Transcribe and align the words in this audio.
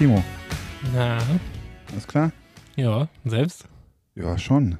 Timo. 0.00 0.24
Na, 0.94 1.18
Alles 1.92 2.06
klar? 2.08 2.32
ja, 2.74 3.06
selbst? 3.26 3.68
Ja, 4.14 4.38
schon. 4.38 4.78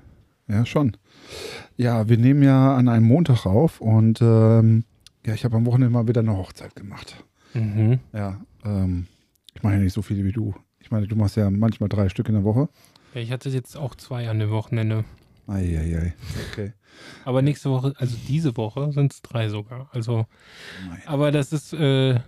Ja, 0.49 0.65
schon. 0.65 0.97
Ja, 1.77 2.09
wir 2.09 2.17
nehmen 2.17 2.43
ja 2.43 2.75
an 2.75 2.89
einem 2.89 3.05
Montag 3.05 3.45
auf 3.45 3.83
und 3.83 4.23
ähm, 4.23 4.85
ja, 5.27 5.35
ich 5.35 5.45
habe 5.45 5.59
am 5.59 5.67
Wochenende 5.67 5.91
mal 5.93 6.09
wieder 6.09 6.23
eine 6.23 6.39
Hochzeit 6.39 6.75
gemacht. 6.75 7.23
Mhm. 7.53 7.99
Ja, 8.15 8.41
ähm, 8.65 9.09
ich 9.55 9.63
mache 9.63 9.75
ja 9.75 9.81
nicht 9.81 9.93
so 9.93 10.01
viele 10.01 10.25
wie 10.25 10.33
du. 10.33 10.55
Ich 10.79 10.91
meine, 10.91 11.07
du 11.07 11.17
machst 11.17 11.37
ja 11.37 11.51
manchmal 11.51 11.91
drei 11.91 12.09
Stück 12.09 12.29
in 12.31 12.35
der 12.37 12.45
Woche. 12.45 12.71
Ja, 13.13 13.21
ich 13.21 13.31
hatte 13.31 13.51
jetzt 13.51 13.77
auch 13.77 13.95
zwei 13.97 14.27
an 14.31 14.39
dem 14.39 14.49
Wochenende. 14.49 15.05
Eieiei. 15.47 16.15
Okay. 16.53 16.73
Aber 17.25 17.43
nächste 17.43 17.71
Woche, 17.71 17.95
also 17.99 18.17
diese 18.29 18.57
Woche 18.57 18.93
sind 18.93 19.13
es 19.13 19.23
drei 19.23 19.49
sogar. 19.49 19.89
Also, 19.93 20.27
Nein. 20.89 21.03
aber 21.07 21.33
das 21.33 21.53
ist, 21.53 21.73
äh, 21.73 22.21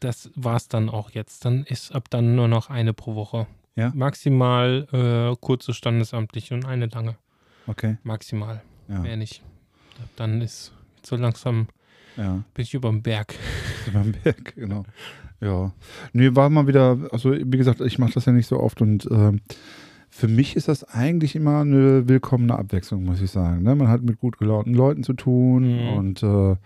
das 0.00 0.30
war's 0.34 0.68
dann 0.68 0.88
auch 0.88 1.10
jetzt. 1.10 1.44
Dann 1.44 1.64
ist 1.64 1.94
ab 1.94 2.08
dann 2.10 2.34
nur 2.36 2.48
noch 2.48 2.70
eine 2.70 2.92
pro 2.94 3.14
Woche. 3.14 3.46
Ja? 3.76 3.92
Maximal 3.94 4.86
äh, 4.92 5.36
kurze 5.40 5.72
standesamtliche 5.72 6.54
und 6.54 6.64
eine 6.66 6.86
lange. 6.86 7.16
Okay. 7.66 7.96
Maximal. 8.02 8.62
Ja. 8.88 9.00
Mehr 9.00 9.16
nicht. 9.16 9.42
Ab 10.02 10.08
Dann 10.16 10.40
ist 10.40 10.72
so 11.02 11.16
langsam 11.16 11.68
Ja. 12.16 12.42
bin 12.54 12.62
ich 12.62 12.74
über 12.74 12.88
dem 12.88 13.02
Berg. 13.02 13.34
Beim 13.92 14.12
Berg, 14.12 14.54
genau. 14.56 14.84
Ja. 15.40 15.72
Nee, 16.12 16.34
war 16.34 16.50
mal 16.50 16.66
wieder, 16.66 16.98
also 17.12 17.32
wie 17.32 17.56
gesagt, 17.56 17.80
ich 17.80 17.98
mache 17.98 18.12
das 18.14 18.24
ja 18.24 18.32
nicht 18.32 18.48
so 18.48 18.58
oft 18.58 18.82
und 18.82 19.06
ähm, 19.10 19.40
für 20.10 20.28
mich 20.28 20.56
ist 20.56 20.68
das 20.68 20.84
eigentlich 20.84 21.36
immer 21.36 21.60
eine 21.60 22.08
willkommene 22.08 22.58
Abwechslung, 22.58 23.04
muss 23.04 23.20
ich 23.20 23.30
sagen. 23.30 23.62
Ne? 23.62 23.74
Man 23.74 23.88
hat 23.88 24.02
mit 24.02 24.18
gut 24.18 24.38
gelaunten 24.38 24.74
Leuten 24.74 25.02
zu 25.02 25.12
tun 25.12 25.62
Mhm. 25.84 25.88
und 25.96 26.22
äh, 26.22 26.56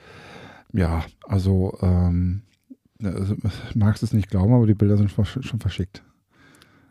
ja, 0.73 1.05
also, 1.27 1.77
ähm, 1.83 2.43
also 3.03 3.35
magst 3.75 4.03
es 4.03 4.13
nicht 4.13 4.31
glauben, 4.31 4.53
aber 4.55 4.67
die 4.67 4.75
Bilder 4.75 4.97
sind 4.97 5.11
schon 5.11 5.61
verschickt. 5.61 6.03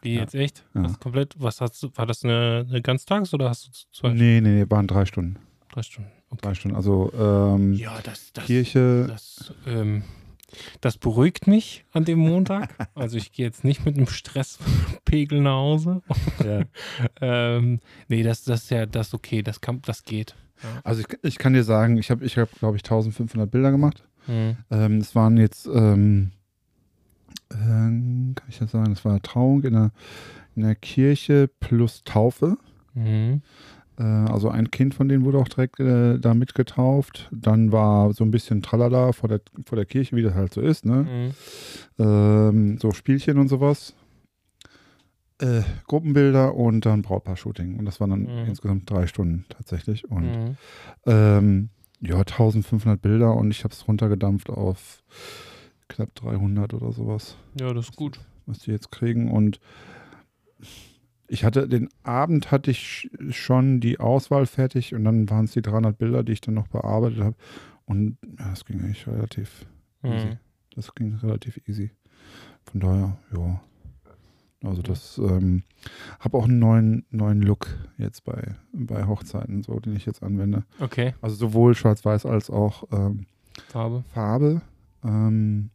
Wie 0.04 0.16
Ja. 0.16 0.22
jetzt 0.22 0.36
echt? 0.36 0.66
Ja. 0.74 0.88
Komplett, 1.00 1.36
was 1.38 1.62
hast 1.62 1.82
du, 1.84 1.90
war 1.96 2.06
das 2.06 2.24
eine, 2.24 2.66
eine 2.68 2.82
Ganztags 2.82 3.34
oder 3.34 3.50
hast 3.50 3.68
du 3.68 3.72
zwei, 3.92 4.14
Nee, 4.14 4.42
nee, 4.42 4.64
nee, 4.64 4.66
waren 4.70 4.88
drei 4.88 5.06
Stunden. 5.06 5.38
drei 5.72 5.84
Stunden? 5.84 6.10
Okay. 6.32 6.40
Drei 6.44 6.54
Stunden. 6.56 6.76
Also 6.78 7.12
ähm, 7.14 7.74
Ja, 7.74 7.94
das, 8.04 8.32
das, 8.34 8.46
Kirche, 8.46 9.06
Das, 9.08 9.54
ähm, 9.68 10.04
das 10.82 10.98
beruhigt 10.98 11.48
mich 11.48 11.86
an 11.92 12.06
dem 12.06 12.20
Montag. 12.20 12.70
Also 12.96 13.18
ich 13.18 13.32
gehe 13.32 13.46
jetzt 13.46 13.64
nicht 13.64 13.86
mit 13.86 13.98
einem 13.98 14.08
Stresspegel 14.08 15.42
nach 15.42 15.54
Hause. 15.56 16.02
ja. 16.44 16.64
ähm, 17.22 17.80
nee, 18.08 18.22
das, 18.22 18.44
das 18.44 18.64
ist 18.64 18.72
ja 18.72 18.86
das 18.86 19.08
ist 19.08 19.14
okay, 19.14 19.42
das, 19.42 19.62
kann, 19.62 19.82
das 19.84 20.04
geht. 20.04 20.36
Ja. 20.62 20.82
Also 20.84 21.02
ich, 21.02 21.08
ich 21.24 21.38
kann 21.38 21.54
dir 21.54 21.64
sagen, 21.64 21.98
ich 21.98 22.12
habe, 22.12 22.24
ich 22.26 22.38
hab, 22.38 22.52
glaube 22.60 22.78
ich, 22.78 22.84
1500 22.84 23.50
Bilder 23.50 23.72
gemacht. 23.72 24.04
Mhm. 24.28 24.58
Ähm, 24.70 24.98
es 24.98 25.16
waren 25.16 25.38
jetzt, 25.38 25.68
ähm, 25.68 26.32
ähm, 27.52 28.34
kann 28.36 28.50
ich 28.50 28.60
das 28.60 28.72
sagen, 28.72 28.92
es 28.92 29.04
war 29.06 29.22
Trauung 29.22 29.64
in 29.64 29.74
der, 29.74 29.92
in 30.56 30.64
der 30.64 30.76
Kirche 30.76 31.50
plus 31.60 32.04
Taufe. 32.04 32.58
Mhm. 32.94 33.42
Äh, 34.02 34.32
also 34.32 34.50
ein 34.50 34.72
Kind 34.72 34.96
von 34.96 35.08
denen 35.08 35.24
wurde 35.26 35.38
auch 35.38 35.48
direkt 35.48 35.80
äh, 35.80 36.18
da 36.20 36.34
mitgetauft. 36.34 37.30
Dann 37.32 37.72
war 37.72 38.14
so 38.14 38.24
ein 38.24 38.32
bisschen 38.32 38.62
Tralala 38.62 39.12
vor 39.12 39.30
der, 39.30 39.42
vor 39.66 39.76
der 39.76 39.86
Kirche, 39.86 40.16
wie 40.16 40.24
das 40.24 40.34
halt 40.34 40.54
so 40.54 40.62
ist, 40.62 40.86
ne? 40.86 41.04
Mhm. 41.04 42.04
Ähm, 42.04 42.78
so 42.80 42.92
Spielchen 42.92 43.38
und 43.38 43.48
sowas. 43.48 43.94
Äh, 45.40 45.62
Gruppenbilder 45.88 46.56
und 46.56 46.86
dann 46.86 47.02
Brautpaar-Shooting. 47.02 47.78
Und 47.80 47.86
das 47.86 48.00
waren 48.00 48.10
dann 48.12 48.22
Mhm. 48.22 48.48
insgesamt 48.50 48.90
drei 48.90 49.08
Stunden 49.08 49.46
tatsächlich. 49.50 50.10
Und 50.10 50.26
Mhm. 50.38 50.58
ähm, 51.06 51.70
ja, 52.00 52.24
1500 52.24 53.02
Bilder 53.02 53.36
und 53.36 53.52
ich 53.52 53.64
habe 53.64 53.74
es 53.74 53.88
runtergedampft 53.88 54.50
auf 54.50 55.04
knapp 55.88 56.16
300 56.16 56.74
oder 56.74 56.92
sowas, 56.94 57.36
Ja, 57.60 57.74
das 57.74 57.90
ist 57.90 57.96
gut. 57.96 58.20
was 58.46 58.60
die 58.60 58.72
jetzt 58.72 58.92
kriegen. 58.92 59.30
Und 59.30 59.60
ich 61.32 61.46
hatte 61.46 61.68
den 61.70 61.88
Abend 62.04 62.52
hatte 62.52 62.72
ich 62.72 63.10
schon 63.30 63.80
die 63.80 64.02
Auswahl 64.02 64.46
fertig 64.46 64.94
und 64.94 65.06
dann 65.06 65.30
waren 65.30 65.46
es 65.46 65.54
die 65.54 65.62
300 65.62 65.98
Bilder, 65.98 66.24
die 66.24 66.34
ich 66.34 66.42
dann 66.42 66.56
noch 66.56 66.68
bearbeitet 66.68 67.22
habe. 67.22 67.36
Und 67.86 68.18
ja, 68.38 68.50
das 68.50 68.66
ging 68.66 68.82
eigentlich 68.82 69.08
relativ 69.08 69.66
easy. 70.04 70.28
Mhm. 70.28 70.38
Das 70.76 70.94
ging 70.94 71.16
relativ 71.16 71.62
easy. 71.68 71.92
Von 72.66 72.82
daher, 72.82 73.18
ja. 73.36 73.62
Also 74.64 74.82
das, 74.82 75.18
ähm, 75.18 75.64
habe 76.20 76.38
auch 76.38 76.44
einen 76.44 76.60
neuen, 76.60 77.06
neuen 77.10 77.42
Look 77.42 77.68
jetzt 77.98 78.26
bei, 78.26 78.56
bei 78.74 79.08
Hochzeiten, 79.08 79.64
so, 79.64 79.80
den 79.80 79.96
ich 79.96 80.06
jetzt 80.06 80.22
anwende. 80.22 80.66
Okay, 80.80 81.16
Also 81.22 81.36
sowohl 81.36 81.76
schwarz-weiß 81.76 82.26
als 82.26 82.50
auch 82.50 82.84
ähm, 82.92 83.26
Farbe. 83.70 84.04
Farbe. 84.14 84.62
Ähm, 85.04 85.72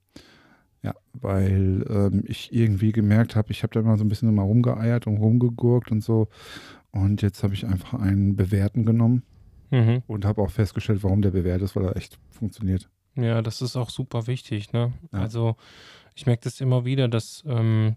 ja, 0.86 0.94
weil 1.14 1.84
ähm, 1.90 2.22
ich 2.26 2.52
irgendwie 2.54 2.92
gemerkt 2.92 3.34
habe, 3.34 3.50
ich 3.50 3.62
habe 3.64 3.74
da 3.74 3.80
immer 3.80 3.96
so 3.96 4.04
ein 4.04 4.08
bisschen 4.08 4.28
immer 4.28 4.42
rumgeeiert 4.42 5.06
und 5.08 5.16
rumgegurkt 5.16 5.90
und 5.90 6.00
so. 6.02 6.28
Und 6.92 7.22
jetzt 7.22 7.42
habe 7.42 7.54
ich 7.54 7.66
einfach 7.66 7.94
einen 7.94 8.36
bewährten 8.36 8.86
genommen 8.86 9.22
Mhm. 9.72 10.04
und 10.06 10.24
habe 10.24 10.40
auch 10.42 10.50
festgestellt, 10.50 11.02
warum 11.02 11.22
der 11.22 11.32
bewährt 11.32 11.60
ist, 11.60 11.74
weil 11.74 11.84
er 11.86 11.96
echt 11.96 12.20
funktioniert. 12.30 12.88
Ja, 13.16 13.42
das 13.42 13.62
ist 13.62 13.74
auch 13.76 13.90
super 13.90 14.28
wichtig, 14.28 14.72
ne? 14.72 14.92
Ja. 15.12 15.18
Also 15.18 15.56
ich 16.14 16.24
merke 16.24 16.44
das 16.44 16.60
immer 16.60 16.84
wieder, 16.84 17.08
dass 17.08 17.42
ähm, 17.48 17.96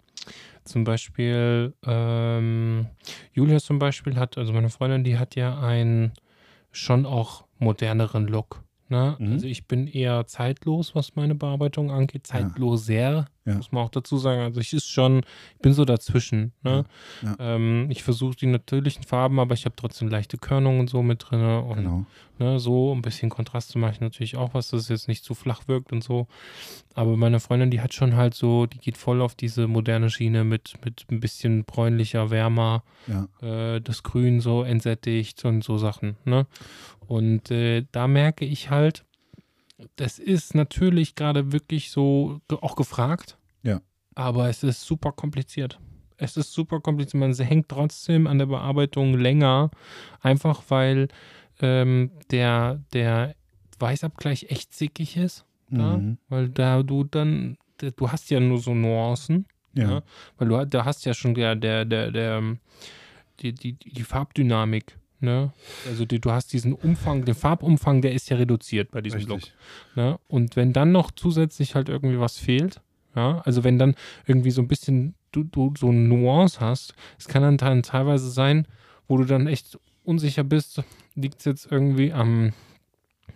zum 0.63 0.83
Beispiel 0.83 1.73
ähm, 1.85 2.87
Julia 3.33 3.59
zum 3.59 3.77
Beispiel 3.77 4.15
hat, 4.15 4.37
also 4.39 4.51
meine 4.51 4.69
Freundin, 4.69 5.03
die 5.03 5.19
hat 5.19 5.35
ja 5.35 5.59
einen 5.59 6.13
schon 6.71 7.05
auch 7.05 7.45
moderneren 7.59 8.27
Look. 8.27 8.63
Ne? 8.89 9.15
Mhm. 9.19 9.33
Also 9.33 9.45
ich 9.45 9.67
bin 9.67 9.87
eher 9.87 10.25
zeitlos, 10.25 10.95
was 10.95 11.15
meine 11.15 11.35
Bearbeitung 11.35 11.91
angeht. 11.91 12.25
Zeitloser, 12.25 13.27
Ja. 13.49 13.55
muss 13.57 13.71
man 13.71 13.83
auch 13.83 13.89
dazu 13.89 14.17
sagen. 14.17 14.41
Also 14.41 14.59
ich 14.61 14.73
ist 14.73 14.89
schon, 14.89 15.19
ich 15.55 15.61
bin 15.61 15.73
so 15.73 15.85
dazwischen. 15.85 16.53
Ne? 16.63 16.85
Ja. 17.21 17.35
Ähm, 17.39 17.87
ich 17.89 18.03
versuche 18.03 18.35
die 18.35 18.45
natürlichen 18.47 19.03
Farben, 19.03 19.39
aber 19.39 19.53
ich 19.53 19.65
habe 19.65 19.75
trotzdem 19.75 20.07
leichte 20.07 20.37
Körnungen 20.37 20.87
so 20.87 21.01
mit 21.03 21.25
drin. 21.29 21.41
Und 21.43 21.77
Genau. 21.77 22.05
Ne, 22.41 22.57
so 22.57 22.95
ein 22.95 23.01
bisschen 23.01 23.29
Kontraste 23.29 23.77
mache 23.77 23.91
ich 23.91 23.99
natürlich 23.99 24.37
auch 24.37 24.53
was, 24.53 24.69
dass 24.69 24.83
es 24.83 24.87
jetzt 24.87 25.07
nicht 25.09 25.25
zu 25.25 25.33
flach 25.33 25.67
wirkt 25.67 25.91
und 25.91 26.01
so. 26.01 26.27
Aber 26.93 27.17
meine 27.17 27.41
Freundin, 27.41 27.69
die 27.69 27.81
hat 27.81 27.93
schon 27.93 28.15
halt 28.15 28.33
so, 28.33 28.65
die 28.65 28.77
geht 28.77 28.95
voll 28.95 29.21
auf 29.21 29.35
diese 29.35 29.67
moderne 29.67 30.09
Schiene 30.09 30.45
mit, 30.45 30.73
mit 30.85 31.05
ein 31.11 31.19
bisschen 31.19 31.65
bräunlicher, 31.65 32.29
wärmer, 32.29 32.83
Ja. 33.07 33.27
äh, 33.75 33.81
das 33.81 34.03
Grün 34.03 34.39
so 34.39 34.63
entsättigt 34.63 35.43
und 35.43 35.65
so 35.65 35.77
Sachen. 35.77 36.15
Ne? 36.23 36.47
Und 37.07 37.51
äh, 37.51 37.85
da 37.91 38.07
merke 38.07 38.45
ich 38.45 38.69
halt, 38.69 39.03
das 39.97 40.17
ist 40.19 40.55
natürlich 40.55 41.15
gerade 41.15 41.51
wirklich 41.51 41.91
so 41.91 42.39
auch 42.61 42.77
gefragt. 42.77 43.37
Aber 44.19 44.49
es 44.49 44.63
ist 44.63 44.81
super 44.81 45.13
kompliziert. 45.13 45.79
Es 46.17 46.35
ist 46.35 46.51
super 46.51 46.81
kompliziert. 46.81 47.21
Man 47.21 47.33
hängt 47.33 47.69
trotzdem 47.69 48.27
an 48.27 48.37
der 48.37 48.47
Bearbeitung 48.47 49.17
länger, 49.17 49.71
einfach 50.19 50.61
weil 50.67 51.07
ähm, 51.61 52.11
der, 52.29 52.83
der 52.91 53.33
Weißabgleich 53.79 54.47
echt 54.49 54.73
sickig 54.73 55.15
ist. 55.15 55.45
Ja? 55.71 55.95
Mhm. 55.95 56.17
Weil 56.27 56.49
da 56.49 56.83
du 56.83 57.05
dann, 57.05 57.57
du 57.77 58.11
hast 58.11 58.29
ja 58.29 58.41
nur 58.41 58.59
so 58.59 58.73
Nuancen. 58.73 59.45
Ja. 59.73 59.89
Ja. 59.89 60.03
Weil 60.37 60.49
du 60.49 60.65
da 60.65 60.83
hast 60.83 61.05
ja 61.05 61.13
schon 61.13 61.33
der, 61.33 61.55
der, 61.55 61.85
der, 61.85 62.11
der, 62.11 62.37
ähm, 62.39 62.59
die, 63.39 63.53
die, 63.53 63.73
die 63.73 64.03
Farbdynamik. 64.03 64.97
Ne? 65.21 65.53
Also 65.87 66.03
die, 66.03 66.19
du 66.19 66.29
hast 66.29 66.51
diesen 66.51 66.73
Umfang, 66.73 67.23
den 67.23 67.35
Farbumfang, 67.35 68.01
der 68.01 68.11
ist 68.11 68.29
ja 68.29 68.35
reduziert 68.35 68.91
bei 68.91 68.99
diesem 68.99 69.21
Look. 69.21 69.37
Richtig. 69.37 69.53
Ne? 69.95 70.19
Und 70.27 70.57
wenn 70.57 70.73
dann 70.73 70.91
noch 70.91 71.11
zusätzlich 71.11 71.75
halt 71.75 71.87
irgendwie 71.87 72.19
was 72.19 72.37
fehlt, 72.37 72.81
ja, 73.15 73.41
also 73.45 73.63
wenn 73.63 73.77
dann 73.77 73.95
irgendwie 74.25 74.51
so 74.51 74.61
ein 74.61 74.67
bisschen 74.67 75.15
du, 75.31 75.43
du 75.43 75.73
so 75.77 75.89
eine 75.89 75.99
Nuance 75.99 76.59
hast, 76.59 76.93
es 77.17 77.27
kann 77.27 77.41
dann, 77.43 77.57
dann 77.57 77.83
teilweise 77.83 78.29
sein, 78.29 78.67
wo 79.07 79.17
du 79.17 79.25
dann 79.25 79.47
echt 79.47 79.77
unsicher 80.03 80.43
bist, 80.43 80.83
liegt 81.15 81.39
es 81.39 81.45
jetzt 81.45 81.71
irgendwie 81.71 82.13
am, 82.13 82.53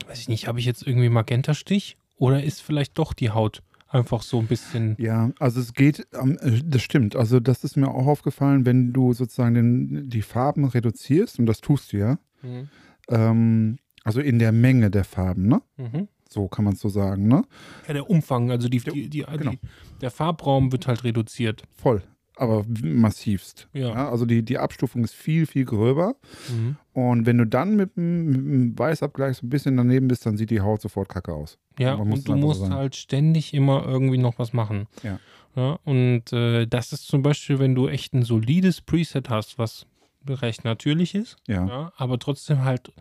weiß 0.07 0.19
ich 0.19 0.29
nicht, 0.29 0.47
habe 0.47 0.59
ich 0.59 0.65
jetzt 0.65 0.85
irgendwie 0.85 1.09
Magentastich 1.09 1.97
oder 2.17 2.43
ist 2.43 2.61
vielleicht 2.61 2.97
doch 2.97 3.13
die 3.13 3.29
Haut 3.31 3.61
einfach 3.89 4.23
so 4.23 4.39
ein 4.39 4.47
bisschen, 4.47 4.95
Ja, 4.97 5.31
also 5.39 5.59
es 5.59 5.73
geht, 5.73 5.99
äh, 6.13 6.61
das 6.65 6.81
stimmt. 6.81 7.15
Also 7.15 7.39
das 7.39 7.63
ist 7.63 7.77
mir 7.77 7.89
auch 7.89 8.07
aufgefallen, 8.07 8.65
wenn 8.65 8.91
du 8.91 9.13
sozusagen 9.13 9.53
den, 9.53 10.09
die 10.09 10.23
Farben 10.23 10.65
reduzierst, 10.65 11.37
und 11.37 11.45
das 11.45 11.61
tust 11.61 11.93
du 11.93 11.97
ja, 11.97 12.17
Mhm. 12.41 12.69
ähm, 13.09 13.77
also 14.03 14.19
in 14.19 14.39
der 14.39 14.51
Menge 14.51 14.89
der 14.89 15.03
Farben, 15.03 15.47
ne? 15.47 15.61
Mhm. 15.77 16.07
So 16.33 16.47
kann 16.47 16.65
man 16.65 16.73
es 16.73 16.79
so 16.79 16.89
sagen, 16.89 17.27
ne? 17.27 17.43
Ja, 17.87 17.93
der 17.93 18.09
Umfang, 18.09 18.51
also 18.51 18.67
die, 18.67 18.79
die, 18.79 19.09
die, 19.09 19.19
genau. 19.37 19.51
die, 19.51 19.59
der 20.01 20.11
Farbraum 20.11 20.71
wird 20.71 20.87
halt 20.87 21.03
reduziert. 21.03 21.63
Voll. 21.75 22.01
Aber 22.35 22.65
massivst. 22.81 23.67
Ja. 23.73 24.09
also 24.09 24.25
die, 24.25 24.41
die 24.43 24.57
Abstufung 24.57 25.03
ist 25.03 25.13
viel, 25.13 25.45
viel 25.45 25.65
gröber. 25.65 26.15
Mhm. 26.49 26.77
Und 26.93 27.25
wenn 27.27 27.37
du 27.37 27.45
dann 27.45 27.75
mit 27.75 27.95
dem, 27.95 28.77
Weißabgleich 28.77 29.37
so 29.37 29.45
ein 29.45 29.49
bisschen 29.49 29.77
daneben 29.77 30.07
bist, 30.07 30.25
dann 30.25 30.35
sieht 30.35 30.49
die 30.49 30.61
Haut 30.61 30.81
sofort 30.81 31.09
kacke 31.09 31.31
aus. 31.31 31.59
Ja, 31.77 31.95
Man 31.95 32.07
muss 32.09 32.19
und 32.19 32.27
du 32.29 32.35
musst 32.35 32.61
sagen. 32.61 32.73
halt 32.73 32.95
ständig 32.95 33.53
immer 33.53 33.85
irgendwie 33.85 34.17
noch 34.17 34.39
was 34.39 34.51
machen. 34.51 34.87
Ja. 35.03 35.19
Ja, 35.55 35.77
und 35.83 36.33
äh, 36.33 36.65
das 36.65 36.93
ist 36.93 37.05
zum 37.05 37.21
Beispiel, 37.21 37.59
wenn 37.59 37.75
du 37.75 37.87
echt 37.87 38.13
ein 38.15 38.23
solides 38.23 38.81
Preset 38.81 39.29
hast, 39.29 39.59
was 39.59 39.85
recht 40.27 40.63
natürlich 40.63 41.13
ist, 41.13 41.35
Ja. 41.47 41.67
ja, 41.67 41.91
aber 41.97 42.17
trotzdem 42.17 42.63
halt 42.63 42.91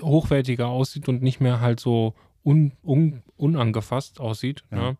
hochwertiger 0.00 0.68
aussieht 0.68 1.08
und 1.08 1.22
nicht 1.22 1.40
mehr 1.40 1.60
halt 1.60 1.80
so 1.80 2.14
un, 2.44 2.72
un, 2.82 3.22
unangefasst 3.36 4.20
aussieht, 4.20 4.62
Ja. 4.70 4.78
ja. 4.78 4.96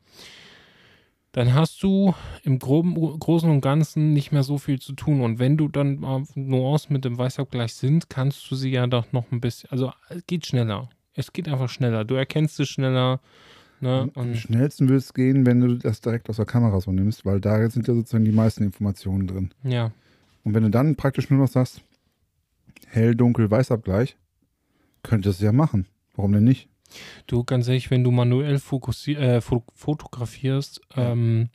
dann 1.32 1.54
hast 1.54 1.82
du 1.82 2.14
im 2.42 2.58
groben, 2.58 2.94
Großen 3.18 3.48
und 3.48 3.60
Ganzen 3.60 4.12
nicht 4.12 4.32
mehr 4.32 4.42
so 4.42 4.58
viel 4.58 4.80
zu 4.80 4.92
tun. 4.94 5.20
Und 5.20 5.38
wenn 5.38 5.56
du 5.56 5.68
dann 5.68 6.00
Nuancen 6.34 6.92
mit 6.92 7.04
dem 7.04 7.16
Weißabgleich 7.18 7.74
sind, 7.74 8.10
kannst 8.10 8.50
du 8.50 8.56
sie 8.56 8.70
ja 8.70 8.86
doch 8.86 9.12
noch 9.12 9.30
ein 9.30 9.40
bisschen, 9.40 9.70
also 9.70 9.92
es 10.08 10.26
geht 10.26 10.46
schneller. 10.46 10.88
Es 11.14 11.32
geht 11.32 11.48
einfach 11.48 11.68
schneller. 11.68 12.04
Du 12.04 12.14
erkennst 12.14 12.58
es 12.60 12.68
schneller. 12.68 13.20
Ne? 13.80 14.10
Am 14.14 14.34
schnellsten 14.34 14.88
wird 14.88 15.00
es 15.00 15.14
gehen, 15.14 15.46
wenn 15.46 15.60
du 15.60 15.76
das 15.78 16.00
direkt 16.00 16.28
aus 16.28 16.36
der 16.36 16.46
Kamera 16.46 16.80
so 16.80 16.92
nimmst, 16.92 17.24
weil 17.24 17.40
da 17.40 17.68
sind 17.70 17.88
ja 17.88 17.94
sozusagen 17.94 18.24
die 18.24 18.32
meisten 18.32 18.62
Informationen 18.64 19.26
drin. 19.26 19.50
ja, 19.64 19.92
Und 20.44 20.54
wenn 20.54 20.62
du 20.64 20.70
dann 20.70 20.96
praktisch 20.96 21.30
nur 21.30 21.40
noch 21.40 21.48
sagst, 21.48 21.80
hell, 22.88 23.14
dunkel, 23.14 23.50
Weißabgleich, 23.50 24.16
könntest 25.02 25.40
du 25.40 25.44
ja 25.46 25.52
machen. 25.52 25.86
Warum 26.14 26.32
denn 26.32 26.44
nicht? 26.44 26.68
Du, 27.26 27.44
ganz 27.44 27.68
ehrlich, 27.68 27.90
wenn 27.90 28.02
du 28.04 28.10
manuell 28.10 28.56
äh, 28.56 29.40
fo 29.40 29.62
fotografierst 29.74 30.80
ähm, 30.96 31.48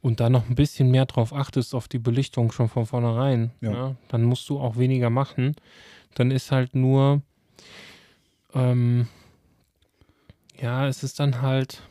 und 0.00 0.20
da 0.20 0.30
noch 0.30 0.48
ein 0.48 0.54
bisschen 0.54 0.90
mehr 0.90 1.06
drauf 1.06 1.32
achtest, 1.32 1.74
auf 1.74 1.88
die 1.88 1.98
Belichtung 1.98 2.52
schon 2.52 2.68
von 2.68 2.86
vornherein, 2.86 3.50
Ja. 3.60 3.72
ja. 3.72 3.96
dann 4.08 4.22
musst 4.22 4.48
du 4.48 4.60
auch 4.60 4.76
weniger 4.76 5.10
machen. 5.10 5.56
Dann 6.14 6.30
ist 6.30 6.52
halt 6.52 6.74
nur, 6.76 7.22
ähm, 8.54 9.08
ja, 10.60 10.86
es 10.86 11.02
ist 11.02 11.18
dann 11.20 11.42
halt, 11.42 11.82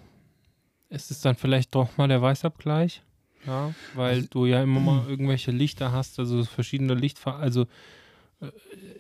es 0.90 1.12
ist 1.12 1.26
dann 1.26 1.36
vielleicht 1.36 1.76
doch 1.76 1.98
mal 1.98 2.08
der 2.08 2.22
Weißabgleich, 2.22 3.02
ja, 3.46 3.74
weil 3.96 4.16
Also- 4.16 4.28
du 4.30 4.46
ja 4.46 4.64
immer 4.64 4.80
mal 4.80 5.06
irgendwelche 5.10 5.52
Lichter 5.52 5.92
hast, 5.92 6.18
also 6.20 6.44
verschiedene 6.46 6.94
Lichtfarben, 6.94 7.42
also 7.42 7.66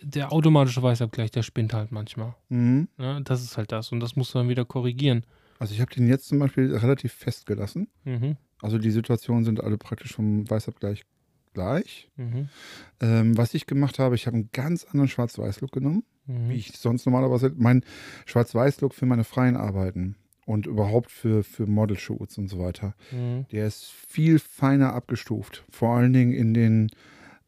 der 0.01 0.31
automatische 0.31 0.81
Weißabgleich, 0.83 1.31
der 1.31 1.43
spinnt 1.43 1.73
halt 1.73 1.91
manchmal. 1.91 2.35
Mhm. 2.49 2.87
Ja, 2.97 3.19
das 3.19 3.43
ist 3.43 3.57
halt 3.57 3.71
das. 3.71 3.91
Und 3.91 3.99
das 3.99 4.15
musst 4.15 4.33
du 4.33 4.39
dann 4.39 4.49
wieder 4.49 4.65
korrigieren. 4.65 5.25
Also 5.59 5.73
ich 5.73 5.81
habe 5.81 5.93
den 5.93 6.07
jetzt 6.07 6.27
zum 6.27 6.39
Beispiel 6.39 6.75
relativ 6.75 7.13
fest 7.13 7.45
gelassen. 7.45 7.87
Mhm. 8.03 8.37
Also 8.61 8.77
die 8.77 8.91
Situationen 8.91 9.45
sind 9.45 9.61
alle 9.63 9.77
praktisch 9.77 10.13
vom 10.13 10.49
Weißabgleich 10.49 11.03
gleich. 11.53 12.09
Mhm. 12.15 12.49
Ähm, 12.99 13.37
was 13.37 13.53
ich 13.53 13.67
gemacht 13.67 13.99
habe, 13.99 14.15
ich 14.15 14.25
habe 14.27 14.35
einen 14.37 14.49
ganz 14.51 14.85
anderen 14.85 15.07
Schwarz-Weiß-Look 15.07 15.71
genommen, 15.71 16.03
Mhm. 16.25 16.49
wie 16.49 16.55
ich 16.55 16.77
sonst 16.77 17.05
normalerweise, 17.05 17.51
mein 17.55 17.83
Schwarz-Weiß-Look 18.25 18.93
für 18.93 19.05
meine 19.05 19.23
freien 19.25 19.57
Arbeiten 19.57 20.15
und 20.45 20.65
überhaupt 20.67 21.11
für, 21.11 21.43
für 21.43 21.65
Model-Shoots 21.67 22.37
und 22.37 22.47
so 22.47 22.59
weiter. 22.59 22.95
Mhm. 23.11 23.45
Der 23.51 23.67
ist 23.67 23.91
viel 23.91 24.39
feiner 24.39 24.93
abgestuft, 24.93 25.63
vor 25.69 25.95
allen 25.95 26.13
Dingen 26.13 26.31
in 26.33 26.53
den 26.53 26.89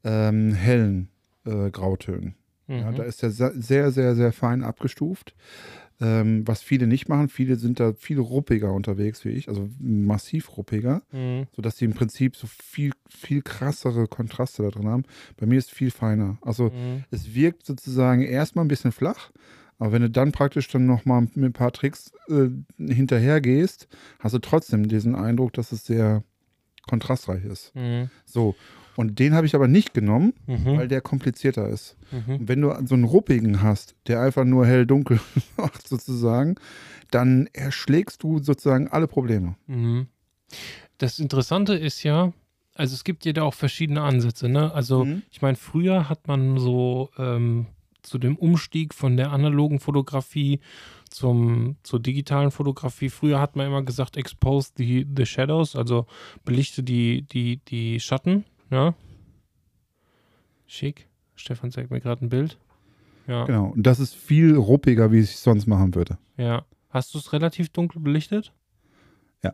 ähm, 0.04 0.54
hellen 0.54 1.10
äh, 1.46 1.70
Grautönen. 1.72 2.36
Ja, 2.68 2.92
Mhm. 2.92 2.96
da 2.96 3.04
ist 3.04 3.22
er 3.24 3.30
se- 3.32 3.54
sehr, 3.56 3.92
sehr, 3.92 4.16
sehr 4.16 4.32
fein 4.34 4.64
abgestuft. 4.64 5.36
Ähm, 6.02 6.46
was 6.46 6.62
viele 6.62 6.88
nicht 6.88 7.08
machen, 7.08 7.30
viele 7.30 7.56
sind 7.56 7.80
da 7.80 7.94
viel 7.94 8.20
ruppiger 8.20 8.74
unterwegs 8.74 9.24
wie 9.24 9.30
ich, 9.30 9.48
also 9.48 9.70
massiv 9.80 10.58
ruppiger, 10.58 11.04
Mhm. 11.14 11.48
sodass 11.56 11.78
sie 11.78 11.86
im 11.86 11.94
Prinzip 11.94 12.36
so 12.36 12.48
viel, 12.48 12.92
viel 13.08 13.42
krassere 13.42 14.08
Kontraste 14.08 14.64
da 14.64 14.72
drin 14.72 14.90
haben. 14.90 15.04
Bei 15.38 15.46
mir 15.46 15.58
ist 15.58 15.72
viel 15.72 15.92
feiner. 15.92 16.38
Also 16.42 16.66
Mhm. 16.66 17.06
es 17.12 17.34
wirkt 17.34 17.66
sozusagen 17.66 18.24
erstmal 18.24 18.66
ein 18.66 18.68
bisschen 18.68 18.92
flach, 18.92 19.32
aber 19.80 19.94
wenn 19.94 20.02
du 20.02 20.10
dann 20.10 20.34
praktisch 20.34 20.68
dann 20.68 20.86
nochmal 20.86 21.22
mit 21.22 21.38
ein 21.38 21.54
paar 21.54 21.72
Tricks 21.72 22.12
äh, 22.28 22.50
hinterher 22.78 23.40
gehst, 23.40 23.88
hast 24.20 24.34
du 24.36 24.40
trotzdem 24.40 24.90
diesen 24.90 25.16
Eindruck, 25.16 25.54
dass 25.54 25.72
es 25.72 25.86
sehr 25.86 26.24
kontrastreich 26.88 27.46
ist. 27.46 27.74
Mhm. 27.76 28.10
So. 28.26 28.56
Und 28.96 29.20
den 29.20 29.34
habe 29.34 29.46
ich 29.46 29.56
aber 29.56 29.68
nicht 29.68 29.94
genommen, 29.94 30.34
Mhm. 30.48 30.78
weil 30.78 30.88
der 30.88 31.02
komplizierter 31.02 31.68
ist. 31.68 31.98
Mhm. 32.12 32.36
Und 32.36 32.48
wenn 32.48 32.62
du 32.62 32.74
so 32.86 32.96
einen 32.96 33.04
ruppigen 33.04 33.62
hast, 33.62 33.96
der 34.08 34.22
einfach 34.22 34.46
nur 34.46 34.66
hell-dunkel 34.66 35.20
macht 35.58 35.88
sozusagen, 35.88 36.56
dann 37.12 37.48
erschlägst 37.54 38.24
du 38.24 38.40
sozusagen 38.40 38.88
alle 38.88 39.08
Probleme. 39.08 39.56
Mhm. 39.68 40.08
Das 40.98 41.20
Interessante 41.20 41.76
ist 41.76 42.04
ja, 42.04 42.32
also 42.74 42.94
es 42.94 43.04
gibt 43.04 43.26
ja 43.26 43.34
da 43.34 43.44
auch 43.44 43.54
verschiedene 43.54 44.02
Ansätze, 44.02 44.48
ne? 44.50 44.74
Also 44.74 45.06
Mhm. 45.06 45.22
ich 45.30 45.42
meine, 45.42 45.56
früher 45.58 46.08
hat 46.10 46.28
man 46.28 46.58
so 46.58 47.10
ähm, 47.18 47.66
zu 48.02 48.18
dem 48.18 48.36
Umstieg 48.38 48.94
von 48.94 49.18
der 49.18 49.32
analogen 49.32 49.80
Fotografie 49.80 50.60
zum, 51.10 51.78
zur 51.84 52.00
digitalen 52.00 52.52
Fotografie, 52.52 53.10
früher 53.10 53.40
hat 53.40 53.56
man 53.56 53.68
immer 53.68 53.82
gesagt, 53.84 54.16
expose 54.18 54.72
the, 54.78 55.08
the 55.16 55.26
shadows, 55.26 55.76
also 55.76 56.06
belichte 56.44 56.84
die, 56.84 57.24
die, 57.24 57.58
die 57.68 58.00
Schatten, 58.00 58.44
ja. 58.76 58.94
Schick. 60.68 61.08
Stefan 61.36 61.72
zeigt 61.72 61.92
mir 61.92 62.02
gerade 62.02 62.26
ein 62.26 62.30
Bild. 62.30 62.58
Ja. 63.28 63.46
Genau. 63.46 63.68
Und 63.68 63.84
das 63.84 64.00
ist 64.00 64.14
viel 64.14 64.56
ruppiger, 64.56 65.12
wie 65.12 65.20
ich 65.20 65.32
es 65.32 65.44
sonst 65.44 65.68
machen 65.68 65.96
würde. 65.96 66.18
Ja. 66.38 66.66
Hast 66.90 67.14
du 67.14 67.18
es 67.18 67.34
relativ 67.34 67.70
dunkel 67.70 68.02
belichtet? 68.02 68.54
Ja. 69.44 69.54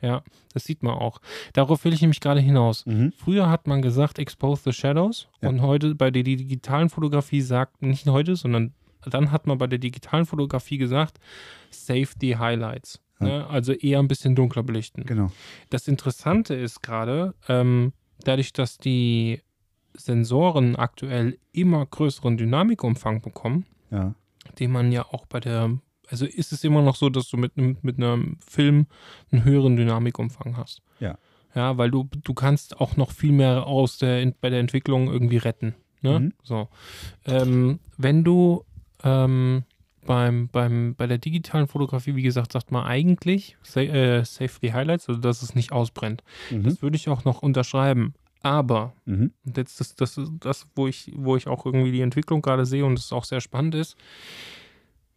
Ja, 0.00 0.22
das 0.52 0.64
sieht 0.64 0.82
man 0.82 0.94
auch. 0.94 1.20
Darauf 1.52 1.84
will 1.84 1.92
ich 1.92 2.00
nämlich 2.00 2.20
gerade 2.20 2.40
hinaus. 2.40 2.84
Mhm. 2.86 3.12
Früher 3.16 3.48
hat 3.48 3.66
man 3.66 3.82
gesagt, 3.82 4.18
expose 4.18 4.62
the 4.64 4.72
shadows. 4.72 5.28
Ja. 5.40 5.48
Und 5.48 5.62
heute 5.62 5.94
bei 5.94 6.10
der 6.10 6.22
digitalen 6.22 6.90
Fotografie 6.90 7.40
sagt, 7.40 7.82
nicht 7.82 8.06
heute, 8.06 8.36
sondern 8.36 8.74
dann 9.04 9.30
hat 9.30 9.46
man 9.46 9.58
bei 9.58 9.66
der 9.66 9.78
digitalen 9.78 10.26
Fotografie 10.26 10.78
gesagt, 10.78 11.18
save 11.70 12.08
the 12.20 12.36
highlights. 12.36 13.00
Ja. 13.20 13.26
Ne? 13.26 13.46
Also 13.46 13.72
eher 13.72 13.98
ein 13.98 14.08
bisschen 14.08 14.34
dunkler 14.34 14.62
belichten. 14.62 15.04
Genau. 15.04 15.30
Das 15.70 15.88
Interessante 15.88 16.54
ist 16.54 16.82
gerade, 16.82 17.34
ähm, 17.48 17.92
dadurch, 18.26 18.52
dass 18.52 18.78
die 18.78 19.40
Sensoren 19.94 20.76
aktuell 20.76 21.38
immer 21.52 21.84
größeren 21.86 22.36
Dynamikumfang 22.36 23.22
bekommen, 23.22 23.66
Ja. 23.90 24.14
den 24.58 24.70
man 24.72 24.92
ja 24.92 25.06
auch 25.06 25.26
bei 25.26 25.40
der, 25.40 25.78
also 26.08 26.26
ist 26.26 26.52
es 26.52 26.64
immer 26.64 26.82
noch 26.82 26.96
so, 26.96 27.08
dass 27.08 27.28
du 27.28 27.36
mit 27.36 27.52
einem, 27.56 27.78
mit 27.82 27.96
einem 27.96 28.38
Film 28.46 28.86
einen 29.32 29.44
höheren 29.44 29.76
Dynamikumfang 29.76 30.56
hast. 30.56 30.82
Ja. 31.00 31.18
Ja, 31.54 31.78
weil 31.78 31.90
du, 31.90 32.06
du 32.22 32.34
kannst 32.34 32.80
auch 32.80 32.96
noch 32.96 33.10
viel 33.12 33.32
mehr 33.32 33.66
aus 33.66 33.96
der, 33.96 34.30
bei 34.42 34.50
der 34.50 34.60
Entwicklung 34.60 35.08
irgendwie 35.10 35.38
retten. 35.38 35.74
Ne? 36.02 36.20
Mhm. 36.20 36.32
So. 36.42 36.68
Ähm, 37.24 37.80
wenn 37.96 38.24
du 38.24 38.64
ähm, 39.02 39.64
beim, 40.06 40.48
beim, 40.48 40.94
bei 40.94 41.06
der 41.06 41.18
digitalen 41.18 41.66
Fotografie, 41.68 42.14
wie 42.16 42.22
gesagt, 42.22 42.52
sagt 42.52 42.70
man 42.72 42.84
eigentlich 42.86 43.56
sa 43.62 43.80
äh, 43.80 44.24
save 44.24 44.52
the 44.62 44.72
highlights, 44.72 45.08
also 45.08 45.20
dass 45.20 45.42
es 45.42 45.54
nicht 45.54 45.72
ausbrennt. 45.72 46.22
Mhm. 46.50 46.62
Das 46.64 46.82
würde 46.82 46.96
ich 46.96 47.08
auch 47.08 47.24
noch 47.24 47.42
unterschreiben. 47.42 48.14
Aber 48.42 48.92
Mhm. 49.06 49.32
und 49.44 49.56
jetzt 49.56 49.80
das, 49.80 49.94
das 49.96 50.16
ist 50.18 50.30
das, 50.40 50.66
wo 50.76 50.86
ich, 50.86 51.10
wo 51.16 51.36
ich 51.36 51.48
auch 51.48 51.66
irgendwie 51.66 51.92
die 51.92 52.00
Entwicklung 52.02 52.42
gerade 52.42 52.64
sehe 52.64 52.84
und 52.84 52.98
es 52.98 53.12
auch 53.12 53.24
sehr 53.24 53.40
spannend 53.40 53.74
ist. 53.74 53.96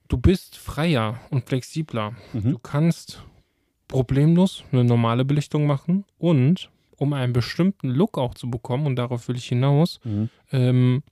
Du 0.08 0.18
bist 0.18 0.58
freier 0.58 1.20
und 1.30 1.46
flexibler. 1.48 2.14
Mhm. 2.34 2.52
Du 2.52 2.58
kannst 2.60 3.24
problemlos 3.88 4.64
eine 4.72 4.84
normale 4.84 5.26
Belichtung 5.26 5.68
machen 5.68 6.06
und 6.18 6.70
um 6.98 7.14
einen 7.14 7.32
bestimmten 7.34 7.90
Look 7.90 8.18
auch 8.18 8.34
zu 8.34 8.50
bekommen, 8.50 8.86
und 8.88 8.96
darauf 8.98 9.28
will 9.28 9.36
ich 9.38 9.46
hinaus, 9.46 10.00
Mhm. 10.04 10.30
ähm, 10.52 11.04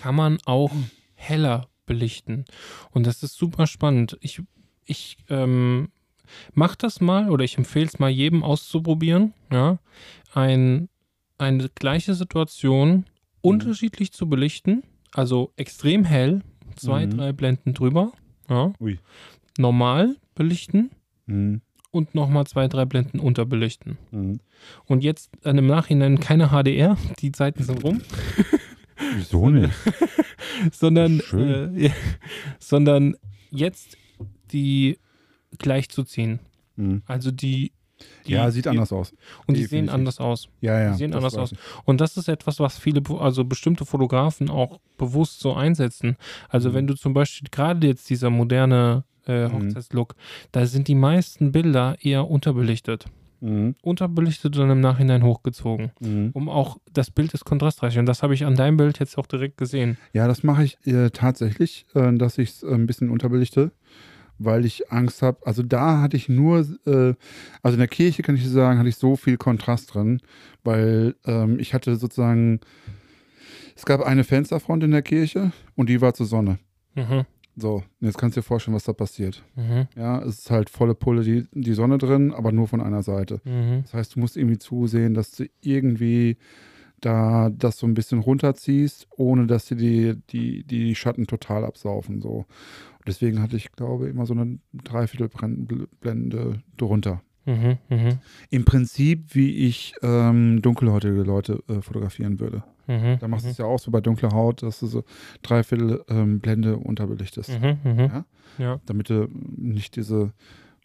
kann 0.00 0.14
man 0.14 0.38
auch 0.46 0.70
heller 1.14 1.68
belichten. 1.86 2.44
Und 2.92 3.06
das 3.06 3.22
ist 3.22 3.34
super 3.36 3.66
spannend. 3.66 4.16
Ich, 4.20 4.40
ich 4.84 5.16
ähm, 5.28 5.88
mach 6.54 6.76
das 6.76 7.00
mal 7.00 7.30
oder 7.30 7.44
ich 7.44 7.58
empfehle 7.58 7.86
es 7.86 7.98
mal 7.98 8.10
jedem 8.10 8.42
auszuprobieren. 8.42 9.34
Ja? 9.52 9.78
Ein, 10.32 10.88
eine 11.38 11.68
gleiche 11.68 12.14
Situation 12.14 13.04
unterschiedlich 13.40 14.12
zu 14.12 14.28
belichten, 14.28 14.82
also 15.12 15.52
extrem 15.56 16.04
hell, 16.04 16.42
zwei, 16.76 17.06
Mhm. 17.06 17.16
drei 17.18 17.32
Blenden 17.32 17.74
drüber, 17.74 18.12
ja? 18.48 18.72
Normal 19.58 20.16
belichten 20.34 20.90
Mhm. 21.26 21.60
und 21.90 22.14
nochmal 22.14 22.46
zwei, 22.46 22.66
drei 22.68 22.84
Blenden 22.86 23.20
unterbelichten. 23.20 23.98
Mhm. 24.10 24.40
Und 24.86 25.04
jetzt 25.04 25.30
dann 25.42 25.58
im 25.58 25.66
Nachhinein 25.66 26.18
keine 26.20 26.48
HDR, 26.48 26.96
die 27.20 27.30
Zeiten 27.32 27.62
sind 27.62 27.84
rum, 27.84 28.00
Wieso 29.16 29.50
nicht? 29.50 29.72
sondern, 30.72 31.20
äh, 31.32 31.86
ja, 31.86 31.92
sondern 32.58 33.16
jetzt 33.50 33.96
die 34.52 34.98
gleichzuziehen. 35.58 36.40
Mhm. 36.76 37.02
Also 37.06 37.30
die 37.30 37.72
Die, 38.26 38.32
ja, 38.32 38.50
sieht 38.50 38.64
die, 38.64 38.70
anders 38.70 38.92
aus. 38.92 39.14
Und 39.46 39.56
die 39.56 39.60
sehen 39.62 39.86
definitiv. 39.86 39.94
anders 39.94 40.18
aus. 40.20 40.48
Ja, 40.60 40.80
ja. 40.80 40.90
Die 40.92 40.98
sehen 40.98 41.14
anders 41.14 41.36
aus. 41.36 41.54
Und 41.84 42.00
das 42.00 42.16
ist 42.16 42.28
etwas, 42.28 42.58
was 42.60 42.78
viele, 42.78 43.02
also 43.20 43.44
bestimmte 43.44 43.84
Fotografen 43.86 44.50
auch 44.50 44.80
bewusst 44.98 45.40
so 45.40 45.54
einsetzen. 45.54 46.16
Also 46.48 46.70
Mhm. 46.70 46.74
wenn 46.74 46.86
du 46.88 46.94
zum 46.94 47.14
Beispiel 47.14 47.48
gerade 47.50 47.86
jetzt 47.86 48.08
dieser 48.10 48.30
moderne 48.30 49.04
äh, 49.26 49.48
Mhm. 49.48 49.52
Hochzeitslook, 49.54 50.16
da 50.52 50.66
sind 50.66 50.86
die 50.88 50.94
meisten 50.94 51.50
Bilder 51.52 51.96
eher 52.00 52.28
unterbelichtet. 52.28 53.06
Mhm. 53.44 53.74
Unterbelichtet 53.82 54.56
und 54.56 54.70
im 54.70 54.80
Nachhinein 54.80 55.22
hochgezogen. 55.22 55.92
Mhm. 56.00 56.30
Um 56.32 56.48
auch, 56.48 56.78
das 56.90 57.10
Bild 57.10 57.34
ist 57.34 57.44
kontrastreich. 57.44 57.98
Und 57.98 58.06
das 58.06 58.22
habe 58.22 58.32
ich 58.32 58.46
an 58.46 58.56
deinem 58.56 58.78
Bild 58.78 58.98
jetzt 58.98 59.18
auch 59.18 59.26
direkt 59.26 59.58
gesehen. 59.58 59.98
Ja, 60.14 60.26
das 60.26 60.42
mache 60.42 60.64
ich 60.64 60.78
äh, 60.86 61.10
tatsächlich, 61.10 61.84
äh, 61.94 62.14
dass 62.14 62.38
ich 62.38 62.50
es 62.50 62.62
äh, 62.62 62.72
ein 62.72 62.86
bisschen 62.86 63.10
unterbelichte, 63.10 63.70
weil 64.38 64.64
ich 64.64 64.90
Angst 64.90 65.20
habe. 65.20 65.46
Also 65.46 65.62
da 65.62 66.00
hatte 66.00 66.16
ich 66.16 66.30
nur, 66.30 66.60
äh, 66.86 67.14
also 67.62 67.74
in 67.74 67.78
der 67.78 67.88
Kirche 67.88 68.22
kann 68.22 68.34
ich 68.34 68.48
sagen, 68.48 68.78
hatte 68.78 68.88
ich 68.88 68.96
so 68.96 69.14
viel 69.14 69.36
Kontrast 69.36 69.94
drin, 69.94 70.22
weil 70.64 71.14
ähm, 71.26 71.58
ich 71.60 71.74
hatte 71.74 71.96
sozusagen, 71.96 72.60
es 73.76 73.84
gab 73.84 74.00
eine 74.00 74.24
Fensterfront 74.24 74.84
in 74.84 74.90
der 74.92 75.02
Kirche 75.02 75.52
und 75.76 75.90
die 75.90 76.00
war 76.00 76.14
zur 76.14 76.24
Sonne. 76.24 76.60
Mhm. 76.94 77.26
So, 77.56 77.84
jetzt 78.00 78.18
kannst 78.18 78.36
du 78.36 78.40
dir 78.40 78.44
vorstellen, 78.44 78.74
was 78.74 78.84
da 78.84 78.92
passiert. 78.92 79.44
Mhm. 79.54 79.86
Ja, 79.96 80.20
es 80.22 80.40
ist 80.40 80.50
halt 80.50 80.70
volle 80.70 80.94
Pulle 80.94 81.22
die, 81.22 81.46
die 81.52 81.74
Sonne 81.74 81.98
drin, 81.98 82.32
aber 82.32 82.50
nur 82.50 82.66
von 82.66 82.80
einer 82.80 83.02
Seite. 83.02 83.40
Mhm. 83.44 83.82
Das 83.82 83.94
heißt, 83.94 84.16
du 84.16 84.20
musst 84.20 84.36
irgendwie 84.36 84.58
zusehen, 84.58 85.14
dass 85.14 85.30
du 85.32 85.46
irgendwie 85.60 86.36
da 87.00 87.50
das 87.50 87.78
so 87.78 87.86
ein 87.86 87.94
bisschen 87.94 88.18
runterziehst, 88.18 89.06
ohne 89.16 89.46
dass 89.46 89.66
sie 89.66 89.76
die, 89.76 90.14
die, 90.30 90.64
die 90.64 90.94
Schatten 90.94 91.26
total 91.26 91.64
absaufen. 91.64 92.20
So. 92.20 92.30
Und 92.30 92.46
deswegen 93.06 93.40
hatte 93.40 93.56
ich, 93.56 93.72
glaube 93.72 94.08
immer 94.08 94.26
so 94.26 94.34
eine 94.34 94.58
Dreiviertelblende 94.72 96.62
drunter. 96.76 97.22
Mhm. 97.46 97.78
Mhm. 97.88 98.18
Im 98.50 98.64
Prinzip, 98.64 99.34
wie 99.34 99.66
ich 99.66 99.94
ähm, 100.02 100.62
dunkelhäutige 100.62 101.22
Leute 101.22 101.62
äh, 101.68 101.82
fotografieren 101.82 102.40
würde. 102.40 102.64
Mhm. 102.86 103.18
Da 103.20 103.28
machst 103.28 103.46
du 103.46 103.50
es 103.50 103.58
ja 103.58 103.64
auch 103.64 103.78
so 103.78 103.90
bei 103.90 104.00
dunkler 104.00 104.30
Haut, 104.32 104.62
dass 104.62 104.80
du 104.80 104.86
so 104.86 105.04
Dreiviertel 105.42 106.02
ähm, 106.08 106.40
Blende 106.40 106.76
unterbelichtest. 106.76 107.50
Mhm. 107.60 107.78
Mhm. 107.84 107.98
Ja? 107.98 108.24
Ja. 108.58 108.80
damit 108.86 109.10
du 109.10 109.28
nicht 109.56 109.96
diese, 109.96 110.32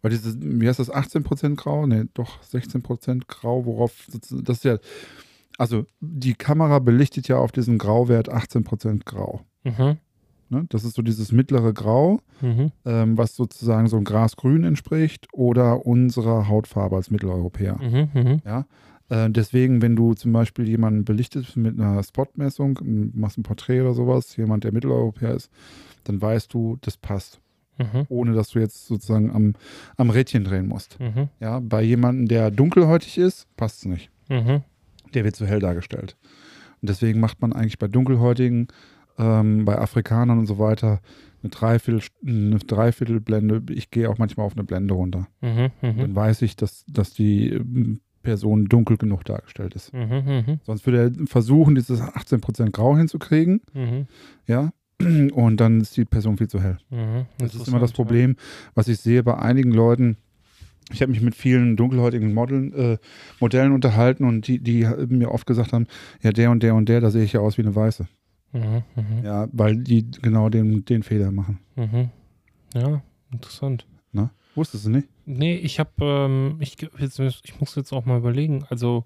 weil 0.02 0.12
diese, 0.12 0.36
wie 0.42 0.68
heißt 0.68 0.80
das, 0.80 0.92
18% 0.92 1.56
grau? 1.56 1.86
Nee, 1.86 2.06
doch 2.14 2.42
16% 2.42 3.24
grau, 3.28 3.66
worauf, 3.66 4.08
das 4.12 4.58
ist 4.58 4.64
ja, 4.64 4.78
also 5.58 5.86
die 6.00 6.34
Kamera 6.34 6.80
belichtet 6.80 7.28
ja 7.28 7.38
auf 7.38 7.52
diesen 7.52 7.78
Grauwert 7.78 8.32
18% 8.34 9.04
grau. 9.06 9.42
Mhm. 9.64 9.98
Ne? 10.52 10.66
Das 10.70 10.84
ist 10.84 10.96
so 10.96 11.02
dieses 11.04 11.32
mittlere 11.32 11.74
Grau, 11.74 12.22
Mhm. 12.42 12.72
ähm, 12.86 13.18
was 13.18 13.36
sozusagen 13.36 13.88
so 13.88 13.98
ein 13.98 14.04
Grasgrün 14.04 14.64
entspricht 14.64 15.28
oder 15.32 15.86
unserer 15.86 16.48
Hautfarbe 16.48 16.96
als 16.96 17.12
Mitteleuropäer. 17.12 17.78
Mhm. 17.80 18.10
Mhm. 18.14 18.42
Ja? 18.46 18.66
Äh, 19.10 19.30
deswegen, 19.30 19.82
wenn 19.82 19.96
du 19.96 20.14
zum 20.14 20.32
Beispiel 20.32 20.68
jemanden 20.68 21.06
belichtest 21.06 21.58
mit 21.58 21.80
einer 21.80 22.02
Spotmessung, 22.04 22.80
machst 23.14 23.38
ein 23.38 23.44
Porträt 23.44 23.82
oder 23.82 23.94
sowas, 23.94 24.36
jemand, 24.38 24.64
der 24.64 24.72
Mitteleuropäer 24.72 25.34
ist, 25.36 25.52
dann 26.04 26.22
weißt 26.22 26.54
du, 26.54 26.78
das 26.82 26.98
passt 26.98 27.42
Mhm. 27.80 28.06
ohne 28.10 28.34
dass 28.34 28.50
du 28.50 28.60
jetzt 28.60 28.88
sozusagen 28.88 29.32
am, 29.32 29.54
am 29.96 30.10
Rädchen 30.10 30.44
drehen 30.44 30.68
musst. 30.68 31.00
Mhm. 31.00 31.30
Ja, 31.40 31.62
bei 31.62 31.82
jemandem, 31.82 32.28
der 32.28 32.52
dunkelhäutig 32.52 33.18
ist, 33.18 33.48
passt 33.56 33.80
es 33.80 33.86
nicht. 33.86 34.12
Mhm. 34.28 34.64
Der 35.14 35.24
wird 35.24 35.38
zu 35.38 35.48
hell 35.48 35.60
dargestellt. 35.62 36.18
Und 36.82 36.90
deswegen 36.90 37.22
macht 37.22 37.42
man 37.42 37.54
eigentlich 37.54 37.80
bei 37.80 37.88
Dunkelhäutigen, 37.88 38.68
ähm, 39.18 39.64
bei 39.64 39.78
Afrikanern 39.78 40.40
und 40.40 40.46
so 40.46 40.60
weiter, 40.60 41.00
eine, 41.42 41.52
Dreiviertel, 41.52 42.06
eine 42.26 42.60
Dreiviertelblende. 42.60 43.64
Ich 43.74 43.92
gehe 43.92 44.10
auch 44.10 44.18
manchmal 44.18 44.46
auf 44.46 44.54
eine 44.58 44.66
Blende 44.66 44.94
runter. 44.94 45.28
Mhm. 45.40 45.70
Mhm. 45.82 45.98
Dann 46.00 46.16
weiß 46.16 46.42
ich, 46.42 46.58
dass, 46.58 46.84
dass 46.88 47.14
die 47.14 47.62
Person 48.22 48.66
dunkel 48.66 48.98
genug 48.98 49.24
dargestellt 49.26 49.76
ist. 49.76 49.94
Mhm. 49.94 50.24
Mhm. 50.26 50.60
Sonst 50.64 50.86
würde 50.86 51.12
er 51.20 51.28
versuchen, 51.28 51.76
dieses 51.76 52.02
18% 52.02 52.72
Grau 52.72 52.98
hinzukriegen, 52.98 53.62
Mhm. 53.74 54.08
ja, 54.48 54.72
und 55.34 55.58
dann 55.58 55.80
ist 55.82 55.96
die 55.98 56.06
Person 56.06 56.38
viel 56.38 56.48
zu 56.50 56.62
hell. 56.62 56.78
Mhm. 56.90 57.26
Das 57.38 57.56
ist 57.56 57.68
immer 57.68 57.80
das 57.80 57.94
Problem, 57.94 58.36
was 58.76 58.88
ich 58.88 59.00
sehe 59.00 59.24
bei 59.24 59.38
einigen 59.38 59.72
Leuten. 59.72 60.18
Ich 60.92 61.02
habe 61.02 61.12
mich 61.12 61.22
mit 61.22 61.36
vielen 61.36 61.78
dunkelhäutigen 61.78 62.34
Modeln, 62.34 62.74
äh, 62.74 62.98
Modellen 63.40 63.74
unterhalten 63.74 64.24
und 64.26 64.48
die, 64.48 64.60
die 64.60 64.88
mir 65.08 65.32
oft 65.32 65.46
gesagt 65.46 65.72
haben, 65.72 65.86
ja, 66.22 66.32
der 66.32 66.50
und 66.52 66.64
der 66.64 66.74
und 66.76 66.90
der, 66.90 67.00
da 67.00 67.12
sehe 67.12 67.24
ich 67.24 67.34
ja 67.34 67.40
aus 67.42 67.58
wie 67.58 67.62
eine 67.62 67.76
Weiße. 67.76 68.08
Ja. 68.54 68.60
Mhm. 68.60 68.84
Mhm. 68.96 69.24
Ja, 69.24 69.48
weil 69.54 69.78
die 69.78 70.10
genau 70.10 70.50
den, 70.50 70.84
den 70.86 71.04
Fehler 71.04 71.32
machen. 71.32 71.60
Ja, 72.74 73.02
interessant. 73.32 73.86
Wusstest 74.60 74.86
du 74.86 74.90
nicht? 74.90 75.08
Nee, 75.26 75.56
ich 75.56 75.80
habe, 75.80 75.92
ähm, 76.02 76.58
ich, 76.60 76.76
jetzt, 77.00 77.20
ich 77.20 77.60
muss 77.60 77.76
jetzt 77.76 77.94
auch 77.94 78.06
mal 78.06 78.18
überlegen, 78.18 78.66
also, 78.70 79.06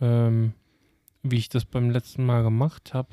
ähm, 0.00 0.52
wie 1.22 1.36
ich 1.36 1.48
das 1.48 1.64
beim 1.64 1.90
letzten 1.90 2.26
Mal 2.26 2.42
gemacht 2.42 2.92
habe. 2.94 3.08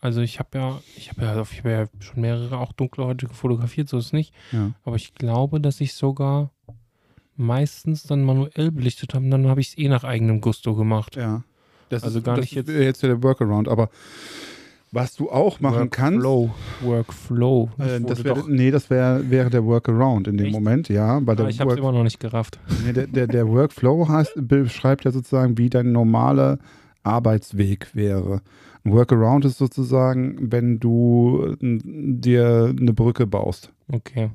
Also 0.00 0.20
ich 0.20 0.38
habe 0.38 0.56
ja, 0.58 0.80
ich 0.96 1.10
habe 1.10 1.22
ja, 1.22 1.40
ich 1.42 1.58
hab 1.58 1.64
ja 1.64 1.86
schon 2.00 2.20
mehrere 2.20 2.58
auch 2.58 2.72
dunkelhäutige 2.72 3.32
fotografiert, 3.34 3.88
so 3.88 3.98
ist 3.98 4.06
es 4.06 4.12
nicht. 4.12 4.32
Ja. 4.52 4.72
Aber 4.84 4.96
ich 4.96 5.14
glaube, 5.14 5.60
dass 5.60 5.80
ich 5.80 5.94
sogar 5.94 6.52
meistens 7.36 8.02
dann 8.04 8.22
manuell 8.24 8.70
belichtet 8.70 9.14
habe 9.14 9.24
und 9.24 9.30
dann 9.30 9.48
habe 9.48 9.60
ich 9.60 9.68
es 9.70 9.78
eh 9.78 9.88
nach 9.88 10.04
eigenem 10.04 10.40
Gusto 10.40 10.74
gemacht. 10.74 11.16
Ja. 11.16 11.42
Das 11.88 12.04
Also 12.04 12.18
ist, 12.18 12.24
gar 12.24 12.36
nicht 12.38 12.52
ist 12.56 12.68
jetzt- 12.68 12.68
jetzt 12.68 13.02
der 13.02 13.22
Workaround, 13.22 13.66
aber 13.68 13.88
was 14.92 15.14
du 15.14 15.30
auch 15.30 15.60
machen 15.60 15.90
kannst. 15.90 16.24
Workflow. 16.24 16.50
Workflow. 16.82 17.70
Äh, 17.78 18.00
das 18.00 18.24
wär, 18.24 18.42
nee, 18.48 18.70
das 18.70 18.90
wär, 18.90 19.28
wäre 19.30 19.50
der 19.50 19.64
Workaround 19.64 20.28
in 20.28 20.36
dem 20.36 20.46
Echt? 20.46 20.54
Moment, 20.54 20.88
ja. 20.88 21.20
Weil 21.26 21.34
ah, 21.34 21.36
der 21.36 21.48
ich 21.48 21.60
habe 21.60 21.70
es 21.70 21.76
Work, 21.76 21.84
immer 21.84 21.92
noch 21.92 22.04
nicht 22.04 22.20
gerafft. 22.20 22.58
nee, 22.84 22.92
der, 22.92 23.06
der, 23.06 23.26
der 23.26 23.48
Workflow 23.48 24.08
heißt, 24.08 24.32
beschreibt 24.36 25.04
ja 25.04 25.10
sozusagen, 25.10 25.58
wie 25.58 25.70
dein 25.70 25.92
normaler 25.92 26.58
Arbeitsweg 27.02 27.94
wäre. 27.94 28.42
Ein 28.84 28.92
Workaround 28.92 29.44
ist 29.44 29.58
sozusagen, 29.58 30.52
wenn 30.52 30.78
du 30.78 31.56
n- 31.60 32.20
dir 32.20 32.74
eine 32.78 32.92
Brücke 32.92 33.26
baust 33.26 33.72
Okay. 33.90 34.30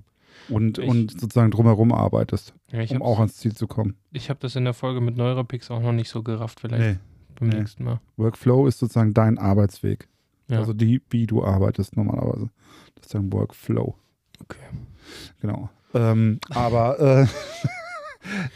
und, 0.50 0.78
Ich- 0.80 0.88
und 0.90 1.12
sozusagen 1.20 1.52
drumherum 1.52 1.92
arbeitest, 1.92 2.54
Ja, 2.72 2.80
ich 2.82 2.92
um 2.92 2.96
habe 2.98 3.06
auch 3.06 3.20
ans 3.20 3.38
Ziel 3.38 3.54
zu 3.54 3.68
kommen. 3.68 3.96
ich 4.12 4.30
hab 4.30 4.40
das 4.40 4.56
in 4.56 4.64
der 4.66 4.74
Folge 4.74 5.02
mit 5.02 5.18
Neurapix 5.18 5.72
auch 5.72 5.82
noch 5.82 5.92
nicht 5.94 6.10
so 6.10 6.24
gerafft, 6.24 6.60
vielleicht 6.60 7.00
beim 7.40 7.50
nee. 7.50 7.58
nächsten 7.60 7.84
Mal. 7.84 8.00
Workflow 8.18 8.68
ist 8.68 8.80
sozusagen 8.80 9.14
dein 9.14 9.38
Arbeitsweg. 9.38 10.08
Ja. 10.50 10.60
Also 10.60 10.74
die, 10.74 11.02
wie 11.10 11.26
du 11.28 11.44
arbeitest 11.44 11.96
normalerweise. 11.98 12.50
Das 12.96 13.06
ist 13.08 13.14
dein 13.16 13.32
Workflow. 13.32 13.96
Okay. 14.42 14.60
Genau. 15.42 15.70
Ähm, 15.94 16.40
aber 16.50 17.00
äh, 17.00 17.28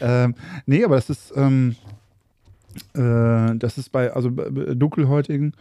ähm, 0.00 0.34
nee, 0.66 0.84
aber 0.84 0.96
das 0.96 1.08
ist 1.10 1.32
ähm, 1.36 1.76
äh, 2.94 3.56
das 3.56 3.78
ist 3.78 3.90
bei 3.90 4.12
also 4.12 4.30
bei- 4.30 4.74
dunkelhäutigen. 4.74 5.52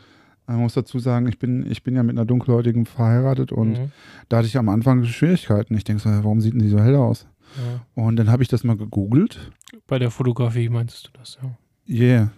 äh, 0.47 0.51
Man 0.51 0.61
muss 0.61 0.73
dazu 0.73 0.99
sagen, 0.99 1.27
ich 1.27 1.39
bin, 1.39 1.69
ich 1.69 1.83
bin 1.83 1.95
ja 1.95 2.03
mit 2.03 2.15
einer 2.17 2.25
dunkelhäutigen 2.25 2.85
verheiratet 2.85 3.51
und 3.51 3.71
Mhm. 3.73 3.91
da 4.29 4.37
hatte 4.37 4.47
ich 4.47 4.57
am 4.57 4.69
Anfang 4.69 5.03
Schwierigkeiten. 5.05 5.75
Ich 5.75 5.83
denke 5.83 6.01
so, 6.01 6.09
warum 6.09 6.41
sieht 6.41 6.53
denn 6.53 6.61
die 6.61 6.69
so 6.69 6.79
hell 6.79 6.95
aus? 6.95 7.27
Ja. 7.57 8.03
Und 8.03 8.17
dann 8.17 8.29
habe 8.29 8.43
ich 8.43 8.49
das 8.49 8.63
mal 8.63 8.75
gegoogelt. 8.77 9.51
Bei 9.87 9.99
der 9.99 10.11
Fotografie 10.11 10.69
meinst 10.69 11.07
du 11.07 11.11
das, 11.17 11.37
ja. 11.41 11.49
Yeah. 11.89 12.31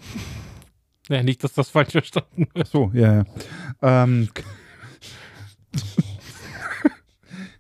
Ja, 1.09 1.23
nicht, 1.23 1.43
dass 1.43 1.53
das 1.53 1.69
falsch 1.69 1.91
verstanden 1.91 2.47
wird. 2.53 2.67
so, 2.67 2.91
ja, 2.93 3.15
ja. 3.17 3.23
Ähm, 3.81 4.29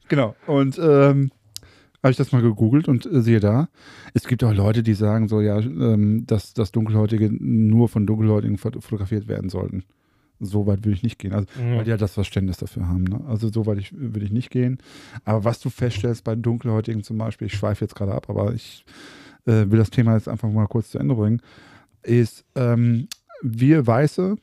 genau. 0.07 0.35
Und 0.47 0.77
ähm, 0.79 1.31
habe 2.01 2.11
ich 2.11 2.17
das 2.17 2.31
mal 2.31 2.41
gegoogelt 2.41 2.87
und 2.87 3.05
äh, 3.05 3.21
siehe 3.21 3.39
da, 3.39 3.67
es 4.13 4.25
gibt 4.27 4.43
auch 4.43 4.53
Leute, 4.53 4.83
die 4.83 4.93
sagen 4.93 5.27
so, 5.27 5.41
ja, 5.41 5.59
ähm, 5.59 6.25
dass, 6.25 6.53
dass 6.53 6.71
Dunkelhäutige 6.71 7.29
nur 7.31 7.89
von 7.89 8.05
Dunkelhäutigen 8.07 8.57
fot- 8.57 8.81
fotografiert 8.81 9.27
werden 9.27 9.49
sollten. 9.49 9.83
So 10.39 10.65
weit 10.67 10.85
würde 10.85 10.95
ich 10.95 11.03
nicht 11.03 11.19
gehen. 11.19 11.33
Also, 11.33 11.47
weil 11.57 11.83
die 11.83 11.89
Ja. 11.89 11.97
das 11.97 12.13
Verständnis 12.13 12.57
dafür 12.57 12.87
haben. 12.87 13.03
Ne? 13.03 13.19
Also 13.27 13.51
so 13.51 13.65
weit 13.65 13.77
ich, 13.79 13.91
würde 13.93 14.25
ich 14.25 14.31
nicht 14.31 14.49
gehen. 14.51 14.77
Aber 15.25 15.43
was 15.43 15.59
du 15.59 15.69
feststellst 15.69 16.23
bei 16.23 16.35
Dunkelhäutigen 16.35 17.03
zum 17.03 17.17
Beispiel, 17.17 17.47
ich 17.47 17.53
schweife 17.55 17.83
jetzt 17.83 17.95
gerade 17.95 18.13
ab, 18.13 18.29
aber 18.29 18.53
ich 18.53 18.85
äh, 19.45 19.65
will 19.69 19.79
das 19.79 19.89
Thema 19.89 20.13
jetzt 20.15 20.29
einfach 20.29 20.49
mal 20.49 20.67
kurz 20.67 20.91
zu 20.91 20.99
Ende 20.99 21.15
bringen, 21.15 21.41
ist, 22.03 22.45
ähm, 22.55 23.09
wir 23.41 23.85
Weiße, 23.87 24.35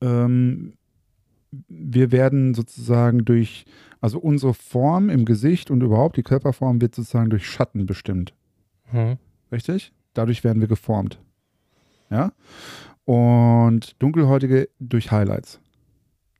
ähm, 0.00 0.74
wir 1.68 2.12
werden 2.12 2.54
sozusagen 2.54 3.24
durch, 3.24 3.64
also 4.00 4.18
unsere 4.18 4.54
Form 4.54 5.08
im 5.08 5.24
Gesicht 5.24 5.70
und 5.70 5.82
überhaupt 5.82 6.16
die 6.16 6.22
Körperform 6.22 6.80
wird 6.80 6.94
sozusagen 6.94 7.30
durch 7.30 7.48
Schatten 7.48 7.86
bestimmt. 7.86 8.34
Mhm. 8.92 9.18
Richtig? 9.52 9.92
Dadurch 10.14 10.44
werden 10.44 10.60
wir 10.60 10.68
geformt. 10.68 11.20
Ja? 12.10 12.32
Und 13.04 14.00
Dunkelhäutige 14.02 14.68
durch 14.78 15.10
Highlights. 15.10 15.60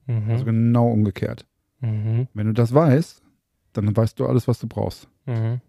Mhm. 0.06 0.30
Also 0.30 0.44
genau 0.44 0.88
umgekehrt. 0.90 1.46
Mhm. 1.80 2.28
Wenn 2.34 2.46
du 2.46 2.52
das 2.52 2.74
weißt, 2.74 3.22
dann 3.72 3.96
weißt 3.96 4.18
du 4.18 4.26
alles, 4.26 4.48
was 4.48 4.58
du 4.58 4.66
brauchst. 4.66 5.08
Mhm. 5.26 5.60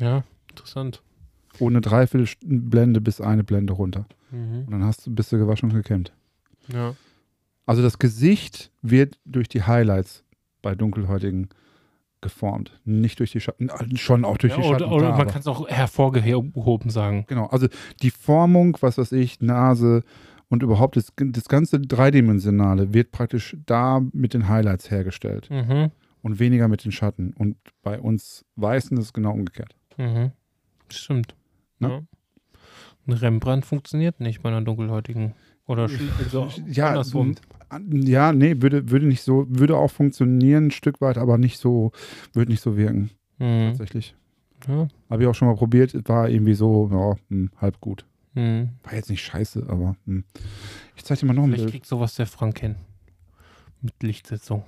Ja, 0.00 0.24
interessant. 0.50 1.02
Ohne 1.60 1.80
dreiviertel 1.80 2.28
Blende 2.44 3.00
bis 3.00 3.20
eine 3.20 3.44
Blende 3.44 3.72
runter. 3.72 4.06
Mhm. 4.30 4.64
Und 4.66 4.70
dann 4.70 4.84
hast 4.84 5.06
du, 5.06 5.14
bist 5.14 5.32
du 5.32 5.38
gewaschen 5.38 5.70
und 5.70 5.74
gekämmt. 5.76 6.12
Ja. 6.72 6.94
Also 7.66 7.82
das 7.82 7.98
Gesicht 7.98 8.70
wird 8.82 9.18
durch 9.24 9.48
die 9.48 9.62
Highlights 9.62 10.24
bei 10.62 10.74
Dunkelhäutigen 10.74 11.48
geformt, 12.20 12.80
nicht 12.84 13.20
durch 13.20 13.30
die 13.32 13.40
Schatten, 13.40 13.68
äh, 13.68 13.96
schon 13.96 14.24
auch 14.24 14.38
durch 14.38 14.52
Ja, 14.52 14.56
die 14.56 14.64
Schatten. 14.68 14.84
oder 14.84 14.92
oder 14.92 15.16
man 15.16 15.28
kann 15.28 15.40
es 15.40 15.46
auch 15.46 15.68
hervorgehoben 15.68 16.90
sagen. 16.90 17.24
Genau, 17.28 17.46
also 17.46 17.68
die 18.02 18.10
Formung, 18.10 18.76
was 18.80 18.98
weiß 18.98 19.12
ich, 19.12 19.40
Nase 19.40 20.02
und 20.48 20.62
überhaupt 20.64 20.96
das, 20.96 21.12
das 21.16 21.44
ganze 21.44 21.78
Dreidimensionale 21.80 22.92
wird 22.92 23.12
praktisch 23.12 23.56
da 23.66 24.00
mit 24.12 24.34
den 24.34 24.48
Highlights 24.48 24.90
hergestellt 24.90 25.48
Mhm. 25.50 25.90
und 26.22 26.40
weniger 26.40 26.66
mit 26.68 26.84
den 26.84 26.90
Schatten. 26.92 27.34
Und 27.34 27.56
bei 27.82 28.00
uns 28.00 28.44
Weißen 28.56 28.96
ist 28.98 29.04
es 29.04 29.12
genau 29.12 29.32
umgekehrt. 29.32 29.76
Mhm. 29.96 30.32
Stimmt. 30.90 31.34
Ne? 31.80 31.88
Ja. 31.88 32.00
Ein 33.06 33.12
Rembrandt 33.12 33.64
funktioniert 33.64 34.20
nicht 34.20 34.42
bei 34.42 34.48
einer 34.50 34.62
dunkelhäutigen. 34.62 35.34
Oder 35.66 35.88
also 36.18 36.48
Ja, 36.66 36.88
andersrum. 36.88 37.34
ja, 37.90 38.32
nee, 38.32 38.60
würde, 38.60 38.90
würde 38.90 39.06
nicht 39.06 39.22
so, 39.22 39.46
würde 39.48 39.76
auch 39.76 39.90
funktionieren 39.90 40.66
ein 40.66 40.70
Stück 40.70 41.00
weit, 41.00 41.18
aber 41.18 41.38
nicht 41.38 41.58
so, 41.58 41.92
würde 42.32 42.50
nicht 42.50 42.62
so 42.62 42.76
wirken, 42.76 43.10
Mhm. 43.38 43.68
tatsächlich. 43.68 44.14
Ja. 44.66 44.88
Habe 45.10 45.22
ich 45.22 45.28
auch 45.28 45.34
schon 45.34 45.48
mal 45.48 45.56
probiert, 45.56 45.94
war 46.08 46.28
irgendwie 46.28 46.54
so, 46.54 46.88
ja, 46.90 47.16
hm, 47.28 47.50
halb 47.58 47.80
gut. 47.80 48.04
Mhm. 48.34 48.70
War 48.82 48.94
jetzt 48.94 49.10
nicht 49.10 49.22
scheiße, 49.22 49.66
aber 49.68 49.96
hm. 50.06 50.24
ich 50.96 51.04
zeig 51.04 51.18
dir 51.20 51.26
mal 51.26 51.32
noch 51.34 51.44
ein 51.44 51.48
Vielleicht 51.50 51.64
Bild. 51.64 51.72
kriegt 51.72 51.86
sowas 51.86 52.14
der 52.14 52.26
Frank 52.26 52.60
hin. 52.60 52.76
Mit 53.80 54.02
Lichtsetzung. 54.02 54.64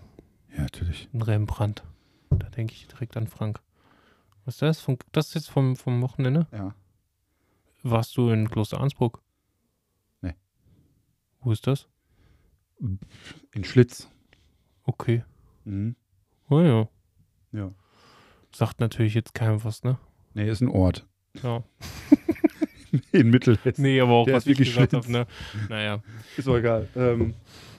Ja, 0.55 0.63
natürlich. 0.63 1.09
Ein 1.13 1.23
Rembrandt. 1.23 1.83
Da 2.31 2.49
denke 2.51 2.75
ich 2.75 2.87
direkt 2.89 3.17
an 3.17 3.27
Frank. 3.27 3.61
Was 4.45 4.55
ist 4.57 4.63
das? 4.63 4.87
Das 5.13 5.29
ist 5.29 5.35
jetzt 5.35 5.51
vom, 5.51 5.77
vom 5.77 6.01
Wochenende? 6.03 6.47
Ja. 6.53 6.75
Warst 7.83 8.17
du 8.17 8.31
in 8.31 8.49
Kloster 8.51 8.81
Arnsburg? 8.81 9.21
Nee. 10.23 10.35
Wo 11.41 11.53
ist 11.53 11.67
das? 11.67 11.89
In 13.53 13.65
Schlitz. 13.65 14.09
Okay. 14.85 15.25
Mhm. 15.65 15.97
Oh 16.49 16.61
ja. 16.61 16.89
Ja. 17.53 17.73
Sagt 18.55 18.81
natürlich 18.81 19.15
jetzt 19.15 19.35
keinem 19.35 19.63
was, 19.65 19.83
ne? 19.85 19.99
Nee, 20.35 20.49
ist 20.49 20.61
ein 20.61 20.69
Ort. 20.69 21.07
Ja. 21.43 21.63
In 23.13 23.31
Mittelhessen. 23.31 23.83
Nee, 23.83 24.01
aber 24.01 24.13
auch 24.13 24.25
Der 24.25 24.35
was 24.35 24.45
ich 24.47 24.51
wirklich 24.59 24.71
gesagt 24.75 24.95
habe, 24.95 25.11
ne? 25.13 25.27
Naja. 25.69 26.03
Ist 26.37 26.49
doch 26.49 26.57
egal. 26.57 26.89
Ähm, 26.97 27.35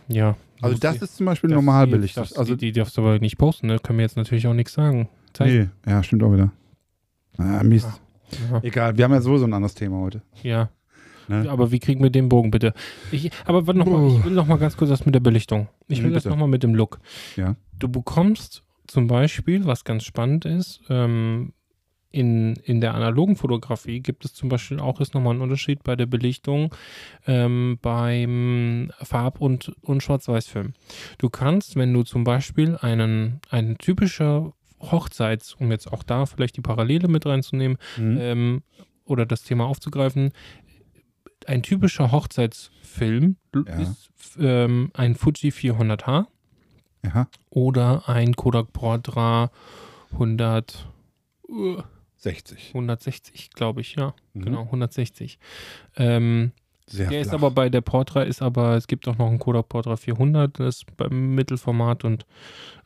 Ja. 0.08 0.38
also 0.62 0.77
das 0.77 0.98
die- 1.00 1.03
ist 1.03 1.17
zum 1.17 1.25
Beispiel 1.25 1.50
normal 1.50 1.88
billig. 1.88 2.17
Also 2.17 2.55
die, 2.55 2.58
die 2.58 2.72
darfst 2.72 2.96
du 2.98 3.01
aber 3.01 3.20
nicht 3.20 3.38
posten, 3.38 3.67
ne? 3.67 3.79
Können 3.79 4.00
wir 4.00 4.03
jetzt 4.05 4.15
natürlich 4.15 4.48
auch 4.48 4.53
nichts 4.53 4.72
sagen. 4.74 5.10
Zeigen. 5.34 5.72
nee, 5.86 5.91
ja, 5.91 6.01
stimmt 6.03 6.24
auch 6.24 6.31
wieder. 6.31 6.51
Ah, 7.38 7.62
Mist. 7.63 7.89
Ja. 8.52 8.60
Egal, 8.64 8.98
wir 8.98 9.06
haben 9.06 9.14
ja 9.14 9.22
sowieso 9.22 9.46
ein 9.46 9.54
anderes 9.54 9.76
Thema 9.76 10.00
heute. 10.00 10.22
ja. 10.44 10.70
Ne? 11.28 11.50
Aber 11.50 11.72
wie 11.72 11.80
kriegen 11.80 12.02
wir 12.04 12.10
den 12.10 12.28
Bogen 12.28 12.52
bitte? 12.52 12.74
Ich, 13.12 13.30
aber 13.46 13.66
warte 13.66 13.80
noch 13.80 13.86
mal, 13.86 14.06
ich 14.18 14.26
will 14.26 14.34
noch 14.34 14.48
mal 14.48 14.58
ganz 14.58 14.76
kurz 14.76 14.90
das 14.90 15.06
mit 15.06 15.16
der 15.16 15.22
Belichtung. 15.22 15.70
Ich 15.88 16.02
will 16.02 16.10
Mhm, 16.10 16.14
das 16.16 16.24
bitte. 16.24 16.34
noch 16.36 16.40
mal 16.42 16.48
mit 16.48 16.64
dem 16.64 16.76
Look. 16.76 17.00
Ja. 17.38 17.56
Du 17.80 17.88
bekommst 17.88 18.64
zum 18.88 19.08
Beispiel, 19.08 19.66
was 19.66 19.86
ganz 19.86 20.04
spannend 20.04 20.44
ist, 20.44 20.82
ähm, 20.90 21.54
in, 22.10 22.56
in 22.66 22.82
der 22.82 22.96
analogen 22.96 23.38
Fotografie 23.38 24.02
gibt 24.02 24.26
es 24.26 24.34
zum 24.34 24.50
Beispiel 24.50 24.82
auch 24.82 25.00
ist 25.00 25.14
nochmal 25.14 25.36
ein 25.36 25.42
Unterschied 25.42 25.84
bei 25.84 25.96
der 25.96 26.08
Belichtung 26.08 26.76
ähm, 27.28 27.80
beim 27.82 28.92
Farb- 29.02 29.40
und, 29.40 29.72
und 29.84 30.04
Schwarz-Weiß-Film. 30.04 30.74
Du 31.20 31.30
kannst, 31.30 31.78
wenn 31.78 31.94
du 31.94 32.04
zum 32.04 32.26
Beispiel 32.26 32.78
einen, 32.82 33.40
einen 33.50 33.78
typischer 33.78 34.52
Hochzeits, 34.82 35.54
um 35.56 35.72
jetzt 35.72 35.92
auch 35.92 36.04
da 36.04 36.26
vielleicht 36.26 36.58
die 36.58 36.62
Parallele 36.62 37.08
mit 37.08 37.26
reinzunehmen, 37.26 37.78
Mhm. 37.98 38.18
ähm, 38.20 38.64
oder 39.06 39.26
das 39.26 39.44
Thema 39.44 39.66
aufzugreifen, 39.66 40.32
ein 41.48 41.64
typischer 41.64 42.12
Hochzeitsfilm 42.12 43.36
Ja. 43.56 43.82
ist 43.82 44.10
ähm, 44.40 44.92
ein 44.94 45.16
Fuji 45.16 45.52
400H 45.52 46.28
ja, 47.04 47.28
oder 47.50 48.08
ein 48.08 48.36
Kodak 48.36 48.72
Portra 48.74 49.50
100, 50.14 50.88
uh, 51.48 51.82
60. 52.18 52.70
160, 52.76 53.50
glaube 53.52 53.82
ich, 53.82 53.96
ja, 53.96 54.14
Mhm. 54.34 54.42
genau, 54.44 54.62
160. 54.66 55.40
Ähm, 55.98 56.52
Sehr 56.91 57.10
der 57.10 57.21
ist 57.21 57.29
flach. 57.29 57.39
aber 57.39 57.51
bei 57.51 57.69
der 57.69 57.81
Portra 57.81 58.24
ist 58.24 58.41
aber, 58.41 58.75
es 58.75 58.88
gibt 58.88 59.07
auch 59.07 59.17
noch 59.17 59.27
einen 59.27 59.39
Kodak 59.39 59.69
Portra 59.69 59.95
400, 59.95 60.60
das 60.60 60.77
ist 60.77 60.98
beim 60.98 61.36
Mittelformat 61.36 62.03
und 62.03 62.25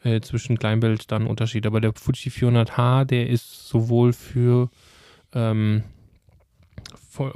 äh, 0.03 0.21
zwischen 0.21 0.57
Kleinbild 0.59 1.12
dann 1.12 1.27
Unterschied. 1.27 1.65
Aber 1.65 1.81
der 1.81 1.93
Fuji 1.93 2.31
400H, 2.31 3.05
der 3.05 3.29
ist 3.29 3.67
sowohl 3.67 4.13
für 4.13 4.69
ähm, 5.33 5.83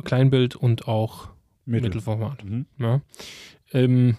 Kleinbild 0.04 0.56
und 0.56 0.88
auch 0.88 1.30
Mittel. 1.66 1.90
Mittelformat. 1.90 2.44
Mhm. 2.44 2.66
Ja. 2.78 3.02
Ähm, 3.72 4.18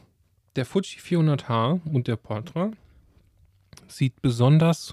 der 0.56 0.64
Fuji 0.64 0.98
400H 1.00 1.80
und 1.92 2.08
der 2.08 2.16
Portra 2.16 2.72
sieht 3.86 4.20
besonders 4.22 4.92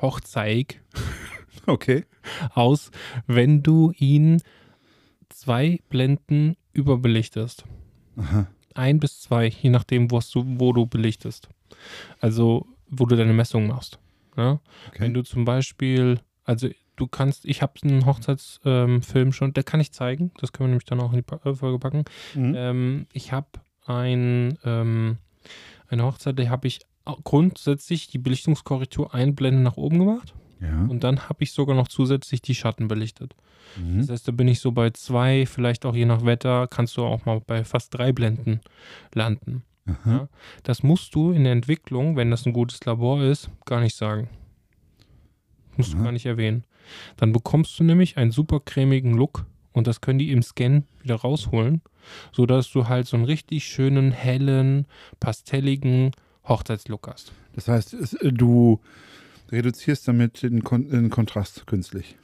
hochzeig 0.00 0.80
Okay. 1.66 2.04
aus, 2.54 2.90
wenn 3.26 3.62
du 3.62 3.92
ihn 3.96 4.42
zwei 5.44 5.80
Blenden 5.90 6.56
überbelichtest. 6.72 7.64
Aha. 8.16 8.46
Ein 8.74 8.98
bis 8.98 9.20
zwei, 9.20 9.46
je 9.48 9.70
nachdem, 9.70 10.10
was 10.10 10.30
du, 10.30 10.42
wo 10.58 10.72
du 10.72 10.86
belichtest. 10.86 11.48
Also, 12.20 12.66
wo 12.88 13.06
du 13.06 13.14
deine 13.16 13.32
Messung 13.32 13.66
machst. 13.68 13.98
Ja? 14.36 14.60
okay. 14.88 15.00
Wenn 15.00 15.14
du 15.14 15.22
zum 15.22 15.44
Beispiel, 15.44 16.18
also 16.44 16.68
du 16.96 17.06
kannst, 17.06 17.44
ich 17.44 17.62
habe 17.62 17.74
einen 17.82 18.06
Hochzeitsfilm 18.06 19.02
Film 19.02 19.32
schon, 19.32 19.52
der 19.52 19.64
kann 19.64 19.80
ich 19.80 19.92
zeigen, 19.92 20.32
das 20.40 20.52
können 20.52 20.68
wir 20.68 20.70
nämlich 20.72 20.86
dann 20.86 21.00
auch 21.00 21.10
in 21.12 21.18
die 21.18 21.22
Pa- 21.22 21.40
äh, 21.44 21.54
Folge 21.54 21.78
packen. 21.78 22.04
Mhm. 22.34 22.54
Ähm, 22.56 23.06
ich 23.12 23.32
habe 23.32 23.48
ein, 23.86 24.58
ähm, 24.64 25.18
eine 25.88 26.04
Hochzeit, 26.04 26.38
da 26.38 26.48
habe 26.48 26.66
ich 26.66 26.80
grundsätzlich 27.24 28.08
die 28.08 28.18
Belichtungskorrektur 28.18 29.14
einblenden 29.14 29.62
nach 29.62 29.76
oben 29.76 29.98
gemacht 29.98 30.34
ja. 30.64 30.86
und 30.88 31.04
dann 31.04 31.28
habe 31.28 31.42
ich 31.44 31.52
sogar 31.52 31.76
noch 31.76 31.88
zusätzlich 31.88 32.42
die 32.42 32.54
Schatten 32.54 32.88
belichtet. 32.88 33.34
Mhm. 33.76 33.98
Das 34.00 34.10
heißt, 34.10 34.28
da 34.28 34.32
bin 34.32 34.48
ich 34.48 34.60
so 34.60 34.72
bei 34.72 34.90
zwei, 34.90 35.46
vielleicht 35.46 35.86
auch 35.86 35.94
je 35.94 36.04
nach 36.04 36.24
Wetter, 36.24 36.66
kannst 36.68 36.96
du 36.96 37.04
auch 37.04 37.24
mal 37.24 37.40
bei 37.40 37.64
fast 37.64 37.94
drei 37.94 38.12
Blenden 38.12 38.60
landen. 39.14 39.64
Ja. 40.06 40.28
Das 40.62 40.82
musst 40.82 41.14
du 41.14 41.32
in 41.32 41.44
der 41.44 41.52
Entwicklung, 41.52 42.16
wenn 42.16 42.30
das 42.30 42.46
ein 42.46 42.52
gutes 42.52 42.84
Labor 42.84 43.22
ist, 43.22 43.50
gar 43.66 43.80
nicht 43.80 43.94
sagen. 43.94 44.28
Musst 45.76 45.92
du 45.92 45.96
Aha. 45.96 46.04
gar 46.04 46.12
nicht 46.12 46.26
erwähnen. 46.26 46.64
Dann 47.16 47.32
bekommst 47.32 47.78
du 47.78 47.84
nämlich 47.84 48.16
einen 48.16 48.30
super 48.30 48.60
cremigen 48.60 49.14
Look 49.14 49.44
und 49.72 49.86
das 49.86 50.00
können 50.00 50.18
die 50.18 50.30
im 50.30 50.42
Scan 50.42 50.84
wieder 51.02 51.16
rausholen, 51.16 51.82
sodass 52.32 52.70
du 52.70 52.88
halt 52.88 53.06
so 53.06 53.16
einen 53.16 53.26
richtig 53.26 53.64
schönen, 53.64 54.12
hellen, 54.12 54.86
pastelligen 55.20 56.12
Hochzeitslook 56.46 57.08
hast. 57.08 57.32
Das 57.54 57.68
heißt, 57.68 58.22
äh, 58.22 58.32
du 58.32 58.80
reduzierst 59.50 60.06
damit 60.08 60.42
den, 60.42 60.62
Kon 60.64 60.88
den 60.88 61.10
Kontrast 61.10 61.66
künstlich. 61.66 62.16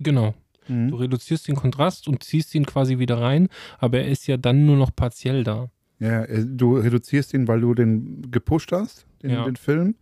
Genau. 0.00 0.34
Du 0.66 0.72
Mhm. 0.74 0.92
reduzierst 0.94 1.48
den 1.48 1.56
Kontrast 1.56 2.08
und 2.08 2.22
ziehst 2.22 2.54
ihn 2.54 2.66
quasi 2.66 2.98
wieder 2.98 3.18
rein, 3.20 3.48
aber 3.78 4.00
er 4.00 4.08
ist 4.08 4.26
ja 4.26 4.36
dann 4.36 4.66
nur 4.66 4.76
noch 4.76 4.94
partiell 4.94 5.42
da. 5.42 5.70
Ja, 5.98 6.26
du 6.26 6.76
reduzierst 6.76 7.32
ihn, 7.34 7.48
weil 7.48 7.60
du 7.62 7.72
den 7.74 8.30
gepusht 8.30 8.70
hast, 8.72 9.06
den, 9.22 9.30
Ja. 9.30 9.44
den 9.46 9.56
Film. 9.56 9.94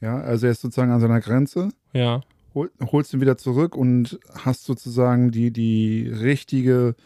Ja, 0.00 0.18
also 0.18 0.46
er 0.46 0.52
ist 0.52 0.62
sozusagen 0.62 0.90
an 0.90 1.00
seiner 1.00 1.20
Grenze. 1.20 1.68
Ja, 1.92 2.22
Hol, 2.54 2.68
holst 2.80 3.12
ihn 3.14 3.20
wieder 3.20 3.36
zurück 3.36 3.76
und 3.76 4.18
hast 4.34 4.64
sozusagen 4.64 5.30
die, 5.30 5.52
die 5.52 6.08
richtige, 6.08 6.96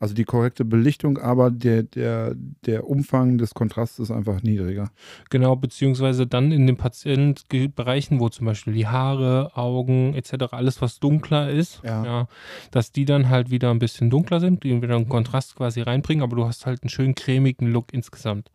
also 0.00 0.14
die 0.14 0.24
korrekte 0.24 0.64
Belichtung, 0.64 1.18
aber 1.18 1.50
der, 1.50 1.82
der, 1.82 2.34
der 2.64 2.88
Umfang 2.88 3.36
des 3.36 3.52
Kontrasts 3.52 3.98
ist 3.98 4.10
einfach 4.10 4.42
niedriger. 4.42 4.90
Genau, 5.28 5.56
beziehungsweise 5.56 6.26
dann 6.26 6.50
in 6.52 6.66
den 6.66 6.78
Patientenbereichen, 6.78 8.18
wo 8.18 8.30
zum 8.30 8.46
Beispiel 8.46 8.72
die 8.72 8.86
Haare, 8.86 9.52
Augen 9.56 10.14
etc., 10.14 10.52
alles 10.52 10.80
was 10.80 11.00
dunkler 11.00 11.50
ist, 11.50 11.82
Ja. 11.84 12.26
dass 12.70 12.92
die 12.92 13.04
dann 13.04 13.28
halt 13.28 13.50
wieder 13.50 13.70
ein 13.70 13.78
bisschen 13.78 14.08
dunkler 14.10 14.40
sind, 14.40 14.64
die 14.64 14.80
wieder 14.80 14.96
einen 14.96 15.08
Kontrast 15.08 15.54
quasi 15.54 15.82
reinbringen, 15.82 16.22
aber 16.22 16.34
du 16.34 16.46
hast 16.46 16.64
halt 16.66 16.82
einen 16.82 16.90
schön 16.90 17.14
cremigen 17.14 17.70
Look 17.70 17.92
insgesamt. 17.92 18.50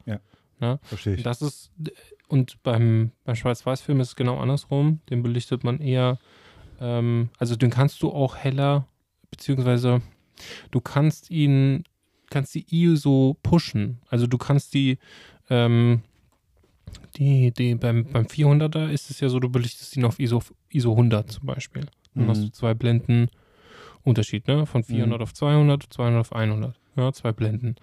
Verstehe 0.81 1.13
ich. 1.13 1.19
Und 1.19 1.25
das 1.27 1.43
ist, 1.43 1.71
und 2.27 2.63
beim, 2.63 3.11
beim 3.23 3.35
Schwarz-Weiß-Film 3.35 3.99
ist 3.99 4.07
es 4.09 4.15
genau 4.15 4.39
andersrum, 4.39 4.99
den 5.11 5.21
belichtet 5.21 5.63
man 5.63 5.79
eher, 5.79 6.17
ähm, 6.81 7.29
also 7.37 7.55
den 7.55 7.69
kannst 7.69 8.01
du 8.01 8.11
auch 8.11 8.35
heller, 8.35 8.87
beziehungsweise 9.29 10.01
du 10.71 10.81
kannst 10.81 11.29
ihn, 11.31 11.83
kannst 12.29 12.55
die 12.55 12.65
ISO 12.69 13.37
pushen, 13.43 13.99
also 14.09 14.27
du 14.27 14.37
kannst 14.37 14.73
die, 14.73 14.97
ähm, 15.49 16.01
die, 17.17 17.51
die 17.51 17.75
beim, 17.75 18.05
beim 18.05 18.25
400er 18.25 18.89
ist 18.89 19.09
es 19.09 19.19
ja 19.19 19.29
so, 19.29 19.39
du 19.39 19.49
belichtest 19.49 19.95
ihn 19.97 20.05
auf 20.05 20.19
ISO, 20.19 20.41
ISO 20.69 20.91
100 20.91 21.31
zum 21.31 21.45
Beispiel. 21.45 21.85
Dann 22.13 22.25
Mhm. 22.25 22.29
hast 22.29 22.43
du 22.43 22.51
zwei 22.51 22.73
Blenden 22.73 23.29
Unterschied, 24.03 24.47
ne? 24.47 24.65
Von 24.65 24.83
400 24.83 25.21
auf 25.21 25.33
200, 25.33 25.83
200 25.91 26.19
auf 26.21 26.33
100. 26.33 26.75
Ja, 26.95 27.11
zwei 27.11 27.31
Blenden. 27.31 27.75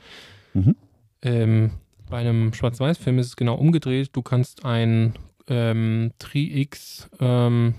Mhm. 0.54 0.76
Ähm, 1.22 1.70
bei 2.08 2.18
einem 2.18 2.52
Schwarz-Weiß-Film 2.54 3.18
ist 3.18 3.26
es 3.26 3.36
genau 3.36 3.54
umgedreht. 3.56 4.10
Du 4.12 4.22
kannst 4.22 4.64
ein 4.64 5.14
ähm, 5.48 6.12
Tri-X, 6.18 7.10
ähm, 7.20 7.74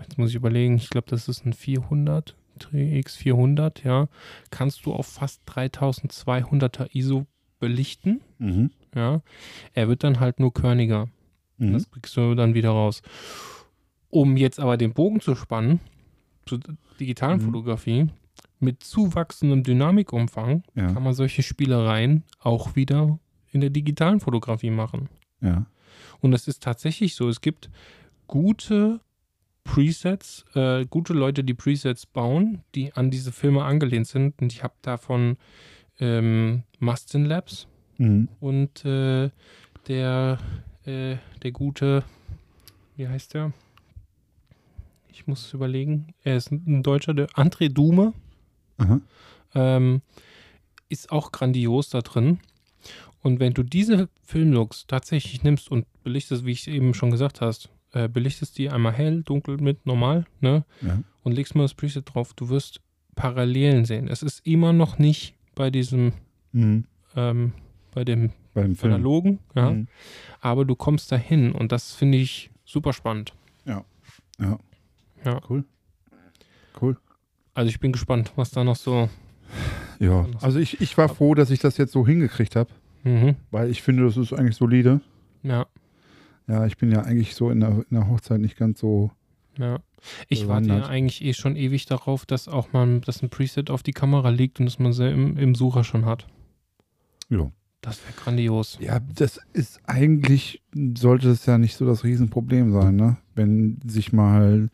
jetzt 0.00 0.18
muss 0.18 0.30
ich 0.30 0.36
überlegen, 0.36 0.76
ich 0.76 0.90
glaube, 0.90 1.06
das 1.08 1.28
ist 1.28 1.46
ein 1.46 1.52
400, 1.54 2.36
Tri-X 2.58 3.16
400, 3.16 3.84
ja, 3.84 4.08
kannst 4.50 4.86
du 4.86 4.92
auf 4.92 5.06
fast 5.06 5.42
3200er 5.48 6.88
ISO 6.92 7.26
belichten, 7.60 8.20
Mhm. 8.38 8.70
ja. 8.94 9.22
Er 9.72 9.88
wird 9.88 10.04
dann 10.04 10.20
halt 10.20 10.40
nur 10.40 10.52
körniger. 10.52 11.08
Mhm. 11.58 11.72
Das 11.72 11.90
kriegst 11.90 12.16
du 12.16 12.34
dann 12.34 12.54
wieder 12.54 12.70
raus. 12.70 13.02
Um 14.10 14.36
jetzt 14.36 14.60
aber 14.60 14.76
den 14.76 14.92
Bogen 14.92 15.20
zu 15.20 15.34
spannen 15.34 15.80
zur 16.46 16.60
digitalen 17.00 17.38
Mhm. 17.40 17.44
Fotografie, 17.46 18.06
mit 18.60 18.82
zuwachsendem 18.82 19.62
Dynamikumfang 19.62 20.62
Ja. 20.74 20.92
kann 20.92 21.02
man 21.02 21.14
solche 21.14 21.42
Spielereien 21.42 22.22
auch 22.40 22.76
wieder 22.76 23.18
in 23.50 23.60
der 23.60 23.70
digitalen 23.70 24.20
Fotografie 24.20 24.70
machen. 24.70 25.08
Ja. 25.40 25.66
Und 26.20 26.30
das 26.32 26.48
ist 26.48 26.62
tatsächlich 26.62 27.14
so. 27.14 27.28
Es 27.28 27.40
gibt 27.40 27.70
gute 28.26 29.00
Presets, 29.64 30.44
äh, 30.54 30.84
gute 30.86 31.14
Leute, 31.14 31.42
die 31.42 31.54
Presets 31.54 32.06
bauen, 32.06 32.62
die 32.74 32.92
an 32.92 33.10
diese 33.10 33.32
Filme 33.32 33.64
angelehnt 33.64 34.06
sind. 34.06 34.40
Und 34.40 34.52
ich 34.52 34.62
habe 34.62 34.74
davon 34.82 35.36
ähm, 35.98 36.62
Mustin 36.78 37.24
Labs 37.24 37.66
Mhm. 37.96 38.28
und 38.40 38.84
äh, 38.84 39.30
der, 39.86 40.38
äh, 40.84 41.16
der 41.42 41.52
gute, 41.52 42.02
wie 42.96 43.06
heißt 43.06 43.34
der? 43.34 43.52
Ich 45.08 45.28
muss 45.28 45.46
es 45.46 45.54
überlegen. 45.54 46.12
Er 46.24 46.36
ist 46.36 46.50
ein 46.50 46.82
Deutscher, 46.82 47.14
der 47.14 47.28
André 47.30 47.68
Dume 47.68 48.12
ähm, 49.54 50.02
ist 50.88 51.12
auch 51.12 51.30
grandios 51.30 51.88
da 51.88 52.00
drin. 52.00 52.40
Und 53.22 53.38
wenn 53.38 53.54
du 53.54 53.62
diese 53.62 54.08
Filmlooks 54.24 54.86
tatsächlich 54.88 55.44
nimmst 55.44 55.70
und 55.70 55.86
belichtest, 56.02 56.44
wie 56.44 56.50
ich 56.50 56.66
eben 56.66 56.94
schon 56.94 57.12
gesagt 57.12 57.40
hast, 57.40 57.70
äh, 57.94 58.08
belichtest 58.08 58.58
die 58.58 58.68
einmal 58.70 58.92
hell, 58.92 59.22
dunkel, 59.22 59.56
mit, 59.58 59.86
normal, 59.86 60.26
ne? 60.40 60.64
Ja. 60.82 60.98
Und 61.22 61.32
legst 61.32 61.54
mal 61.54 61.62
das 61.62 61.74
Preset 61.74 62.04
drauf, 62.12 62.34
du 62.34 62.48
wirst 62.50 62.80
Parallelen 63.14 63.84
sehen. 63.86 64.08
Es 64.08 64.22
ist 64.22 64.46
immer 64.46 64.72
noch 64.72 64.98
nicht 64.98 65.34
bei 65.54 65.70
diesem, 65.70 66.12
Mhm. 66.52 66.84
ähm, 67.16 67.52
bei 67.94 68.04
dem 68.04 68.30
Beim 68.54 68.76
Film. 68.76 68.92
analogen, 68.94 69.38
ja, 69.54 69.70
Mhm. 69.70 69.88
aber 70.40 70.64
du 70.64 70.74
kommst 70.76 71.10
dahin 71.12 71.52
und 71.52 71.72
das 71.72 71.92
finde 71.94 72.18
ich 72.18 72.50
super 72.64 72.92
spannend. 72.92 73.32
Ja. 73.64 73.84
Cool. 75.48 75.64
Cool. 76.80 76.96
Also 77.54 77.68
ich 77.68 77.78
bin 77.80 77.92
gespannt, 77.92 78.32
was 78.36 78.50
da 78.50 78.64
noch 78.64 78.76
so. 78.76 79.08
Ja. 80.00 80.26
Also 80.42 80.58
ich, 80.58 80.80
ich 80.80 80.98
war 80.98 81.08
froh, 81.08 81.34
dass 81.34 81.50
ich 81.50 81.60
das 81.60 81.76
jetzt 81.78 81.92
so 81.92 82.04
hingekriegt 82.06 82.56
habe, 82.56 82.70
Mhm. 83.04 83.36
weil 83.52 83.70
ich 83.70 83.80
finde, 83.82 84.04
das 84.04 84.16
ist 84.16 84.32
eigentlich 84.32 84.56
solide. 84.56 85.00
Ja, 85.44 85.66
Ja, 86.46 86.66
ich 86.66 86.76
bin 86.76 86.90
ja 86.90 87.02
eigentlich 87.02 87.34
so 87.34 87.50
in 87.50 87.60
der, 87.60 87.84
in 87.90 87.96
der 87.96 88.08
Hochzeit 88.08 88.40
nicht 88.40 88.56
ganz 88.56 88.80
so. 88.80 89.10
ja. 89.58 89.80
Ich 90.28 90.48
warte 90.48 90.68
ja 90.68 90.84
eigentlich 90.84 91.24
eh 91.24 91.32
schon 91.32 91.56
ewig 91.56 91.86
darauf, 91.86 92.26
dass 92.26 92.46
auch 92.46 92.74
mal 92.74 93.00
dass 93.00 93.22
ein 93.22 93.30
Preset 93.30 93.70
auf 93.70 93.82
die 93.82 93.92
Kamera 93.92 94.28
liegt 94.28 94.60
und 94.60 94.66
dass 94.66 94.78
man 94.78 94.92
sie 94.92 95.08
im, 95.08 95.38
im 95.38 95.54
Sucher 95.54 95.82
schon 95.82 96.04
hat. 96.04 96.26
Ja. 97.30 97.50
Das 97.80 98.02
wäre 98.04 98.12
grandios. 98.14 98.78
Ja, 98.80 99.00
das 99.14 99.40
ist 99.52 99.80
eigentlich, 99.84 100.62
sollte 100.96 101.28
das 101.28 101.44
ja 101.46 101.58
nicht 101.58 101.76
so 101.76 101.86
das 101.86 102.04
Riesenproblem 102.04 102.72
sein, 102.72 102.96
ne? 102.96 103.18
Wenn 103.34 103.78
sich 103.86 104.12
mal 104.12 104.70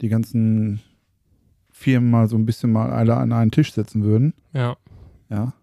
die 0.00 0.08
ganzen 0.08 0.80
Firmen 1.70 2.10
mal 2.10 2.28
so 2.28 2.36
ein 2.36 2.46
bisschen 2.46 2.72
mal 2.72 2.90
alle 2.90 3.16
an 3.16 3.32
einen 3.32 3.50
Tisch 3.52 3.72
setzen 3.72 4.02
würden. 4.02 4.34
Ja. 4.52 4.76
Ja. 5.28 5.54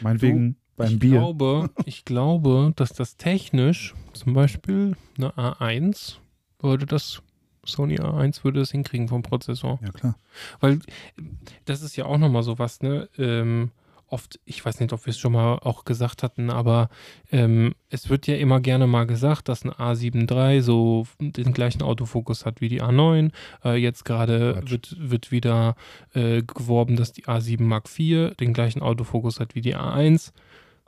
Meinetwegen 0.00 0.56
beim 0.78 0.92
ich 0.92 0.98
Bier. 0.98 1.18
Glaube, 1.18 1.70
ich 1.84 2.04
glaube, 2.06 2.72
dass 2.76 2.90
das 2.90 3.16
technisch, 3.16 3.94
zum 4.14 4.32
Beispiel 4.32 4.96
eine 5.18 5.32
A1, 5.32 6.16
würde 6.60 6.86
das, 6.86 7.22
Sony 7.64 7.98
A1 7.98 8.42
würde 8.44 8.60
das 8.60 8.70
hinkriegen 8.70 9.08
vom 9.08 9.22
Prozessor. 9.22 9.78
Ja, 9.82 9.90
klar. 9.90 10.16
Weil 10.60 10.80
das 11.66 11.82
ist 11.82 11.96
ja 11.96 12.06
auch 12.06 12.18
nochmal 12.18 12.42
so 12.42 12.58
was, 12.58 12.80
ne? 12.80 13.08
Ähm, 13.18 13.70
oft, 14.10 14.40
ich 14.44 14.64
weiß 14.64 14.80
nicht, 14.80 14.92
ob 14.92 15.04
wir 15.06 15.10
es 15.10 15.18
schon 15.18 15.32
mal 15.32 15.58
auch 15.58 15.84
gesagt 15.84 16.22
hatten, 16.22 16.50
aber 16.50 16.88
ähm, 17.30 17.74
es 17.90 18.08
wird 18.08 18.26
ja 18.26 18.36
immer 18.36 18.60
gerne 18.60 18.86
mal 18.86 19.06
gesagt, 19.06 19.48
dass 19.48 19.64
ein 19.64 19.70
A7 19.70 20.30
III 20.30 20.62
so 20.62 21.06
den 21.20 21.52
gleichen 21.52 21.82
Autofokus 21.82 22.46
hat 22.46 22.60
wie 22.60 22.68
die 22.68 22.82
A9. 22.82 23.30
Äh, 23.64 23.76
jetzt 23.76 24.04
gerade 24.04 24.62
wird, 24.66 24.96
wird 24.98 25.30
wieder 25.30 25.76
äh, 26.14 26.42
geworben, 26.42 26.96
dass 26.96 27.12
die 27.12 27.26
A7 27.26 27.62
Mark 27.62 27.86
IV 27.98 28.34
den 28.36 28.54
gleichen 28.54 28.80
Autofokus 28.80 29.40
hat 29.40 29.54
wie 29.54 29.60
die 29.60 29.76
A1. 29.76 30.32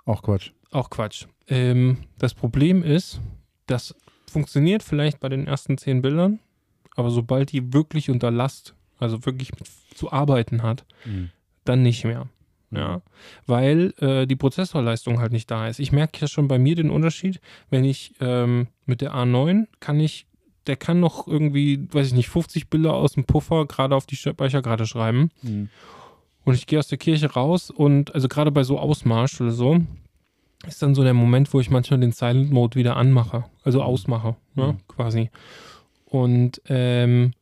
Auch 0.04 0.22
Quatsch. 0.22 0.50
Auch 0.70 0.90
Quatsch. 0.90 1.26
Ähm, 1.48 1.98
das 2.18 2.34
Problem 2.34 2.82
ist, 2.82 3.20
das 3.66 3.94
funktioniert 4.30 4.82
vielleicht 4.82 5.20
bei 5.20 5.28
den 5.28 5.46
ersten 5.46 5.78
zehn 5.78 6.02
Bildern, 6.02 6.38
aber 6.96 7.10
sobald 7.10 7.52
die 7.52 7.72
wirklich 7.72 8.10
unter 8.10 8.30
Last, 8.30 8.74
also 8.98 9.24
wirklich 9.26 9.52
mit 9.52 9.68
zu 9.94 10.12
arbeiten 10.12 10.62
hat, 10.62 10.84
dann 11.64 11.82
nicht 11.82 12.04
mehr. 12.04 12.28
Ja, 12.72 13.02
weil 13.46 13.92
äh, 13.98 14.26
die 14.26 14.36
Prozessorleistung 14.36 15.18
halt 15.18 15.32
nicht 15.32 15.50
da 15.50 15.66
ist. 15.66 15.80
Ich 15.80 15.90
merke 15.90 16.20
ja 16.20 16.28
schon 16.28 16.46
bei 16.46 16.56
mir 16.58 16.76
den 16.76 16.90
Unterschied, 16.90 17.40
wenn 17.68 17.84
ich 17.84 18.14
ähm, 18.20 18.68
mit 18.86 19.00
der 19.00 19.12
A9 19.12 19.66
kann 19.80 19.98
ich, 19.98 20.26
der 20.68 20.76
kann 20.76 21.00
noch 21.00 21.26
irgendwie, 21.26 21.88
weiß 21.92 22.06
ich 22.08 22.12
nicht, 22.12 22.28
50 22.28 22.70
Bilder 22.70 22.94
aus 22.94 23.14
dem 23.14 23.24
Puffer 23.24 23.66
gerade 23.66 23.96
auf 23.96 24.06
die 24.06 24.14
Speicherkarte 24.14 24.86
schreiben 24.86 25.30
Mhm. 25.42 25.68
Und 26.44 26.54
ich 26.54 26.66
gehe 26.66 26.78
aus 26.78 26.88
der 26.88 26.98
Kirche 26.98 27.32
raus 27.32 27.70
und 27.70 28.14
also 28.14 28.28
gerade 28.28 28.50
bei 28.50 28.62
so 28.64 28.78
Ausmarsch 28.78 29.40
oder 29.40 29.52
so 29.52 29.80
ist 30.66 30.82
dann 30.82 30.94
so 30.94 31.02
der 31.02 31.14
Moment, 31.14 31.52
wo 31.54 31.60
ich 31.60 31.70
manchmal 31.70 32.00
den 32.00 32.12
Silent 32.12 32.50
Mode 32.50 32.76
wieder 32.78 32.96
anmache, 32.96 33.44
also 33.64 33.82
ausmache, 33.82 34.36
ne, 34.54 34.72
Mhm. 34.72 34.78
quasi. 34.88 35.30
Und 36.04 36.60
ähm, 36.66 37.32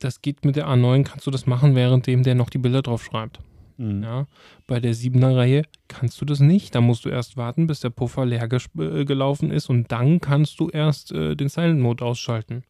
das 0.00 0.22
geht 0.22 0.44
mit 0.44 0.56
der 0.56 0.66
A9, 0.66 1.04
kannst 1.04 1.26
du 1.26 1.30
das 1.30 1.46
machen, 1.46 1.74
währenddem 1.76 2.22
der 2.22 2.34
noch 2.34 2.50
die 2.50 2.58
Bilder 2.58 2.82
drauf 2.82 3.04
schreibt. 3.04 3.38
Mhm. 3.76 4.02
Ja, 4.02 4.26
bei 4.66 4.80
der 4.80 4.94
7er 4.94 5.36
Reihe 5.36 5.62
kannst 5.88 6.20
du 6.20 6.24
das 6.24 6.40
nicht. 6.40 6.74
Da 6.74 6.80
musst 6.80 7.04
du 7.04 7.08
erst 7.10 7.36
warten, 7.36 7.66
bis 7.66 7.80
der 7.80 7.90
Puffer 7.90 8.26
leer 8.26 8.48
äh, 8.50 9.04
gelaufen 9.04 9.50
ist 9.50 9.70
und 9.70 9.92
dann 9.92 10.20
kannst 10.20 10.58
du 10.60 10.68
erst 10.68 11.12
äh, 11.12 11.36
den 11.36 11.48
Silent 11.48 11.80
Mode 11.80 12.04
ausschalten. 12.04 12.64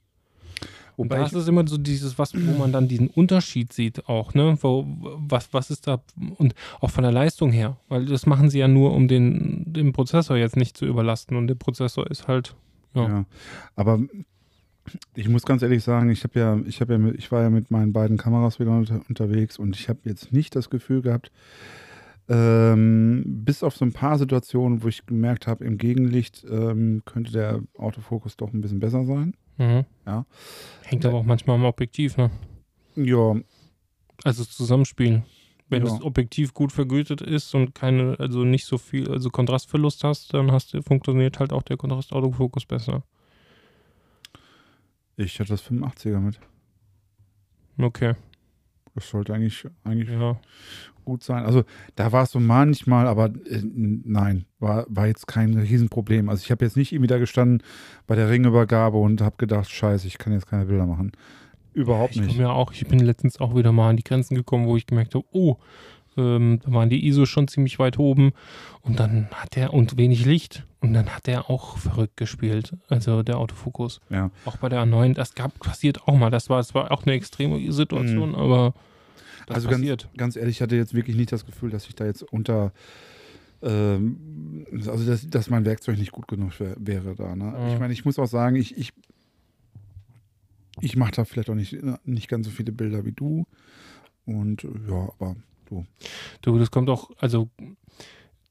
Und 1.01 1.07
Wobei 1.11 1.21
da 1.21 1.25
ist 1.25 1.33
es 1.33 1.49
immer 1.49 1.67
so 1.67 1.79
dieses, 1.79 2.19
was, 2.19 2.35
wo 2.35 2.59
man 2.59 2.73
dann 2.73 2.87
diesen 2.87 3.09
Unterschied 3.09 3.73
sieht 3.73 4.07
auch, 4.07 4.35
ne? 4.35 4.59
Wo, 4.61 4.85
was, 5.17 5.51
was 5.55 5.71
ist 5.71 5.87
da 5.87 6.03
und 6.37 6.55
auch 6.81 6.91
von 6.91 7.05
der 7.05 7.11
Leistung 7.13 7.53
her, 7.53 7.79
weil 7.89 8.05
das 8.05 8.27
machen 8.27 8.51
sie 8.51 8.59
ja 8.59 8.69
nur, 8.69 8.93
um 8.93 9.09
den, 9.09 9.65
den 9.73 9.95
Prozessor 9.95 10.37
jetzt 10.37 10.57
nicht 10.57 10.77
zu 10.77 10.85
überlasten 10.85 11.39
und 11.39 11.47
der 11.47 11.55
Prozessor 11.55 12.11
ist 12.11 12.29
halt, 12.29 12.55
ja. 12.93 13.09
Ja. 13.09 13.25
Aber 13.77 14.01
ich 15.15 15.31
muss 15.31 15.47
ganz 15.47 15.63
ehrlich 15.63 15.83
sagen, 15.83 16.11
ich 16.11 16.23
habe 16.23 16.39
ja, 16.39 16.61
ich 16.67 16.83
habe 16.83 16.93
ja, 16.93 17.13
ich 17.15 17.33
war 17.33 17.41
ja 17.41 17.49
mit 17.49 17.71
meinen 17.71 17.95
beiden 17.95 18.19
Kameras 18.19 18.61
wieder 18.61 18.73
unter, 18.73 19.01
unterwegs 19.09 19.59
und 19.59 19.77
ich 19.77 19.89
habe 19.89 20.01
jetzt 20.05 20.35
nicht 20.35 20.55
das 20.55 20.69
Gefühl 20.69 21.01
gehabt, 21.01 21.33
ähm, 22.29 23.23
bis 23.25 23.63
auf 23.63 23.75
so 23.75 23.87
ein 23.87 23.93
paar 23.93 24.19
Situationen, 24.19 24.83
wo 24.83 24.89
ich 24.89 25.07
gemerkt 25.07 25.47
habe, 25.47 25.65
im 25.65 25.79
Gegenlicht 25.79 26.45
ähm, 26.51 27.01
könnte 27.07 27.33
der 27.33 27.63
Autofokus 27.79 28.37
doch 28.37 28.53
ein 28.53 28.61
bisschen 28.61 28.81
besser 28.81 29.07
sein. 29.07 29.33
Mhm. 29.61 29.85
Ja. 30.07 30.25
Hängt 30.85 31.05
aber 31.05 31.19
auch 31.19 31.25
manchmal 31.25 31.57
am 31.57 31.65
Objektiv, 31.67 32.17
ne? 32.17 32.31
Ja, 32.97 33.35
Also 34.25 34.43
das 34.45 34.57
Zusammenspiel. 34.57 35.23
Wenn 35.69 35.85
Ja. 35.85 35.91
das 35.93 36.03
Objektiv 36.03 36.55
gut 36.55 36.73
vergütet 36.73 37.21
ist 37.21 37.55
und 37.55 37.75
keine, 37.75 38.17
also 38.19 38.45
nicht 38.45 38.65
so 38.65 38.79
viel, 38.79 39.09
also 39.11 39.29
Kontrastverlust 39.29 40.03
hast, 40.03 40.33
dann 40.35 40.51
hast 40.51 40.73
du, 40.73 40.83
funktioniert 40.83 41.39
halt 41.39 41.53
auch 41.53 41.63
der 41.63 41.77
Kontrastautofokus 41.77 42.65
besser. 42.65 43.03
ich 45.17 45.39
hatte 45.39 45.51
das 45.51 45.63
85er 45.63 46.19
mit. 46.21 46.41
Okay, 47.79 48.15
Das 48.95 49.09
sollte 49.09 49.33
eigentlich, 49.35 49.67
eigentlich 49.85 50.09
ja. 50.11 50.39
gut 51.05 51.23
sein. 51.23 51.45
Also 51.45 51.65
da 51.95 52.13
war 52.13 52.25
es 52.25 52.33
so 52.33 52.41
manchmal, 52.41 53.07
aber 53.07 53.27
äh, 53.47 53.63
nein, 53.63 54.45
war, 54.59 54.87
war 54.89 55.07
jetzt 55.07 55.27
kein 55.27 55.57
Riesenproblem. 55.57 56.29
Also 56.29 56.43
ich 56.45 56.51
habe 56.51 56.65
jetzt 56.65 56.77
nicht 56.77 56.93
irgendwie 56.93 57.09
da 57.09 57.19
gestanden 57.19 57.63
bei 58.07 58.17
der 58.17 58.29
Ringübergabe 58.29 58.99
und 58.99 59.21
habe 59.21 59.37
gedacht, 59.39 59.71
scheiße, 59.71 60.07
ich 60.07 60.19
kann 60.19 60.33
jetzt 60.33 60.49
keine 60.49 60.67
Bilder 60.67 60.87
machen. 60.87 61.13
Überhaupt 61.73 62.17
Ich 62.17 62.21
nicht. 62.21 62.31
komme 62.31 62.43
ja 62.43 62.51
auch, 62.51 62.73
ich 62.73 62.87
bin 62.89 62.99
letztens 62.99 63.39
auch 63.41 63.55
wieder 63.55 63.71
mal 63.71 63.91
an 63.91 63.97
die 63.97 64.03
Grenzen 64.03 64.35
gekommen, 64.35 64.67
wo 64.67 64.77
ich 64.77 64.87
gemerkt 64.87 65.15
habe, 65.15 65.25
oh, 65.31 65.57
ähm, 66.21 66.61
da 66.65 66.73
waren 66.73 66.91
die 66.91 67.07
ISO 67.07 67.27
schon 67.27 67.49
ziemlich 67.49 67.79
weit 67.79 67.99
oben 67.99 68.33
und 68.83 69.01
dann 69.01 69.29
hat 69.33 69.57
der 69.57 69.73
und 69.73 69.97
wenig 69.97 70.25
Licht 70.25 70.67
und 70.81 70.93
dann 70.93 71.09
hat 71.09 71.27
der 71.27 71.51
auch 71.51 71.79
verrückt 71.79 72.17
gespielt, 72.17 72.77
also 72.89 73.23
der 73.23 73.39
Autofokus. 73.39 74.01
Ja. 74.11 74.31
Auch 74.45 74.57
bei 74.59 74.69
der 74.69 74.83
A9, 74.83 75.15
das 75.15 75.35
gab, 75.35 75.59
passiert 75.59 76.07
auch 76.07 76.17
mal, 76.17 76.31
das 76.31 76.49
war, 76.49 76.59
das 76.59 76.75
war 76.75 76.91
auch 76.91 77.05
eine 77.05 77.13
extreme 77.13 77.73
Situation, 77.73 78.35
aber 78.35 78.75
das 79.47 79.57
also 79.57 79.69
ganz, 79.69 79.81
passiert. 79.81 80.09
ganz 80.17 80.37
ehrlich, 80.37 80.57
ich 80.57 80.63
hatte 80.63 80.77
jetzt 80.77 80.95
wirklich 80.95 81.17
nicht 81.17 81.33
das 81.33 81.45
Gefühl, 81.45 81.71
dass 81.71 81.87
ich 81.87 81.95
da 81.95 82.07
jetzt 82.07 82.23
unter, 82.23 82.73
ähm, 83.63 84.65
also 84.87 85.05
dass, 85.05 85.29
dass 85.29 85.51
mein 85.51 85.65
Werkzeug 85.65 85.99
nicht 85.99 86.13
gut 86.13 86.29
genug 86.29 86.59
wär, 86.61 86.77
wäre 86.79 87.15
da. 87.15 87.35
Ne? 87.35 87.45
Mhm. 87.45 87.73
Ich 87.73 87.79
meine, 87.81 87.93
ich 87.93 88.05
muss 88.05 88.19
auch 88.19 88.27
sagen, 88.27 88.57
ich, 88.57 88.77
ich, 88.79 88.93
ich 90.81 90.97
mache 90.97 91.13
da 91.13 91.25
vielleicht 91.25 91.51
auch 91.51 91.55
nicht, 91.55 91.77
nicht 92.05 92.29
ganz 92.29 92.47
so 92.47 92.53
viele 92.53 92.73
Bilder 92.73 93.05
wie 93.05 93.13
du. 93.13 93.45
Und 94.25 94.63
ja, 94.63 95.09
aber 95.19 95.37
Du, 96.43 96.59
das 96.59 96.71
kommt 96.71 96.89
auch, 96.91 97.11
also 97.19 97.49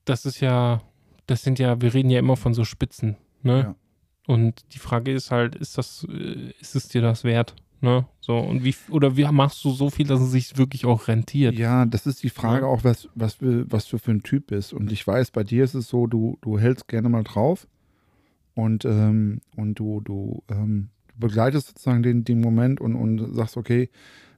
das 0.05 0.25
ist 0.25 0.39
ja, 0.39 0.81
das 1.27 1.43
sind 1.43 1.59
ja, 1.59 1.81
wir 1.81 1.93
reden 1.93 2.09
ja 2.09 2.19
immer 2.19 2.37
von 2.37 2.53
so 2.53 2.63
Spitzen, 2.63 3.17
ne? 3.43 3.59
Ja. 3.59 3.75
Und 4.27 4.63
die 4.73 4.79
Frage 4.79 5.11
ist 5.11 5.31
halt, 5.31 5.55
ist 5.55 5.77
das, 5.77 6.05
äh, 6.09 6.51
ist 6.59 6.75
es 6.75 6.87
dir 6.87 7.01
das 7.01 7.23
wert? 7.23 7.55
Ne? 7.81 8.05
So, 8.19 8.37
und 8.37 8.63
wie, 8.63 8.75
oder 8.89 9.15
wie 9.17 9.23
machst 9.31 9.63
du 9.63 9.71
so 9.71 9.89
viel, 9.89 10.05
dass 10.05 10.19
es 10.19 10.31
sich 10.31 10.57
wirklich 10.57 10.85
auch 10.85 11.07
rentiert? 11.07 11.55
Ja, 11.57 11.85
das 11.85 12.05
ist 12.05 12.21
die 12.23 12.29
Frage 12.29 12.67
auch, 12.67 12.83
was, 12.83 13.07
was, 13.15 13.39
wir- 13.41 13.65
was 13.71 13.87
du 13.87 13.97
für 13.97 14.11
ein 14.11 14.21
Typ 14.21 14.47
bist. 14.47 14.73
Und 14.73 14.91
ich 14.91 15.07
weiß, 15.07 15.31
bei 15.31 15.43
dir 15.43 15.63
ist 15.63 15.73
es 15.75 15.87
so, 15.87 16.05
du, 16.05 16.37
du 16.41 16.59
hältst 16.59 16.87
gerne 16.89 17.07
mal 17.09 17.23
drauf 17.23 17.67
und, 18.53 18.83
ähm, 18.85 19.39
und 19.55 19.75
du, 19.79 20.01
du, 20.01 20.43
ähm, 20.49 20.89
du 21.07 21.27
begleitest 21.27 21.67
sozusagen 21.69 22.03
den, 22.03 22.23
den 22.25 22.41
Moment 22.41 22.81
und, 22.81 22.95
und 22.95 23.33
sagst, 23.33 23.55
okay, 23.57 23.89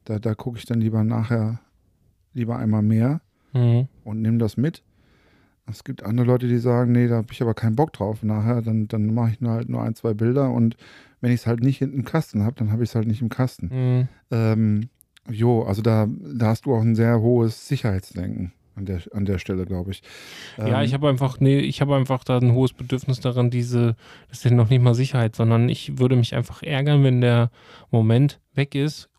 da, 0.06 0.20
da 0.20 0.36
gucke 0.36 0.60
ich 0.60 0.66
dann 0.66 0.80
lieber 0.80 1.04
nachher 1.04 1.60
lieber 2.34 2.58
einmal 2.58 2.82
mehr 2.82 3.22
Mhm. 3.54 3.88
und 4.06 4.22
nimm 4.22 4.40
das 4.40 4.56
mit. 4.58 4.82
Es 5.68 5.84
gibt 5.84 6.04
andere 6.04 6.26
Leute, 6.26 6.48
die 6.48 6.58
sagen, 6.58 6.92
nee, 6.94 7.08
da 7.08 7.18
habe 7.18 7.28
ich 7.32 7.42
aber 7.42 7.54
keinen 7.54 7.76
Bock 7.76 7.94
drauf. 7.94 8.24
Nachher, 8.24 8.62
dann, 8.62 8.88
dann 8.88 9.14
mache 9.14 9.32
ich 9.32 9.42
nur 9.42 9.52
halt 9.54 9.70
nur 9.70 9.82
ein, 9.84 9.94
zwei 9.96 10.14
Bilder 10.14 10.50
und 10.52 10.76
wenn 11.22 11.32
ich 11.32 11.42
es 11.42 11.48
halt 11.48 11.62
nicht 11.62 11.78
hinten 11.78 12.00
im 12.00 12.06
Kasten 12.06 12.44
habe, 12.44 12.56
dann 12.58 12.72
habe 12.72 12.84
ich 12.84 12.90
es 12.90 12.96
halt 12.96 13.08
nicht 13.08 13.22
im 13.22 13.30
Kasten. 13.30 13.70
Mhm. 13.72 14.08
Ähm, 14.32 14.90
jo, 15.30 15.64
also 15.64 15.82
da, 15.82 16.08
da 16.10 16.48
hast 16.48 16.66
du 16.66 16.74
auch 16.76 16.82
ein 16.82 16.96
sehr 16.96 17.22
hohes 17.22 17.68
Sicherheitsdenken 17.68 18.54
an 18.76 18.86
der, 18.86 19.02
an 19.14 19.26
der 19.26 19.38
Stelle, 19.38 19.66
glaube 19.66 19.92
ich. 19.92 20.02
Ja, 20.58 20.80
Ähm, 20.80 20.86
ich 20.86 20.94
habe 20.94 21.10
einfach, 21.10 21.40
nee, 21.40 21.60
ich 21.60 21.80
habe 21.82 21.96
einfach 21.96 22.24
da 22.24 22.38
ein 22.40 22.54
hohes 22.54 22.74
Bedürfnis 22.74 23.20
daran, 23.20 23.50
diese, 23.52 23.96
das 24.30 24.40
ist 24.40 24.46
ja 24.46 24.52
noch 24.52 24.70
nicht 24.70 24.82
mal 24.82 24.96
Sicherheit, 24.96 25.36
sondern 25.36 25.70
ich 25.70 26.00
würde 26.00 26.16
mich 26.16 26.34
einfach 26.36 26.64
ärgern, 26.64 27.04
wenn 27.04 27.22
der 27.22 27.52
Moment 27.92 28.40
weg 28.56 28.74
ist, 28.76 29.10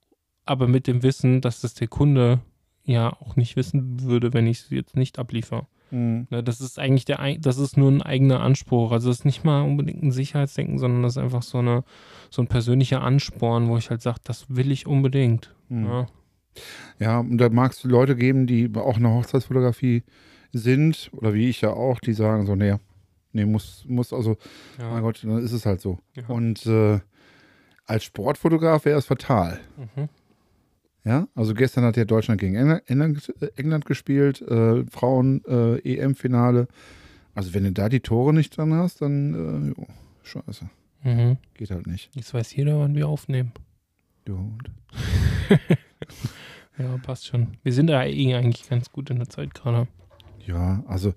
aber 0.44 0.66
mit 0.68 0.86
dem 0.86 1.02
Wissen, 1.02 1.40
dass 1.40 1.60
das 1.60 1.74
der 1.74 1.88
Kunde 1.88 2.40
ja 2.84 3.12
auch 3.20 3.36
nicht 3.36 3.56
wissen 3.56 4.02
würde, 4.02 4.32
wenn 4.32 4.46
ich 4.46 4.60
es 4.60 4.70
jetzt 4.70 4.96
nicht 4.96 5.18
abliefere. 5.18 5.66
mh, 5.90 6.26
Ne, 6.30 6.42
Das 6.42 6.60
ist 6.60 6.78
eigentlich 6.78 7.04
der, 7.04 7.18
das 7.38 7.58
ist 7.58 7.76
nur 7.76 7.90
ein 7.90 8.02
eigener 8.02 8.40
Anspruch. 8.40 8.92
Also 8.92 9.08
das 9.10 9.18
ist 9.20 9.24
nicht 9.24 9.44
mal 9.44 9.62
unbedingt 9.62 10.02
ein 10.02 10.10
Sicherheitsdenken, 10.12 10.78
sondern 10.78 11.02
das 11.02 11.12
ist 11.16 11.22
einfach 11.22 11.42
so 11.42 11.58
eine, 11.58 11.84
so 12.30 12.42
ein 12.42 12.48
persönlicher 12.48 13.02
Ansporn, 13.02 13.68
wo 13.68 13.76
ich 13.76 13.90
halt 13.90 14.02
sage, 14.02 14.18
das 14.24 14.46
will 14.48 14.70
ich 14.72 14.86
unbedingt. 14.86 15.54
mh. 15.68 15.88
Ja. 15.88 16.06
Ja, 16.98 17.18
und 17.20 17.38
da 17.38 17.48
mag 17.48 17.72
es 17.72 17.82
Leute 17.82 18.14
geben, 18.14 18.46
die 18.46 18.70
auch 18.74 18.98
in 18.98 19.04
der 19.04 19.12
Hochzeitsfotografie 19.14 20.02
sind, 20.52 21.08
oder 21.14 21.32
wie 21.32 21.48
ich 21.48 21.62
ja 21.62 21.70
auch, 21.70 21.98
die 21.98 22.12
sagen 22.12 22.44
so, 22.44 22.54
nee, 22.54 22.74
nee, 23.32 23.46
muss, 23.46 23.86
muss, 23.88 24.12
also, 24.12 24.36
Ja. 24.78 24.90
mein 24.90 25.02
Gott, 25.02 25.24
dann 25.24 25.38
ist 25.38 25.52
es 25.52 25.64
halt 25.64 25.80
so. 25.80 25.98
Ja. 26.14 26.26
Und 26.28 26.66
äh, 26.66 27.00
als 27.86 28.04
Sportfotograf 28.04 28.84
wäre 28.84 28.98
es 28.98 29.06
fatal. 29.06 29.60
Mhm. 29.78 30.08
Ja, 31.04 31.26
also 31.34 31.52
gestern 31.54 31.84
hat 31.84 31.96
ja 31.96 32.04
Deutschland 32.04 32.40
gegen 32.40 32.54
England, 32.54 32.82
England, 32.86 33.34
äh, 33.40 33.48
England 33.56 33.86
gespielt, 33.86 34.40
äh, 34.42 34.84
Frauen 34.90 35.44
äh, 35.46 35.78
EM-Finale. 35.78 36.68
Also 37.34 37.54
wenn 37.54 37.64
du 37.64 37.72
da 37.72 37.88
die 37.88 38.00
Tore 38.00 38.32
nicht 38.32 38.56
dran 38.56 38.72
hast, 38.74 39.02
dann 39.02 39.74
äh, 39.74 39.80
jo, 39.80 39.86
scheiße, 40.22 40.68
Mhm. 41.04 41.38
geht 41.54 41.70
halt 41.72 41.86
nicht. 41.88 42.10
Jetzt 42.14 42.32
weiß 42.32 42.54
jeder, 42.54 42.78
wann 42.78 42.94
wir 42.94 43.08
aufnehmen. 43.08 43.52
Du 44.24 44.38
Hund. 44.38 44.70
Ja, 46.78 46.96
passt 47.02 47.26
schon. 47.26 47.48
Wir 47.62 47.72
sind 47.74 47.88
da 47.88 48.02
eh 48.04 48.34
eigentlich 48.34 48.68
ganz 48.68 48.90
gut 48.90 49.10
in 49.10 49.18
der 49.18 49.28
Zeit 49.28 49.52
gerade. 49.54 49.86
Ja, 50.46 50.82
also 50.86 51.12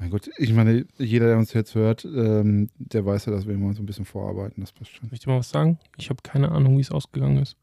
mein 0.00 0.10
Gott, 0.10 0.28
ich 0.38 0.52
meine, 0.52 0.84
jeder, 0.98 1.26
der 1.28 1.38
uns 1.38 1.52
jetzt 1.52 1.74
hört, 1.76 2.04
ähm, 2.04 2.68
der 2.76 3.06
weiß 3.06 3.26
ja, 3.26 3.32
dass 3.32 3.46
wir 3.46 3.54
immer 3.54 3.72
so 3.74 3.82
ein 3.82 3.86
bisschen 3.86 4.04
vorarbeiten. 4.04 4.60
Das 4.60 4.72
passt 4.72 4.90
schon. 4.90 5.08
Möchte 5.08 5.28
mal 5.30 5.38
was 5.38 5.50
sagen? 5.50 5.78
Ich 5.96 6.10
habe 6.10 6.20
keine 6.22 6.50
Ahnung, 6.50 6.76
wie 6.76 6.80
es 6.82 6.90
ausgegangen 6.90 7.38
ist. 7.38 7.56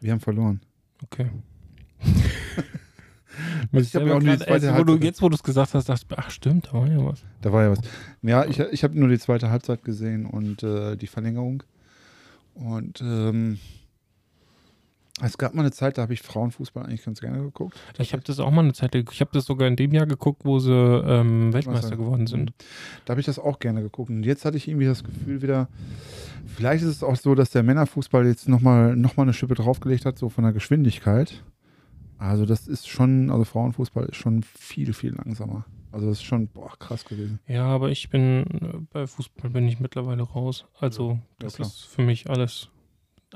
Wir 0.00 0.12
haben 0.12 0.20
verloren. 0.20 0.60
Okay. 1.02 1.30
Also 3.72 3.86
ich 3.86 3.94
hab 3.94 4.06
ja 4.06 4.16
auch 4.16 4.20
nur 4.20 4.36
die 4.36 4.44
zweite 4.44 4.66
erst, 4.66 4.78
wo 4.78 4.84
du, 4.84 4.96
jetzt, 4.96 5.22
wo 5.22 5.28
du 5.28 5.34
es 5.34 5.42
gesagt 5.42 5.74
hast, 5.74 5.88
dachte 5.88 6.04
ich, 6.10 6.18
ach 6.18 6.30
stimmt, 6.30 6.66
da 6.66 6.72
war 6.74 6.88
ja 6.88 7.04
was. 7.04 7.24
Da 7.40 7.52
war 7.52 7.62
ja 7.62 7.70
was. 7.70 7.80
Ja, 8.22 8.44
ich, 8.44 8.58
ich 8.58 8.84
habe 8.84 8.98
nur 8.98 9.08
die 9.08 9.18
zweite 9.18 9.50
Halbzeit 9.50 9.84
gesehen 9.84 10.26
und 10.26 10.62
äh, 10.62 10.96
die 10.96 11.06
Verlängerung. 11.06 11.62
Und 12.54 13.00
ähm, 13.00 13.58
es 15.22 15.38
gab 15.38 15.54
mal 15.54 15.62
eine 15.62 15.72
Zeit, 15.72 15.98
da 15.98 16.02
habe 16.02 16.12
ich 16.12 16.22
Frauenfußball 16.22 16.84
eigentlich 16.84 17.04
ganz 17.04 17.20
gerne 17.20 17.42
geguckt. 17.42 17.78
Ich 17.98 18.12
habe 18.12 18.22
das 18.22 18.40
auch 18.40 18.50
mal 18.50 18.62
eine 18.62 18.72
Zeit 18.72 18.94
ich 18.94 19.20
habe 19.20 19.30
das 19.32 19.44
sogar 19.44 19.68
in 19.68 19.76
dem 19.76 19.92
Jahr 19.92 20.06
geguckt, 20.06 20.44
wo 20.44 20.58
sie 20.58 20.72
ähm, 20.72 21.52
Weltmeister 21.52 21.96
geworden 21.96 22.26
sind. 22.26 22.52
Da 23.04 23.12
habe 23.12 23.20
ich 23.20 23.26
das 23.26 23.38
auch 23.38 23.58
gerne 23.58 23.82
geguckt. 23.82 24.10
Und 24.10 24.24
jetzt 24.24 24.44
hatte 24.44 24.56
ich 24.56 24.68
irgendwie 24.68 24.86
das 24.86 25.04
Gefühl 25.04 25.42
wieder, 25.42 25.68
vielleicht 26.46 26.82
ist 26.82 26.90
es 26.90 27.02
auch 27.02 27.16
so, 27.16 27.34
dass 27.34 27.50
der 27.50 27.62
Männerfußball 27.62 28.26
jetzt 28.26 28.48
nochmal 28.48 28.96
noch 28.96 29.16
mal 29.16 29.24
eine 29.24 29.32
Schippe 29.32 29.54
draufgelegt 29.54 30.04
hat, 30.04 30.18
so 30.18 30.28
von 30.28 30.44
der 30.44 30.52
Geschwindigkeit. 30.52 31.42
Also 32.18 32.44
das 32.44 32.68
ist 32.68 32.88
schon, 32.88 33.30
also 33.30 33.44
Frauenfußball 33.44 34.04
ist 34.06 34.16
schon 34.16 34.42
viel, 34.42 34.92
viel 34.92 35.14
langsamer. 35.14 35.64
Also 35.92 36.08
das 36.08 36.18
ist 36.18 36.24
schon, 36.24 36.48
boah, 36.48 36.70
krass 36.78 37.04
gewesen. 37.04 37.40
Ja, 37.46 37.64
aber 37.64 37.90
ich 37.90 38.10
bin, 38.10 38.44
äh, 38.60 38.78
bei 38.92 39.06
Fußball 39.06 39.50
bin 39.50 39.66
ich 39.66 39.80
mittlerweile 39.80 40.22
raus. 40.22 40.66
Also, 40.78 41.12
Ja, 41.12 41.18
das 41.40 41.56
klar. 41.56 41.68
ist 41.68 41.84
für 41.86 42.02
mich 42.02 42.28
alles 42.30 42.68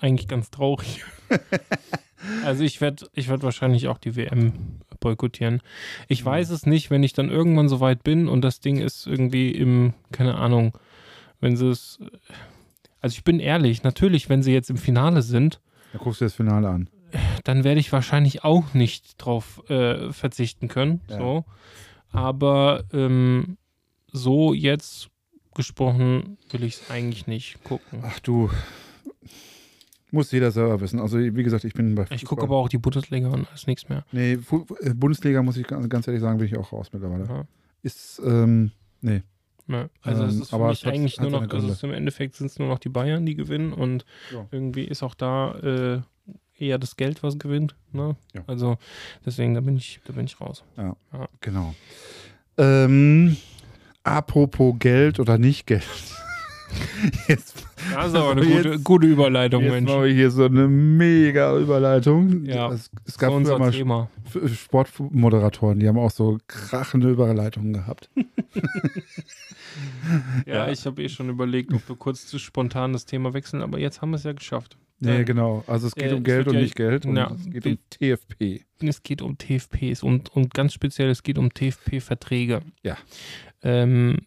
eigentlich 0.01 0.29
ganz 0.29 0.51
traurig. 0.51 1.05
also, 2.45 2.65
ich 2.65 2.81
werde 2.81 3.07
ich 3.15 3.29
werd 3.29 3.43
wahrscheinlich 3.43 3.89
auch 3.89 3.99
die 3.99 4.17
WM 4.17 4.53
boykottieren. 5.01 5.61
Ich 6.09 6.23
Mhm. 6.23 6.27
weiß 6.29 6.51
es 6.51 6.67
nicht, 6.67 6.91
wenn 6.91 7.03
ich 7.03 7.13
dann 7.13 7.31
irgendwann 7.31 7.69
so 7.69 7.81
weit 7.81 8.03
bin 8.05 8.29
und 8.29 8.43
das 8.43 8.61
Ding 8.61 8.79
ist 8.81 9.07
irgendwie 9.07 9.51
im, 9.51 9.95
keine 10.13 10.37
Ahnung, 10.37 10.77
wenn 11.41 11.57
sie 11.57 11.69
es. 11.69 11.99
Also, 13.01 13.15
ich 13.15 13.25
bin 13.25 13.41
ehrlich, 13.41 13.83
natürlich, 13.83 14.29
wenn 14.29 14.43
sie 14.43 14.53
jetzt 14.53 14.71
im 14.71 14.77
Finale 14.79 15.23
sind, 15.23 15.61
Da 15.93 15.99
guckst 15.99 16.21
du 16.21 16.25
das 16.25 16.35
Finale 16.35 16.69
an. 16.69 16.89
dann 17.45 17.63
werde 17.65 17.81
ich 17.81 17.93
wahrscheinlich 17.93 18.45
auch 18.45 18.73
nicht 18.75 19.15
drauf 19.19 19.63
äh, 19.69 20.11
verzichten 20.13 20.69
können. 20.69 21.01
Ja. 21.09 21.19
So. 21.19 21.45
Aber 22.11 22.85
ähm, 22.93 23.59
so 24.11 24.55
jetzt 24.55 25.09
gesprochen 25.55 26.39
will 26.51 26.65
ich 26.65 26.75
es 26.75 26.91
eigentlich 26.91 27.27
nicht 27.27 27.63
gucken. 27.65 28.03
Ach 28.05 28.19
du, 28.21 28.51
muss 30.15 30.33
jeder 30.33 30.51
selber 30.51 30.81
wissen. 30.81 30.99
Also 31.01 31.19
wie 31.19 31.43
gesagt, 31.43 31.65
ich 31.65 31.75
bin 31.75 31.95
bei 31.95 32.07
Ich 32.11 32.25
gucke 32.25 32.43
aber 32.43 32.57
auch 32.57 32.69
die 32.69 32.79
Bundesliga 32.79 33.29
und 33.29 33.47
alles 33.51 33.67
nichts 33.67 33.89
mehr. 33.89 34.05
Nee, 34.13 34.39
Fu 34.39 34.65
Bundesliga 34.95 35.43
muss 35.43 35.57
ich 35.59 35.67
ganz 35.67 36.07
ehrlich 36.09 36.23
sagen, 36.23 36.39
bin 36.39 36.47
ich 36.47 36.57
auch 36.57 36.73
raus 36.73 36.89
mittlerweile. 36.93 37.25
Ja. 37.25 37.45
Ist, 37.83 38.23
ähm, 38.25 38.71
nee. 39.03 39.23
Ja, 39.67 39.89
also 40.03 40.25
es 40.25 40.35
Ähm, 40.35 40.43
ist 40.43 40.51
für 40.51 40.57
aber 40.57 40.69
mich 40.69 40.87
eigentlich 40.87 41.21
nur 41.21 41.31
noch, 41.31 41.49
also 41.49 41.69
ist 41.69 41.85
im 41.85 41.93
Endeffekt 41.93 42.37
sind 42.37 42.47
es 42.47 42.59
nur 42.59 42.69
noch 42.69 42.79
die 42.79 42.89
Bayern, 42.91 43.25
die 43.27 43.35
gewinnen 43.35 43.73
und 43.73 44.05
Ja. 44.33 44.47
irgendwie 44.51 44.85
ist 44.85 45.03
auch 45.03 45.15
da 45.15 45.55
äh, 45.59 46.01
eher 46.59 46.79
das 46.79 46.97
Geld, 46.97 47.23
was 47.23 47.39
gewinnt. 47.39 47.75
Ne? 47.93 48.17
Ja. 48.35 48.43
Also 48.47 48.77
deswegen, 49.27 49.55
da 49.55 49.61
bin 49.61 49.77
ich, 49.77 50.01
da 50.05 50.13
bin 50.13 50.27
ich 50.27 50.41
raus. 50.41 50.65
Genau. 51.41 51.75
Ähm, 52.59 53.37
apropos 54.03 54.75
Geld 54.79 55.19
oder 55.19 55.39
nicht 55.39 55.67
Geld. 55.67 55.85
Jetzt, 57.29 57.67
Das 57.95 58.09
ist 58.09 58.15
aber 58.15 58.33
eine 58.33 58.41
gute, 58.47 58.69
jetzt- 58.71 58.85
gute 58.85 59.07
Überleitung, 59.07 59.63
jetzt 59.63 59.73
Mensch. 59.73 59.91
wir 59.91 60.07
hier 60.07 60.31
so 60.31 60.45
eine 60.45 60.69
mega 60.69 61.57
Überleitung. 61.59 62.45
Ja, 62.45 62.71
es, 62.73 62.91
es 63.07 63.17
gab 63.19 63.33
unser 63.33 63.59
mal 63.59 63.71
Thema. 63.71 64.09
F- 64.27 64.55
Sportmoderatoren, 64.59 65.79
die 65.81 65.89
haben 65.89 65.99
auch 65.99 66.11
so 66.11 66.39
krachende 66.47 67.11
Überleitungen 67.11 67.73
gehabt. 67.73 68.11
Ja, 68.15 68.63
Ja. 70.47 70.69
ich 70.71 70.85
habe 70.87 71.03
eh 71.03 71.09
schon 71.09 71.29
überlegt, 71.29 71.73
ob 71.73 71.89
wir 71.89 71.97
kurz 71.97 72.27
zu 72.27 72.39
spontan 72.39 72.93
das 72.93 73.05
Thema 73.07 73.33
wechseln, 73.35 73.63
aber 73.63 73.79
jetzt 73.79 74.01
haben 74.03 74.11
wir 74.11 74.17
es 74.17 74.25
ja 74.25 74.33
geschafft. 74.33 74.77
Nee, 75.01 75.19
Ja. 75.19 75.23
genau. 75.25 75.65
Also 75.67 75.89
es 75.89 75.95
geht 75.95 76.13
Äh, 76.13 76.15
um 76.15 76.23
Geld 76.23 76.47
und 76.47 76.55
ja- 76.55 76.61
nicht 76.61 76.77
Geld 76.77 77.05
und 77.07 77.17
Ja, 77.17 77.33
es 77.35 77.51
geht 77.51 77.67
um 77.67 77.79
TFP. 77.91 78.65
Es 78.81 79.03
geht 79.03 79.23
um 79.23 79.37
TFPs 79.37 80.03
und, 80.03 80.31
und 80.35 80.55
ganz 80.55 80.73
speziell, 80.73 81.11
es 81.11 81.23
geht 81.23 81.37
um 81.39 81.53
TFP-Verträge. 81.53 82.61
Ja. 82.83 82.97
Ähm, 83.63 84.19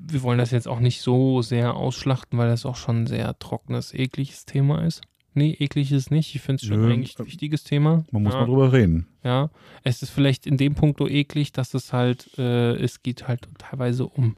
wir 0.00 0.22
wollen 0.22 0.38
das 0.38 0.50
jetzt 0.50 0.68
auch 0.68 0.80
nicht 0.80 1.00
so 1.00 1.42
sehr 1.42 1.74
ausschlachten, 1.74 2.38
weil 2.38 2.48
das 2.48 2.66
auch 2.66 2.76
schon 2.76 3.02
ein 3.02 3.06
sehr 3.06 3.38
trockenes, 3.38 3.92
ekliges 3.94 4.44
Thema 4.44 4.84
ist. 4.84 5.02
Nee, 5.34 5.52
eklig 5.58 5.92
ist 5.92 5.98
es 6.06 6.10
nicht. 6.10 6.34
Ich 6.34 6.40
finde 6.40 6.60
es 6.62 6.68
schon 6.68 6.80
Nö, 6.80 6.92
eigentlich 6.92 7.18
ein 7.18 7.24
äh, 7.24 7.28
wichtiges 7.28 7.62
Thema. 7.64 8.04
Man 8.10 8.22
muss 8.24 8.34
ja, 8.34 8.40
mal 8.40 8.46
drüber 8.46 8.72
reden. 8.72 9.06
Ja, 9.22 9.50
es 9.84 10.02
ist 10.02 10.10
vielleicht 10.10 10.46
in 10.46 10.56
dem 10.56 10.74
Punkt 10.74 10.98
so 10.98 11.06
eklig, 11.08 11.52
dass 11.52 11.74
es 11.74 11.92
halt, 11.92 12.36
äh, 12.38 12.72
es 12.76 13.02
geht 13.02 13.28
halt 13.28 13.48
teilweise 13.58 14.06
um 14.06 14.36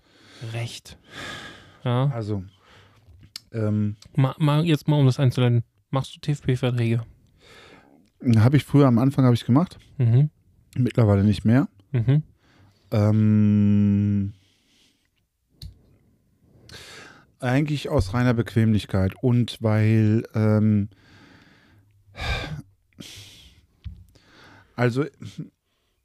Recht. 0.52 0.98
Ja, 1.84 2.10
Also, 2.10 2.42
ähm, 3.52 3.96
mal, 4.14 4.34
mal 4.38 4.64
jetzt 4.66 4.88
mal 4.88 4.98
um 4.98 5.06
das 5.06 5.18
einzuleiten. 5.20 5.64
Machst 5.90 6.14
du 6.14 6.20
TFP-Verträge? 6.20 7.02
habe 8.36 8.56
ich 8.58 8.64
früher 8.64 8.86
am 8.86 8.98
Anfang 8.98 9.24
habe 9.24 9.34
ich 9.34 9.46
gemacht, 9.46 9.78
Mhm. 9.96 10.28
mittlerweile 10.76 11.24
nicht 11.24 11.44
mehr. 11.46 11.68
Mhm. 11.92 12.22
Ähm, 12.92 14.32
eigentlich 17.40 17.88
aus 17.88 18.14
reiner 18.14 18.34
Bequemlichkeit 18.34 19.14
und 19.20 19.58
weil, 19.60 20.24
ähm, 20.34 20.88
also, 24.76 25.04
sagen 25.04 25.50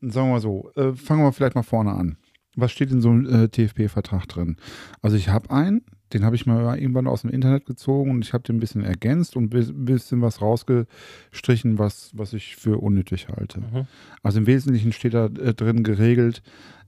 wir 0.01 0.25
mal 0.25 0.41
so, 0.41 0.71
äh, 0.75 0.93
fangen 0.93 1.23
wir 1.23 1.33
vielleicht 1.33 1.55
mal 1.55 1.63
vorne 1.63 1.93
an. 1.93 2.17
Was 2.55 2.71
steht 2.71 2.91
in 2.91 3.01
so 3.01 3.09
einem 3.09 3.25
äh, 3.25 3.49
TFP-Vertrag 3.49 4.27
drin? 4.27 4.55
Also 5.01 5.17
ich 5.17 5.27
habe 5.29 5.51
einen, 5.51 5.81
den 6.13 6.23
habe 6.23 6.35
ich 6.35 6.45
mal 6.45 6.77
irgendwann 6.79 7.07
aus 7.07 7.21
dem 7.21 7.29
Internet 7.29 7.65
gezogen 7.65 8.11
und 8.11 8.23
ich 8.23 8.33
habe 8.33 8.43
den 8.43 8.57
ein 8.57 8.59
bisschen 8.59 8.83
ergänzt 8.83 9.35
und 9.35 9.53
ein 9.53 9.85
bisschen 9.85 10.21
was 10.21 10.41
rausgestrichen, 10.41 11.77
was, 11.79 12.11
was 12.13 12.31
ich 12.31 12.55
für 12.55 12.81
unnötig 12.81 13.27
halte. 13.27 13.59
Mhm. 13.59 13.87
Also 14.23 14.39
im 14.39 14.47
Wesentlichen 14.47 14.93
steht 14.93 15.13
da 15.13 15.25
äh, 15.25 15.53
drin 15.53 15.83
geregelt, 15.83 16.41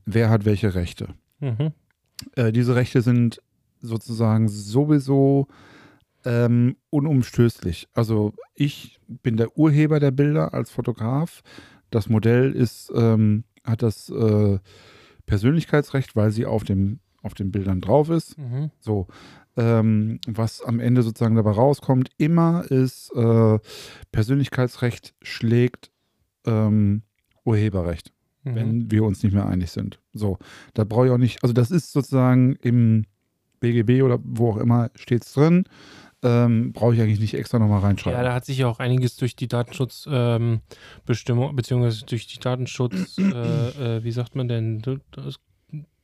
wer 0.05 0.29
hat 0.29 0.45
welche 0.45 0.73
Rechte. 0.73 1.10
Mhm. 1.41 1.73
Äh, 2.36 2.51
diese 2.51 2.75
Rechte 2.75 3.01
sind 3.01 3.41
sozusagen 3.81 4.47
sowieso 4.47 5.47
ähm, 6.25 6.75
unumstößlich. 6.89 7.87
Also 7.93 8.33
ich 8.55 8.99
bin 9.07 9.37
der 9.37 9.57
Urheber 9.57 9.99
der 9.99 10.11
Bilder 10.11 10.53
als 10.53 10.71
Fotograf. 10.71 11.41
Das 11.89 12.09
Modell 12.09 12.51
ist, 12.51 12.91
ähm, 12.95 13.43
hat 13.63 13.81
das 13.81 14.09
äh, 14.09 14.59
Persönlichkeitsrecht, 15.25 16.15
weil 16.15 16.31
sie 16.31 16.45
auf, 16.45 16.63
dem, 16.63 16.99
auf 17.21 17.33
den 17.33 17.51
Bildern 17.51 17.81
drauf 17.81 18.09
ist. 18.09 18.37
Mhm. 18.37 18.71
So, 18.79 19.07
ähm, 19.55 20.19
was 20.27 20.61
am 20.61 20.79
Ende 20.79 21.01
sozusagen 21.03 21.35
dabei 21.35 21.51
rauskommt, 21.51 22.09
immer 22.17 22.69
ist 22.69 23.11
äh, 23.15 23.59
Persönlichkeitsrecht 24.11 25.13
schlägt 25.21 25.91
ähm, 26.45 27.03
Urheberrecht, 27.45 28.11
Mhm. 28.43 28.55
wenn 28.55 28.91
wir 28.91 29.03
uns 29.03 29.23
nicht 29.23 29.33
mehr 29.33 29.47
einig 29.47 29.71
sind. 29.71 29.99
So, 30.13 30.37
da 30.73 30.83
brauche 30.83 31.07
ich 31.07 31.11
auch 31.11 31.17
nicht, 31.17 31.43
also 31.43 31.53
das 31.53 31.71
ist 31.71 31.91
sozusagen 31.91 32.55
im 32.61 33.05
BGB 33.59 34.01
oder 34.03 34.19
wo 34.23 34.51
auch 34.51 34.57
immer 34.57 34.89
steht 34.95 35.23
es 35.23 35.33
drin, 35.33 35.65
ähm, 36.23 36.73
brauche 36.73 36.95
ich 36.95 37.01
eigentlich 37.01 37.19
nicht 37.19 37.35
extra 37.35 37.59
nochmal 37.59 37.81
reinschreiben. 37.81 38.17
Ja, 38.19 38.23
da 38.23 38.33
hat 38.33 38.45
sich 38.45 38.57
ja 38.57 38.67
auch 38.67 38.79
einiges 38.79 39.15
durch 39.17 39.35
die 39.35 39.47
Datenschutzbestimmung, 39.47 41.49
ähm, 41.49 41.55
beziehungsweise 41.55 42.05
durch 42.05 42.25
die 42.27 42.39
Datenschutz, 42.39 43.17
äh, 43.19 43.97
äh, 43.97 44.03
wie 44.03 44.11
sagt 44.11 44.35
man 44.35 44.47
denn, 44.47 44.81
das 45.11 45.35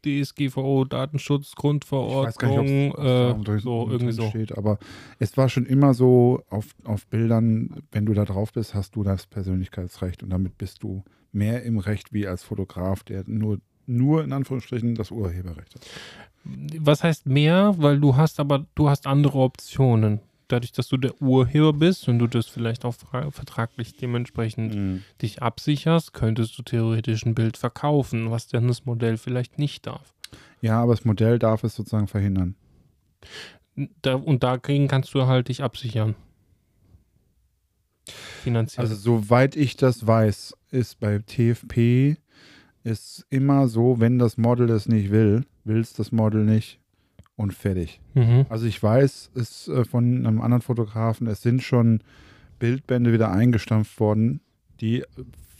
DSGVO, 0.06 0.84
Datenschutz, 0.86 1.54
Ich 1.58 1.64
weiß 1.64 2.38
gar 2.38 2.50
nicht, 2.50 2.58
Grundverordnung, 2.58 2.92
ob's- 2.92 3.00
ob's 3.00 3.44
da 3.46 3.56
äh, 3.56 3.60
so 3.60 3.88
irgendwie 3.90 4.12
so. 4.12 4.28
steht, 4.30 4.58
aber 4.58 4.78
es 5.20 5.38
war 5.38 5.48
schon 5.48 5.66
immer 5.66 5.94
so, 5.94 6.44
auf, 6.50 6.76
auf 6.84 7.08
Bildern, 7.08 7.84
wenn 7.92 8.06
du 8.06 8.14
da 8.14 8.26
drauf 8.26 8.52
bist, 8.52 8.74
hast 8.76 8.96
du 8.98 9.04
das 9.04 9.26
Persönlichkeitsrecht 9.28 10.22
und 10.22 10.30
damit 10.30 10.58
bist 10.58 10.84
du 10.84 11.04
mehr 11.32 11.64
im 11.64 11.78
Recht 11.80 12.12
wie 12.14 12.28
als 12.28 12.44
Fotograf, 12.44 13.04
der 13.04 13.24
nur, 13.28 13.60
nur 13.86 14.24
in 14.24 14.34
Anführungsstrichen 14.34 14.96
das 14.96 15.12
Urheberrecht 15.12 15.76
hat. 15.76 15.86
Was 16.46 17.04
heißt 17.04 17.26
mehr? 17.26 17.76
Weil 17.78 18.00
du 18.00 18.16
hast 18.16 18.40
aber, 18.40 18.66
du 18.76 18.90
hast 18.90 19.08
andere 19.08 19.40
Optionen. 19.40 20.20
Dadurch, 20.50 20.74
dass 20.74 20.88
du 20.90 20.98
der 20.98 21.20
Urheber 21.22 21.74
bist 21.74 22.08
und 22.10 22.20
du 22.20 22.28
das 22.28 22.48
vielleicht 22.48 22.86
auch 22.86 22.94
vertraglich 22.94 23.96
dementsprechend 23.96 25.02
dich 25.22 25.42
absicherst, 25.42 26.14
könntest 26.14 26.58
du 26.58 26.64
theoretisch 26.64 27.26
ein 27.26 27.34
Bild 27.34 27.58
verkaufen, 27.58 28.30
was 28.30 28.48
denn 28.48 28.68
das 28.68 28.86
Modell 28.86 29.18
vielleicht 29.18 29.58
nicht 29.58 29.88
darf. 29.88 30.14
Ja, 30.62 30.82
aber 30.82 30.94
das 30.94 31.06
Modell 31.06 31.40
darf 31.40 31.64
es 31.64 31.76
sozusagen 31.76 32.08
verhindern. 32.08 32.56
Da, 34.02 34.16
und 34.16 34.44
dagegen 34.44 34.88
kannst 34.88 35.14
du 35.14 35.26
halt 35.26 35.48
dich 35.48 35.64
absichern. 35.64 36.16
Finanziell. 38.06 38.86
Also 38.86 38.96
soweit 38.96 39.56
ich 39.56 39.78
das 39.78 40.06
weiß, 40.06 40.56
ist 40.70 41.00
bei 41.00 41.20
TFP 41.20 42.18
ist 42.84 43.26
immer 43.30 43.68
so, 43.68 44.00
wenn 44.00 44.20
das 44.20 44.38
Model 44.38 44.70
es 44.70 44.88
nicht 44.88 45.12
will, 45.12 45.46
will 45.64 45.80
es 45.80 45.94
das 45.94 46.12
Model 46.12 46.44
nicht 46.44 46.80
und 47.36 47.54
fertig. 47.54 48.00
mhm. 48.14 48.46
Also 48.50 48.66
ich 48.66 48.82
weiß 48.82 49.32
es 49.36 49.68
äh, 49.68 49.86
von 49.86 50.26
einem 50.26 50.42
anderen 50.42 50.62
Fotografen, 50.62 51.28
es 51.28 51.42
sind 51.42 51.64
schon 51.64 52.02
Bildbände 52.60 53.12
wieder 53.12 53.32
eingestampft 53.32 54.00
worden, 54.00 54.42
die 54.80 55.04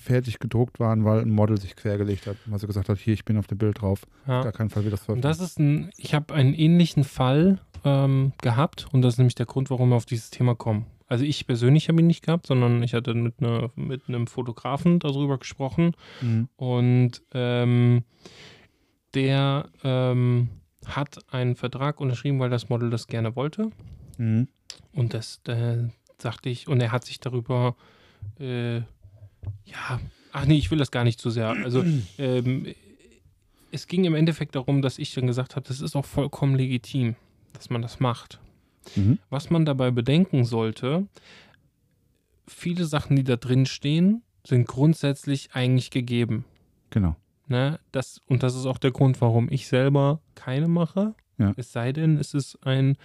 fertig 0.04 0.40
gedruckt 0.40 0.80
waren, 0.80 1.06
weil 1.06 1.22
ein 1.22 1.30
Model 1.30 1.60
sich 1.60 1.76
quergelegt 1.76 2.28
hat, 2.28 2.36
weil 2.46 2.60
sie 2.60 2.68
gesagt 2.68 2.90
hat, 2.90 2.98
hier, 2.98 3.14
ich 3.14 3.26
bin 3.26 3.38
auf 3.38 3.48
dem 3.48 3.58
Bild 3.58 3.82
drauf. 3.82 4.04
Auf 4.24 4.28
ja. 4.28 4.44
gar 4.44 4.52
keinen 4.52 4.70
Fall 4.70 4.84
wird 4.84 4.94
das 4.94 5.06
veröffentlicht. 5.06 5.40
das 5.40 5.46
ist 5.46 5.60
ein, 5.60 5.90
ich 5.98 6.14
habe 6.14 6.34
einen 6.34 6.54
ähnlichen 6.54 7.04
Fall 7.04 7.60
ähm, 7.86 8.34
gehabt 8.42 8.88
und 8.92 9.02
das 9.02 9.16
ist 9.16 9.18
nämlich 9.18 9.36
der 9.36 9.46
Grund, 9.46 9.70
warum 9.70 9.90
wir 9.90 9.96
auf 9.96 10.06
dieses 10.06 10.30
Thema 10.30 10.56
kommen. 10.56 10.86
Also 11.14 11.26
ich 11.26 11.46
persönlich 11.46 11.90
habe 11.90 12.00
ihn 12.02 12.08
nicht 12.08 12.26
gehabt, 12.26 12.48
sondern 12.48 12.82
ich 12.82 12.96
hatte 12.96 13.14
mit, 13.14 13.36
einer, 13.40 13.70
mit 13.76 14.02
einem 14.08 14.26
Fotografen 14.26 14.98
darüber 14.98 15.38
gesprochen 15.38 15.92
Mhm. 16.24 16.50
und 16.56 17.22
ähm, 17.36 18.04
der 19.14 19.70
ähm, 19.84 20.50
hat 20.88 21.20
einen 21.32 21.56
Vertrag 21.56 22.02
unterschrieben, 22.02 22.40
weil 22.40 22.50
das 22.50 22.70
Model 22.70 22.90
das 22.90 23.06
gerne 23.06 23.36
wollte. 23.36 23.70
Mhm. 24.18 24.48
Und 24.92 25.14
das 25.14 25.40
äh, 25.48 25.84
sagte 26.18 26.50
ich, 26.50 26.68
und 26.68 26.82
er 26.82 26.92
hat 26.92 27.06
sich 27.06 27.20
darüber, 27.20 27.76
äh, 28.40 28.78
ja, 28.78 30.00
ach 30.32 30.46
nee, 30.48 30.58
ich 30.58 30.72
will 30.72 30.80
das 30.80 30.90
gar 30.90 31.04
nicht 31.04 31.20
zu 31.20 31.30
sehr. 31.30 31.50
Also, 31.50 31.86
ähm, 32.18 32.74
es 33.72 33.86
ging 33.86 34.04
im 34.06 34.16
Endeffekt 34.16 34.56
darum, 34.56 34.82
dass 34.82 34.98
ich 34.98 35.14
dann 35.14 35.28
gesagt 35.28 35.56
habe, 35.56 35.68
das 35.68 35.80
ist 35.80 35.96
auch 35.96 36.06
vollkommen 36.06 36.56
legitim, 36.56 37.16
dass 37.54 37.70
man 37.70 37.84
das 37.84 38.00
macht. 38.00 38.40
Mhm. 38.96 39.20
Was 39.30 39.50
man 39.50 39.66
dabei 39.66 39.92
bedenken 39.92 40.44
sollte, 40.46 41.08
viele 42.48 42.86
Sachen, 42.86 43.16
die 43.16 43.24
da 43.24 43.36
drin 43.36 43.66
stehen, 43.66 44.22
sind 44.46 44.68
grundsätzlich 44.68 45.50
eigentlich 45.54 45.90
gegeben. 45.92 46.46
Genau. 46.90 47.16
Ne? 47.48 47.80
Das, 47.92 48.22
und 48.28 48.44
das 48.44 48.56
ist 48.56 48.66
auch 48.66 48.78
der 48.78 48.92
Grund, 48.92 49.22
warum 49.22 49.48
ich 49.50 49.68
selber 49.68 50.20
keine 50.36 50.68
mache. 50.68 51.16
Ja. 51.40 51.52
Es 51.58 51.72
sei 51.72 51.92
denn, 51.94 52.18
es 52.18 52.34
ist 52.36 52.60
ein, 52.66 52.96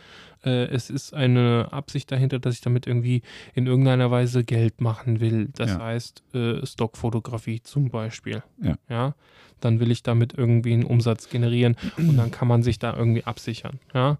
äh, 0.44 0.66
es 0.66 0.90
ist 0.90 1.14
eine 1.14 1.68
Absicht 1.72 2.12
dahinter, 2.12 2.38
dass 2.38 2.54
ich 2.56 2.60
damit 2.60 2.86
irgendwie 2.86 3.22
in 3.54 3.66
irgendeiner 3.66 4.10
Weise 4.10 4.44
Geld 4.44 4.80
machen 4.80 5.20
will. 5.20 5.48
Das 5.54 5.70
Ja. 5.70 5.80
heißt, 5.80 6.22
äh, 6.34 6.66
Stockfotografie 6.66 7.62
zum 7.62 7.88
Beispiel. 7.88 8.42
Ja. 8.62 8.76
ja. 8.88 9.14
Dann 9.60 9.80
will 9.80 9.90
ich 9.90 10.02
damit 10.02 10.34
irgendwie 10.34 10.74
einen 10.74 10.84
Umsatz 10.84 11.30
generieren 11.30 11.76
und 11.96 12.16
dann 12.16 12.30
kann 12.30 12.48
man 12.48 12.62
sich 12.62 12.78
da 12.78 12.94
irgendwie 12.96 13.24
absichern. 13.24 13.80
Ja. 13.94 14.18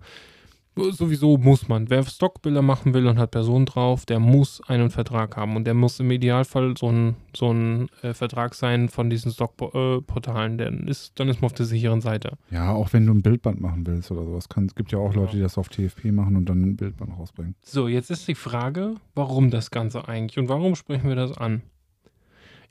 Sowieso 0.92 1.36
muss 1.36 1.68
man. 1.68 1.90
Wer 1.90 2.04
Stockbilder 2.04 2.62
machen 2.62 2.94
will 2.94 3.06
und 3.06 3.18
hat 3.18 3.30
Personen 3.30 3.66
drauf, 3.66 4.06
der 4.06 4.18
muss 4.18 4.60
einen 4.68 4.90
Vertrag 4.90 5.36
haben. 5.36 5.56
Und 5.56 5.64
der 5.64 5.74
muss 5.74 6.00
im 6.00 6.10
Idealfall 6.10 6.74
so 6.76 6.90
ein, 6.90 7.16
so 7.34 7.52
ein 7.52 7.88
äh, 8.02 8.14
Vertrag 8.14 8.54
sein 8.54 8.88
von 8.88 9.10
diesen 9.10 9.32
Stockportalen. 9.32 10.58
Dann 10.58 10.88
ist, 10.88 11.18
dann 11.18 11.28
ist 11.28 11.40
man 11.40 11.46
auf 11.46 11.54
der 11.54 11.66
sicheren 11.66 12.00
Seite. 12.00 12.38
Ja, 12.50 12.72
auch 12.72 12.92
wenn 12.92 13.06
du 13.06 13.14
ein 13.14 13.22
Bildband 13.22 13.60
machen 13.60 13.86
willst 13.86 14.10
oder 14.10 14.24
sowas. 14.24 14.46
Es 14.66 14.74
gibt 14.74 14.92
ja 14.92 14.98
auch 14.98 15.14
Leute, 15.14 15.36
die 15.36 15.42
das 15.42 15.58
auf 15.58 15.68
TFP 15.68 16.06
machen 16.12 16.36
und 16.36 16.48
dann 16.48 16.62
ein 16.62 16.76
Bildband 16.76 17.18
rausbringen. 17.18 17.54
So, 17.62 17.88
jetzt 17.88 18.10
ist 18.10 18.28
die 18.28 18.34
Frage, 18.34 18.94
warum 19.14 19.50
das 19.50 19.70
Ganze 19.70 20.08
eigentlich 20.08 20.38
und 20.38 20.48
warum 20.48 20.74
sprechen 20.74 21.08
wir 21.08 21.16
das 21.16 21.36
an? 21.36 21.62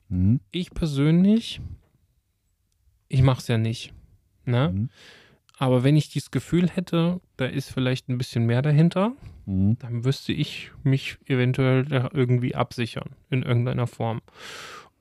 Mhm. 0.08 0.40
Ich 0.50 0.70
persönlich, 0.70 1.60
ich 3.08 3.22
mache 3.22 3.40
es 3.40 3.48
ja 3.48 3.58
nicht. 3.58 3.92
Ne? 4.44 4.72
Mhm. 4.72 4.90
Aber 5.58 5.82
wenn 5.82 5.96
ich 5.96 6.08
dieses 6.08 6.30
Gefühl 6.30 6.68
hätte, 6.68 7.20
da 7.36 7.46
ist 7.46 7.70
vielleicht 7.72 8.08
ein 8.08 8.18
bisschen 8.18 8.46
mehr 8.46 8.62
dahinter, 8.62 9.12
Mhm. 9.46 9.78
dann 9.78 10.00
müsste 10.00 10.32
ich 10.32 10.70
mich 10.84 11.16
eventuell 11.26 11.84
da 11.84 12.10
irgendwie 12.12 12.54
absichern 12.54 13.10
in 13.30 13.42
irgendeiner 13.42 13.86
Form. 13.86 14.20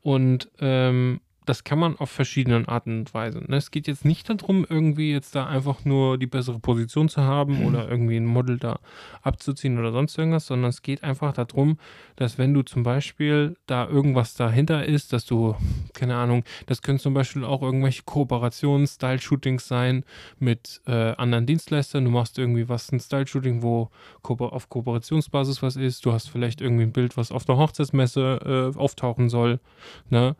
Und 0.01 0.49
ähm, 0.59 1.19
das 1.47 1.63
kann 1.63 1.79
man 1.79 1.97
auf 1.97 2.11
verschiedenen 2.11 2.67
Arten 2.67 2.99
und 2.99 3.13
Weisen. 3.13 3.45
Ne? 3.47 3.55
Es 3.55 3.71
geht 3.71 3.87
jetzt 3.87 4.03
nicht 4.03 4.29
darum, 4.29 4.65
irgendwie 4.69 5.13
jetzt 5.13 5.33
da 5.33 5.47
einfach 5.47 5.85
nur 5.85 6.17
die 6.17 6.27
bessere 6.27 6.59
Position 6.59 7.07
zu 7.07 7.23
haben 7.23 7.65
oder 7.65 7.89
irgendwie 7.89 8.17
ein 8.17 8.25
Model 8.25 8.57
da 8.57 8.79
abzuziehen 9.21 9.79
oder 9.79 9.93
sonst 9.93 10.17
irgendwas, 10.17 10.45
sondern 10.45 10.69
es 10.69 10.81
geht 10.81 11.03
einfach 11.03 11.31
darum, 11.31 11.79
dass 12.17 12.37
wenn 12.37 12.53
du 12.53 12.63
zum 12.63 12.83
Beispiel 12.83 13.55
da 13.65 13.87
irgendwas 13.87 14.35
dahinter 14.35 14.85
ist, 14.85 15.13
dass 15.13 15.25
du, 15.25 15.55
keine 15.93 16.17
Ahnung, 16.17 16.43
das 16.65 16.81
können 16.81 16.99
zum 16.99 17.13
Beispiel 17.13 17.45
auch 17.45 17.61
irgendwelche 17.61 18.03
Kooperations, 18.03 18.95
Style-Shootings 18.95 19.67
sein 19.67 20.03
mit 20.39 20.81
äh, 20.85 21.15
anderen 21.15 21.45
Dienstleistern. 21.45 22.03
Du 22.03 22.11
machst 22.11 22.37
irgendwie 22.37 22.67
was, 22.67 22.91
ein 22.91 22.99
Style-Shooting, 22.99 23.61
wo 23.61 23.89
auf 24.23 24.69
Kooperationsbasis 24.69 25.63
was 25.63 25.77
ist. 25.77 26.05
Du 26.05 26.11
hast 26.11 26.29
vielleicht 26.29 26.59
irgendwie 26.59 26.83
ein 26.83 26.91
Bild, 26.91 27.15
was 27.15 27.31
auf 27.31 27.45
der 27.45 27.55
Hochzeitsmesse 27.55 28.73
äh, 28.75 28.77
auftauchen 28.77 29.29
soll, 29.29 29.61
ne? 30.09 30.35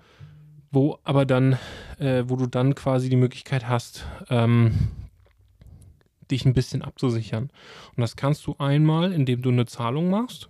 Wo 0.72 1.00
aber 1.04 1.26
dann, 1.26 1.58
äh, 1.98 2.24
wo 2.28 2.36
du 2.36 2.46
dann 2.48 2.76
quasi 2.76 3.10
die 3.10 3.16
Möglichkeit 3.16 3.68
hast, 3.68 4.06
ähm, 4.30 4.74
dich 6.30 6.46
ein 6.46 6.54
bisschen 6.54 6.82
abzusichern. 6.82 7.44
Und 7.96 8.02
das 8.02 8.16
kannst 8.16 8.46
du 8.48 8.56
einmal, 8.60 9.14
indem 9.14 9.42
du 9.42 9.50
eine 9.50 9.66
Zahlung 9.66 10.10
machst, 10.10 10.50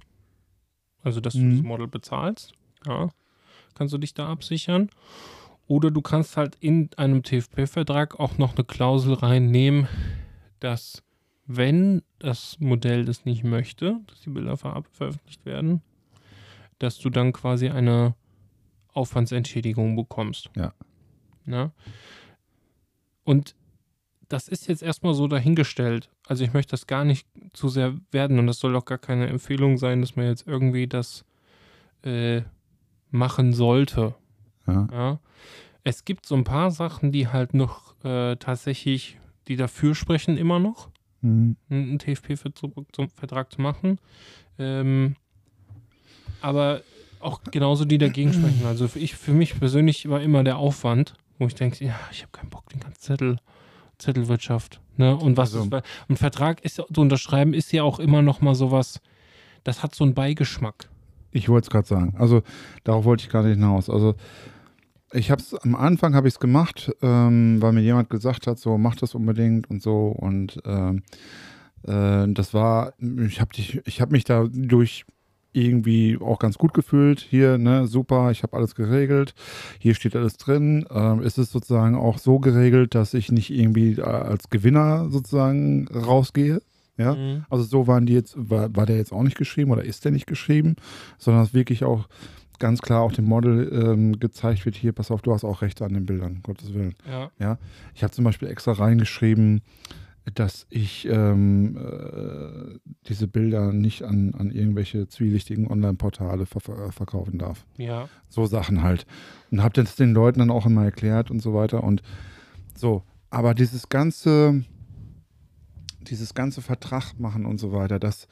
also 1.03 1.21
dass 1.21 1.33
du 1.33 1.39
Mhm. 1.39 1.57
das 1.57 1.63
Model 1.65 1.87
bezahlst, 1.87 2.53
ja, 2.85 3.09
kannst 3.75 3.93
du 3.93 3.97
dich 3.99 4.13
da 4.13 4.27
absichern. 4.27 4.89
Oder 5.67 5.91
du 5.91 6.01
kannst 6.01 6.37
halt 6.37 6.55
in 6.61 6.89
einem 6.95 7.23
TFP-Vertrag 7.23 8.19
auch 8.19 8.37
noch 8.37 8.55
eine 8.55 8.63
Klausel 8.63 9.13
reinnehmen, 9.13 9.87
dass 10.59 11.03
wenn 11.45 12.01
das 12.19 12.57
Modell 12.59 13.05
das 13.05 13.25
nicht 13.25 13.43
möchte, 13.43 13.99
dass 14.07 14.21
die 14.21 14.29
Bilder 14.29 14.57
ver 14.57 14.83
veröffentlicht 14.91 15.45
werden, 15.45 15.81
dass 16.79 16.97
du 16.97 17.09
dann 17.09 17.33
quasi 17.33 17.69
eine 17.69 18.15
Aufwandsentschädigung 18.97 19.95
bekommst. 19.95 20.49
Ja. 20.55 20.73
Na? 21.45 21.71
Und 23.23 23.55
das 24.27 24.47
ist 24.49 24.67
jetzt 24.67 24.83
erstmal 24.83 25.13
so 25.13 25.27
dahingestellt. 25.27 26.09
Also 26.27 26.43
ich 26.43 26.51
möchte 26.53 26.71
das 26.71 26.87
gar 26.87 27.05
nicht 27.05 27.25
zu 27.53 27.69
sehr 27.69 27.95
werden 28.11 28.39
und 28.39 28.47
das 28.47 28.59
soll 28.59 28.75
auch 28.75 28.85
gar 28.85 28.97
keine 28.97 29.27
Empfehlung 29.27 29.77
sein, 29.77 30.01
dass 30.01 30.15
man 30.17 30.25
jetzt 30.25 30.45
irgendwie 30.47 30.87
das 30.87 31.23
äh, 32.03 32.41
machen 33.09 33.53
sollte. 33.53 34.15
Ja. 34.67 34.87
Ja. 34.91 35.19
Es 35.83 36.03
gibt 36.03 36.25
so 36.25 36.35
ein 36.35 36.43
paar 36.43 36.71
Sachen, 36.71 37.13
die 37.13 37.29
halt 37.29 37.53
noch 37.53 37.95
äh, 38.03 38.35
tatsächlich, 38.35 39.17
die 39.47 39.55
dafür 39.55 39.95
sprechen, 39.95 40.37
immer 40.37 40.59
noch, 40.59 40.89
Mhm. 41.21 41.55
einen 41.69 41.97
TFP-Vertrag 41.97 43.51
zu 43.51 43.59
machen. 43.61 43.99
Ähm, 44.59 45.15
aber 46.41 46.81
auch 47.19 47.41
genauso 47.51 47.85
die 47.85 47.97
dagegen 47.97 48.33
sprechen. 48.33 48.65
Also 48.65 48.87
für, 48.87 48.99
ich, 48.99 49.15
für 49.15 49.33
mich 49.33 49.59
persönlich 49.59 50.07
war 50.09 50.21
immer 50.21 50.43
der 50.43 50.57
Aufwand, 50.57 51.13
wo 51.39 51.47
ich 51.47 51.55
denke, 51.55 51.83
ja, 51.85 51.95
ich 52.11 52.21
habe 52.21 52.31
keinen 52.31 52.49
Bock, 52.49 52.69
den 52.69 52.79
ganzen 52.79 53.01
Zettel, 53.01 53.37
Zettelwirtschaft. 53.97 54.79
Ne? 54.97 55.15
Und 55.15 55.37
was 55.37 55.53
Also- 55.55 55.65
ist, 55.77 55.83
ein 56.09 56.17
Vertrag 56.17 56.63
ist 56.63 56.77
ja, 56.77 56.85
zu 56.91 57.01
unterschreiben, 57.01 57.53
ist 57.53 57.71
ja 57.71 57.83
auch 57.83 57.99
immer 57.99 58.21
noch 58.21 58.41
mal 58.41 58.55
sowas, 58.55 58.99
das 59.63 59.83
hat 59.83 59.93
so 59.95 60.03
einen 60.03 60.13
Beigeschmack. 60.13 60.89
Ich 61.31 61.49
wollte 61.49 61.65
es 61.65 61.69
gerade 61.69 61.87
sagen. 61.87 62.15
Also 62.17 62.41
darauf 62.83 63.05
wollte 63.05 63.23
ich 63.23 63.29
gerade 63.29 63.49
hinaus. 63.49 63.89
Also 63.89 64.15
ich 65.13 65.29
habe 65.31 65.41
es 65.41 65.53
am 65.53 65.75
Anfang 65.75 66.15
habe 66.15 66.27
ich 66.27 66.35
es 66.35 66.39
gemacht, 66.39 66.91
ähm, 67.01 67.61
weil 67.61 67.73
mir 67.73 67.81
jemand 67.81 68.09
gesagt 68.09 68.47
hat, 68.47 68.59
so 68.59 68.77
mach 68.77 68.95
das 68.95 69.13
unbedingt 69.15 69.69
und 69.69 69.81
so 69.81 70.07
und 70.07 70.59
ähm, 70.65 71.03
Äh, 71.83 72.27
das 72.33 72.53
war, 72.55 72.93
ich 72.99 73.39
habe 73.39 73.51
ich 73.55 74.01
hab 74.01 74.11
mich 74.11 74.23
da 74.23 74.47
durch 74.51 75.05
irgendwie 75.57 76.17
auch 76.21 76.39
ganz 76.39 76.57
gut 76.57 76.73
gefühlt. 76.73 77.19
Hier, 77.19 77.57
ne, 77.57 77.87
super, 77.87 78.31
ich 78.31 78.43
habe 78.43 78.55
alles 78.55 78.75
geregelt. 78.75 79.33
Hier 79.79 79.95
steht 79.95 80.15
alles 80.15 80.37
drin. 80.37 80.85
Ähm, 80.91 81.21
es 81.21 81.37
ist 81.37 81.51
sozusagen 81.51 81.95
auch 81.95 82.17
so 82.19 82.39
geregelt, 82.39 82.95
dass 82.95 83.13
ich 83.13 83.31
nicht 83.31 83.49
irgendwie 83.49 83.93
äh, 83.93 84.01
als 84.03 84.49
Gewinner 84.49 85.09
sozusagen 85.09 85.87
rausgehe. 85.89 86.61
Ja, 86.99 87.13
Mhm. 87.13 87.45
also 87.51 87.63
so 87.63 87.85
waren 87.85 88.05
die 88.07 88.13
jetzt, 88.13 88.33
war, 88.37 88.75
war 88.75 88.85
der 88.87 88.97
jetzt 88.97 89.11
auch 89.13 89.21
nicht 89.21 89.37
geschrieben 89.37 89.69
oder 89.71 89.83
ist 89.83 90.03
der 90.03 90.11
nicht 90.11 90.25
geschrieben, 90.25 90.77
sondern 91.19 91.43
dass 91.43 91.53
wirklich 91.53 91.83
auch 91.83 92.07
ganz 92.57 92.81
klar 92.81 93.01
auch 93.03 93.11
dem 93.11 93.25
Model 93.25 93.69
ähm, 93.71 94.19
gezeigt 94.19 94.65
wird, 94.65 94.75
hier, 94.75 94.93
pass 94.93 95.11
auf, 95.11 95.21
du 95.21 95.31
hast 95.31 95.43
auch 95.43 95.61
Rechte 95.61 95.85
an 95.85 95.93
den 95.93 96.07
Bildern, 96.07 96.37
um 96.37 96.41
Gottes 96.41 96.73
Willen. 96.73 96.95
Ja. 97.39 97.59
Ich 97.93 98.01
habe 98.03 98.11
zum 98.13 98.23
Beispiel 98.23 98.47
extra 98.47 98.71
reingeschrieben, 98.71 99.61
dass 100.33 100.67
ich 100.69 101.07
ähm, 101.09 101.77
äh, 101.77 102.79
diese 103.07 103.27
Bilder 103.27 103.71
nicht 103.71 104.03
an, 104.03 104.33
an 104.35 104.51
irgendwelche 104.51 105.07
zwielichtigen 105.07 105.67
Online-Portale 105.67 106.45
ver 106.45 106.59
ver 106.59 106.91
verkaufen 106.91 107.37
darf. 107.37 107.65
Ja. 107.77 108.09
So 108.27 108.45
Sachen 108.45 108.83
halt. 108.83 109.05
Und 109.51 109.63
habe 109.63 109.73
das 109.73 109.95
den 109.95 110.13
Leuten 110.13 110.39
dann 110.39 110.51
auch 110.51 110.65
immer 110.65 110.83
erklärt 110.83 111.31
und 111.31 111.41
so 111.41 111.53
weiter. 111.53 111.83
Und 111.83 112.01
so, 112.75 113.03
aber 113.29 113.53
dieses 113.53 113.89
ganze, 113.89 114.63
dieses 116.01 116.33
ganze 116.33 116.61
Vertrag 116.61 117.19
machen 117.19 117.45
und 117.45 117.59
so 117.59 117.71
weiter, 117.71 117.99
das 117.99 118.27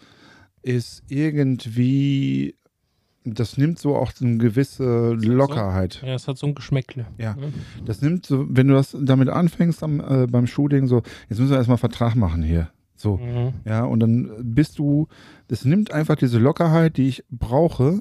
ist 0.61 1.03
irgendwie, 1.07 2.55
das 3.25 3.57
nimmt 3.57 3.79
so 3.79 3.95
auch 3.95 4.11
so 4.11 4.23
eine 4.25 4.37
gewisse 4.37 5.13
Lockerheit. 5.13 6.01
Ja, 6.05 6.13
es 6.13 6.27
hat 6.27 6.37
so 6.37 6.47
ein 6.47 6.55
Geschmäckle. 6.55 7.07
Ja. 7.17 7.35
Ne? 7.35 7.51
Das 7.85 8.01
nimmt 8.01 8.25
so, 8.25 8.45
wenn 8.49 8.67
du 8.67 8.75
das 8.75 8.95
damit 8.99 9.29
anfängst 9.29 9.83
am, 9.83 9.99
äh, 9.99 10.27
beim 10.27 10.47
Shooting, 10.47 10.87
so, 10.87 11.01
jetzt 11.29 11.39
müssen 11.39 11.49
wir 11.49 11.57
erstmal 11.57 11.77
Vertrag 11.77 12.15
machen 12.15 12.43
hier. 12.43 12.69
So, 12.95 13.17
Mhm. 13.17 13.53
ja, 13.65 13.83
und 13.83 13.99
dann 13.99 14.31
bist 14.41 14.79
du, 14.79 15.07
das 15.47 15.65
nimmt 15.65 15.91
einfach 15.91 16.15
diese 16.15 16.39
Lockerheit, 16.39 16.95
die 16.97 17.07
ich 17.09 17.23
brauche, 17.29 17.99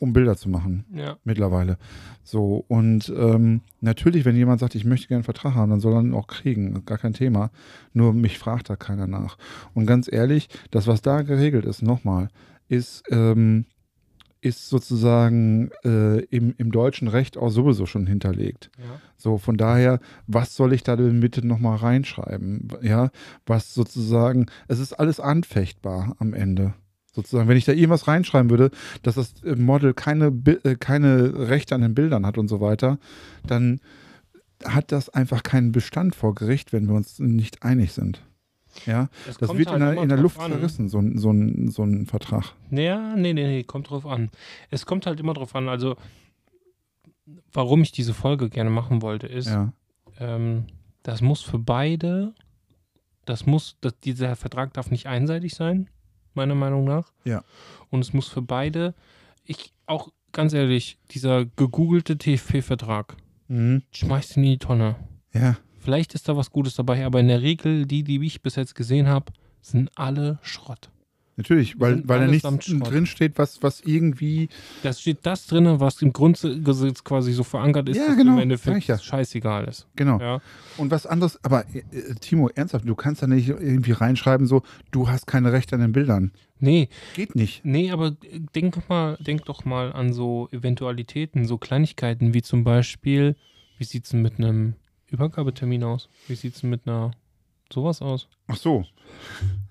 um 0.00 0.12
Bilder 0.12 0.36
zu 0.36 0.48
machen 0.48 0.84
Ja. 0.92 1.16
mittlerweile. 1.22 1.78
So, 2.24 2.64
und 2.66 3.12
ähm, 3.16 3.60
natürlich, 3.80 4.24
wenn 4.24 4.34
jemand 4.34 4.58
sagt, 4.58 4.74
ich 4.74 4.84
möchte 4.84 5.06
gerne 5.06 5.18
einen 5.18 5.24
Vertrag 5.24 5.54
haben, 5.54 5.70
dann 5.70 5.78
soll 5.78 5.94
er 5.94 6.00
ihn 6.00 6.14
auch 6.14 6.26
kriegen, 6.26 6.84
gar 6.84 6.98
kein 6.98 7.12
Thema. 7.12 7.50
Nur 7.92 8.12
mich 8.12 8.38
fragt 8.40 8.68
da 8.70 8.74
keiner 8.74 9.06
nach. 9.06 9.38
Und 9.74 9.86
ganz 9.86 10.10
ehrlich, 10.10 10.48
das, 10.72 10.88
was 10.88 11.02
da 11.02 11.22
geregelt 11.22 11.64
ist, 11.64 11.82
nochmal, 11.82 12.28
ist, 12.68 13.04
ähm, 13.10 13.66
ist 14.42 14.68
sozusagen 14.68 15.70
äh, 15.84 16.18
im, 16.24 16.54
im 16.58 16.72
deutschen 16.72 17.06
Recht 17.08 17.38
auch 17.38 17.48
sowieso 17.48 17.86
schon 17.86 18.06
hinterlegt. 18.06 18.70
Ja. 18.76 19.00
So, 19.16 19.38
von 19.38 19.56
daher, 19.56 20.00
was 20.26 20.56
soll 20.56 20.72
ich 20.72 20.82
da 20.82 20.96
denn 20.96 21.20
bitte 21.20 21.46
nochmal 21.46 21.76
reinschreiben? 21.76 22.68
Ja, 22.82 23.10
was 23.46 23.72
sozusagen, 23.72 24.46
es 24.66 24.80
ist 24.80 24.94
alles 24.94 25.20
anfechtbar 25.20 26.16
am 26.18 26.34
Ende. 26.34 26.74
Sozusagen, 27.12 27.48
wenn 27.48 27.56
ich 27.56 27.66
da 27.66 27.72
irgendwas 27.72 28.08
reinschreiben 28.08 28.50
würde, 28.50 28.70
dass 29.02 29.14
das 29.14 29.42
äh, 29.44 29.54
Model 29.54 29.94
keine, 29.94 30.26
äh, 30.64 30.74
keine 30.74 31.48
Rechte 31.48 31.76
an 31.76 31.82
den 31.82 31.94
Bildern 31.94 32.26
hat 32.26 32.36
und 32.36 32.48
so 32.48 32.60
weiter, 32.60 32.98
dann 33.46 33.80
hat 34.64 34.90
das 34.90 35.08
einfach 35.08 35.44
keinen 35.44 35.70
Bestand 35.70 36.16
vor 36.16 36.34
Gericht, 36.34 36.72
wenn 36.72 36.88
wir 36.88 36.94
uns 36.94 37.20
nicht 37.20 37.62
einig 37.62 37.92
sind. 37.92 38.22
Ja, 38.86 39.08
das 39.26 39.38
kommt 39.38 39.58
wird 39.58 39.68
halt 39.70 39.80
in 39.80 39.86
der, 39.94 40.02
in 40.02 40.08
der 40.08 40.18
Luft 40.18 40.38
an. 40.40 40.50
zerrissen, 40.52 40.88
so, 40.88 40.98
ein- 40.98 41.18
so, 41.18 41.30
ein, 41.30 41.68
so 41.68 41.82
ein 41.84 42.06
Vertrag. 42.06 42.54
Ja, 42.70 43.14
nee, 43.16 43.32
nee, 43.32 43.46
nee, 43.46 43.64
kommt 43.64 43.90
drauf 43.90 44.06
an. 44.06 44.30
Es 44.70 44.86
kommt 44.86 45.06
halt 45.06 45.20
immer 45.20 45.34
drauf 45.34 45.54
an. 45.54 45.68
Also, 45.68 45.96
warum 47.52 47.82
ich 47.82 47.92
diese 47.92 48.14
Folge 48.14 48.48
gerne 48.48 48.70
machen 48.70 49.02
wollte, 49.02 49.26
ist, 49.26 49.48
Ja, 49.48 49.72
ähm, 50.18 50.66
das 51.02 51.20
muss 51.20 51.42
für 51.42 51.58
beide, 51.58 52.34
das 53.24 53.46
muss, 53.46 53.76
das, 53.80 53.98
dieser 54.00 54.36
Vertrag 54.36 54.72
darf 54.74 54.90
nicht 54.90 55.06
einseitig 55.06 55.54
sein, 55.54 55.88
meiner 56.34 56.54
Meinung 56.54 56.84
nach. 56.84 57.12
Ja. 57.24 57.42
Und 57.90 58.00
es 58.00 58.12
muss 58.12 58.28
für 58.28 58.42
beide, 58.42 58.94
ich 59.44 59.72
auch 59.86 60.10
ganz 60.32 60.52
ehrlich, 60.54 60.98
dieser 61.10 61.44
gegoogelte 61.44 62.16
TFP-Vertrag, 62.16 63.16
mhm. 63.48 63.82
schmeißt 63.92 64.36
ihn 64.36 64.44
in 64.44 64.50
die 64.52 64.58
Tonne. 64.58 64.96
ja, 65.34 65.56
Vielleicht 65.82 66.14
ist 66.14 66.28
da 66.28 66.36
was 66.36 66.50
Gutes 66.50 66.74
dabei, 66.76 67.04
aber 67.04 67.20
in 67.20 67.28
der 67.28 67.42
Regel, 67.42 67.86
die, 67.86 68.04
die 68.04 68.24
ich 68.24 68.40
bis 68.42 68.56
jetzt 68.56 68.74
gesehen 68.74 69.08
habe, 69.08 69.32
sind 69.60 69.90
alle 69.96 70.38
Schrott. 70.42 70.90
natürlich, 71.36 71.80
weil, 71.80 72.06
weil 72.08 72.20
da 72.20 72.26
nichts 72.26 72.44
allesamt 72.44 72.64
Schrott. 72.64 72.90
drin 72.92 73.06
steht, 73.06 73.38
was, 73.38 73.62
was 73.62 73.80
irgendwie 73.80 74.48
Da 74.82 74.92
steht 74.92 75.18
das 75.22 75.46
drin, 75.46 75.80
was 75.80 76.02
im 76.02 76.12
Grundgesetz 76.12 77.02
quasi 77.04 77.32
so 77.32 77.42
verankert 77.42 77.88
ist, 77.88 77.96
Ja, 77.96 78.08
dass 78.08 78.16
genau, 78.16 78.34
im 78.34 78.38
Endeffekt 78.40 78.86
ja. 78.86 78.98
scheißegal 78.98 79.64
ist. 79.64 79.86
Genau. 79.96 80.20
Ja. 80.20 80.40
Und 80.76 80.90
was 80.90 81.06
anderes, 81.06 81.42
aber 81.44 81.64
äh, 81.74 81.78
äh, 81.96 82.14
Timo, 82.16 82.48
ernsthaft, 82.48 82.88
du 82.88 82.94
kannst 82.94 83.22
da 83.22 83.26
nicht 83.26 83.48
irgendwie 83.48 83.92
reinschreiben, 83.92 84.46
so, 84.46 84.62
du 84.90 85.08
hast 85.08 85.26
keine 85.26 85.52
Rechte 85.52 85.74
an 85.74 85.80
den 85.80 85.92
Bildern. 85.92 86.32
Nee, 86.60 86.88
Geht 87.14 87.34
nicht. 87.34 87.64
nee, 87.64 87.90
aber 87.90 88.14
denk 88.54 88.74
doch 88.74 88.88
mal, 88.88 89.16
denk 89.20 89.44
doch 89.46 89.64
mal 89.64 89.92
an 89.92 90.12
so 90.12 90.48
Eventualitäten, 90.52 91.44
so 91.46 91.58
Kleinigkeiten 91.58 92.34
wie 92.34 92.42
zum 92.42 92.62
Beispiel, 92.62 93.34
wie 93.78 93.84
sieht 93.84 94.04
es 94.04 94.12
mit 94.12 94.38
einem 94.38 94.74
Übergabetermin 95.12 95.84
aus? 95.84 96.08
Wie 96.26 96.34
sieht 96.34 96.54
es 96.54 96.60
denn 96.62 96.70
mit 96.70 96.86
einer 96.86 97.12
sowas 97.72 98.02
aus? 98.02 98.28
Ach 98.48 98.56
so. 98.56 98.84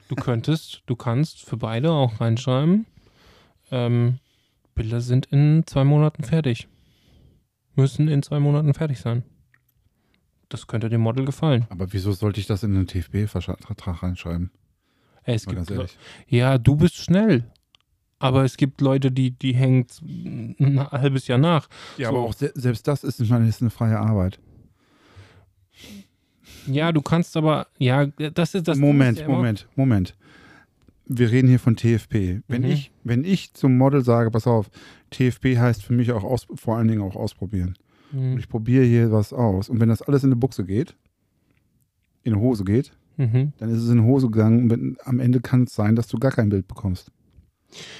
Du 0.07 0.15
könntest, 0.15 0.83
du 0.85 0.95
kannst 0.95 1.41
für 1.45 1.57
beide 1.57 1.91
auch 1.91 2.19
reinschreiben, 2.21 2.85
ähm, 3.71 4.19
Bilder 4.75 5.01
sind 5.01 5.25
in 5.27 5.63
zwei 5.65 5.83
Monaten 5.83 6.23
fertig. 6.23 6.67
Müssen 7.75 8.07
in 8.07 8.21
zwei 8.23 8.39
Monaten 8.39 8.73
fertig 8.73 8.99
sein. 8.99 9.23
Das 10.49 10.67
könnte 10.67 10.89
dem 10.89 11.01
Model 11.01 11.25
gefallen. 11.25 11.65
Aber 11.69 11.93
wieso 11.93 12.11
sollte 12.11 12.39
ich 12.39 12.47
das 12.47 12.63
in 12.63 12.73
den 12.73 12.87
TFB-Vertrag 12.87 14.03
reinschreiben? 14.03 14.51
Ey, 15.23 15.35
es 15.35 15.45
Mal 15.45 15.55
gibt 15.55 15.71
ehrlich. 15.71 15.97
Ja, 16.27 16.57
du 16.57 16.75
bist 16.75 16.95
schnell. 16.97 17.45
Aber 18.19 18.43
es 18.43 18.57
gibt 18.57 18.81
Leute, 18.81 19.11
die, 19.11 19.31
die 19.31 19.55
hängen 19.55 19.87
ein 20.59 20.79
halbes 20.91 21.27
Jahr 21.27 21.37
nach. 21.39 21.67
Ja, 21.97 22.09
So. 22.09 22.15
aber 22.17 22.25
auch 22.27 22.33
se 22.33 22.51
selbst 22.55 22.87
das 22.87 23.03
ist, 23.03 23.19
ich 23.19 23.29
meine, 23.29 23.47
ist 23.47 23.61
eine 23.61 23.71
freie 23.71 23.97
Arbeit. 23.99 24.39
Ja, 26.67 26.91
du 26.91 27.01
kannst 27.01 27.35
aber, 27.37 27.67
ja, 27.77 28.05
das 28.07 28.53
ist 28.55 28.67
das. 28.67 28.77
Moment, 28.77 29.17
ist 29.17 29.21
ja 29.23 29.27
Moment, 29.29 29.67
Moment. 29.75 30.15
Wir 31.07 31.31
reden 31.31 31.47
hier 31.49 31.59
von 31.59 31.75
TFP. 31.75 32.41
Wenn, 32.47 32.61
Mhm. 32.61 32.67
ich, 32.69 32.91
wenn 33.03 33.23
ich 33.23 33.53
zum 33.53 33.77
Model 33.77 34.03
sage, 34.03 34.31
pass 34.31 34.47
auf, 34.47 34.69
TFP 35.09 35.57
heißt 35.57 35.83
für 35.83 35.93
mich 35.93 36.11
auch 36.11 36.23
aus, 36.23 36.47
vor 36.55 36.77
allen 36.77 36.87
Dingen 36.87 37.01
auch 37.01 37.15
ausprobieren. 37.15 37.73
Und 38.13 38.31
Mhm. 38.33 38.37
ich 38.37 38.47
probiere 38.47 38.85
hier 38.85 39.11
was 39.11 39.33
aus. 39.33 39.69
Und 39.69 39.79
wenn 39.79 39.89
das 39.89 40.01
alles 40.01 40.23
in 40.23 40.29
eine 40.29 40.35
Buchse 40.37 40.63
geht, 40.63 40.95
in 42.23 42.33
eine 42.33 42.41
Hose 42.41 42.63
geht, 42.63 42.91
Mhm. 43.17 43.51
dann 43.57 43.69
ist 43.69 43.79
es 43.79 43.87
in 43.89 43.99
eine 43.99 44.03
Hose 44.07 44.29
gegangen 44.29 44.63
und 44.63 44.69
wenn- 44.69 44.97
am 45.03 45.19
Ende 45.19 45.41
kann 45.41 45.63
es 45.63 45.75
sein, 45.75 45.95
dass 45.95 46.07
du 46.07 46.17
gar 46.17 46.31
kein 46.31 46.49
Bild 46.49 46.67
bekommst. 46.67 47.11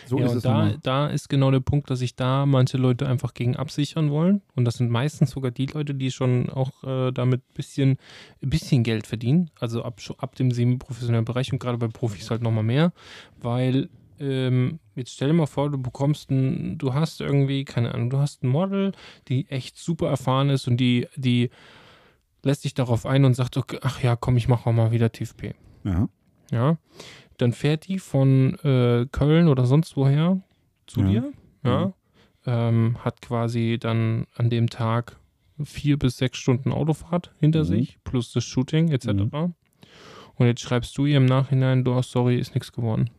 So 0.06 0.20
ja, 0.20 0.26
ist 0.26 0.36
es 0.36 0.44
da, 0.44 0.74
da 0.82 1.08
ist 1.08 1.30
genau 1.30 1.52
der 1.52 1.60
Punkt, 1.60 1.90
dass 1.90 2.00
sich 2.00 2.16
da 2.16 2.46
manche 2.46 2.78
Leute 2.78 3.08
einfach 3.08 3.34
gegen 3.34 3.56
absichern 3.56 4.12
wollen. 4.12 4.42
Und 4.56 4.66
das 4.66 4.76
sind 4.76 4.90
meistens 4.90 5.32
sogar 5.32 5.52
die 5.52 5.68
Leute, 5.68 5.96
die 5.96 6.12
schon 6.12 6.50
auch 6.50 6.84
äh, 6.84 7.12
damit 7.12 7.42
ein 7.42 7.54
bisschen, 7.54 7.98
bisschen 8.42 8.84
Geld 8.84 9.08
verdienen. 9.08 9.50
Also 9.60 9.84
ab, 9.84 10.00
ab 10.18 10.36
dem 10.36 10.52
semi-professionellen 10.52 11.26
Bereich 11.26 11.52
und 11.52 11.60
gerade 11.60 11.78
bei 11.78 11.88
Profis 11.88 12.30
halt 12.30 12.42
nochmal 12.42 12.64
mehr. 12.64 12.94
Weil, 13.42 13.90
ähm, 14.20 14.80
jetzt 14.96 15.14
stell 15.14 15.30
dir 15.30 15.34
mal 15.34 15.46
vor, 15.46 15.70
du 15.70 15.78
bekommst 15.78 16.30
ein, 16.32 16.78
du 16.78 16.94
hast 16.94 17.22
irgendwie, 17.22 17.66
keine 17.66 17.94
Ahnung, 17.94 18.10
du 18.10 18.18
hast 18.18 18.44
ein 18.44 18.50
Model, 18.50 18.92
die 19.28 19.48
echt 19.50 19.78
super 19.78 20.10
erfahren 20.10 20.50
ist 20.50 20.68
und 20.68 20.78
die, 20.78 21.08
die 21.16 21.50
lässt 22.44 22.64
sich 22.64 22.74
darauf 22.74 23.06
ein 23.06 23.26
und 23.26 23.36
sagt, 23.36 23.58
okay, 23.58 23.80
ach 23.82 24.02
ja, 24.02 24.16
komm, 24.16 24.38
ich 24.38 24.48
mache 24.48 24.70
auch 24.70 24.74
mal 24.74 24.92
wieder 24.92 25.12
TFP. 25.12 25.54
Ja. 25.84 26.10
Ja, 26.52 26.78
dann 27.42 27.54
fährt 27.54 27.88
die 27.88 28.00
von 28.00 28.56
äh, 28.64 29.06
Köln 29.12 29.48
oder 29.48 29.66
sonst 29.66 29.96
woher 29.98 30.42
zu 30.88 31.02
Ja. 31.02 31.08
dir. 31.08 31.34
Ja, 31.64 31.94
ähm, 32.48 32.98
hat 33.04 33.22
quasi 33.22 33.78
dann 33.80 34.26
an 34.36 34.50
dem 34.50 34.68
Tag 34.70 35.18
vier 35.64 36.00
bis 36.00 36.18
sechs 36.18 36.40
Stunden 36.40 36.72
Autofahrt 36.72 37.32
hinter 37.40 37.60
Mhm. 37.62 37.66
sich, 37.68 37.98
plus 38.04 38.32
das 38.34 38.44
Shooting 38.44 38.90
etc. 38.90 39.08
Mhm. 39.08 39.54
Und 40.36 40.46
jetzt 40.48 40.62
schreibst 40.62 40.98
du 40.98 41.06
ihr 41.06 41.18
im 41.18 41.26
Nachhinein, 41.28 41.84
du 41.84 41.94
hast 41.94 42.10
sorry, 42.12 42.40
ist 42.40 42.56
nichts 42.56 42.72
geworden. 42.72 43.10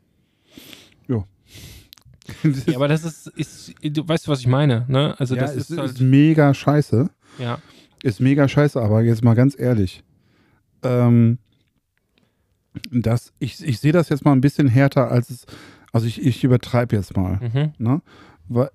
Das 2.44 2.66
Ja, 2.66 2.76
aber 2.76 2.88
das 2.88 3.04
ist, 3.04 3.26
ist, 3.28 3.74
du 3.82 4.06
weißt, 4.06 4.28
was 4.28 4.40
ich 4.40 4.46
meine, 4.46 4.84
ne? 4.88 5.14
Also 5.18 5.34
ja, 5.34 5.42
das 5.42 5.56
es 5.56 5.70
ist 5.70 5.78
halt, 5.78 5.90
ist 5.90 6.00
mega 6.00 6.54
scheiße. 6.54 7.10
ja, 7.38 7.58
Ist 8.02 8.20
mega 8.20 8.46
scheiße, 8.48 8.80
aber 8.80 9.02
jetzt 9.02 9.22
mal 9.24 9.34
ganz 9.34 9.58
ehrlich. 9.58 10.02
Ähm, 10.84 11.38
das, 12.90 13.32
ich, 13.38 13.62
ich 13.66 13.78
sehe 13.80 13.92
das 13.92 14.08
jetzt 14.08 14.24
mal 14.24 14.32
ein 14.32 14.40
bisschen 14.40 14.68
härter, 14.68 15.10
als 15.10 15.30
es. 15.30 15.46
Also 15.92 16.06
ich, 16.06 16.24
ich 16.24 16.42
übertreibe 16.42 16.96
jetzt 16.96 17.16
mal. 17.16 17.38
mhm. 17.52 17.72
Ne? 17.78 18.02
Weil 18.48 18.70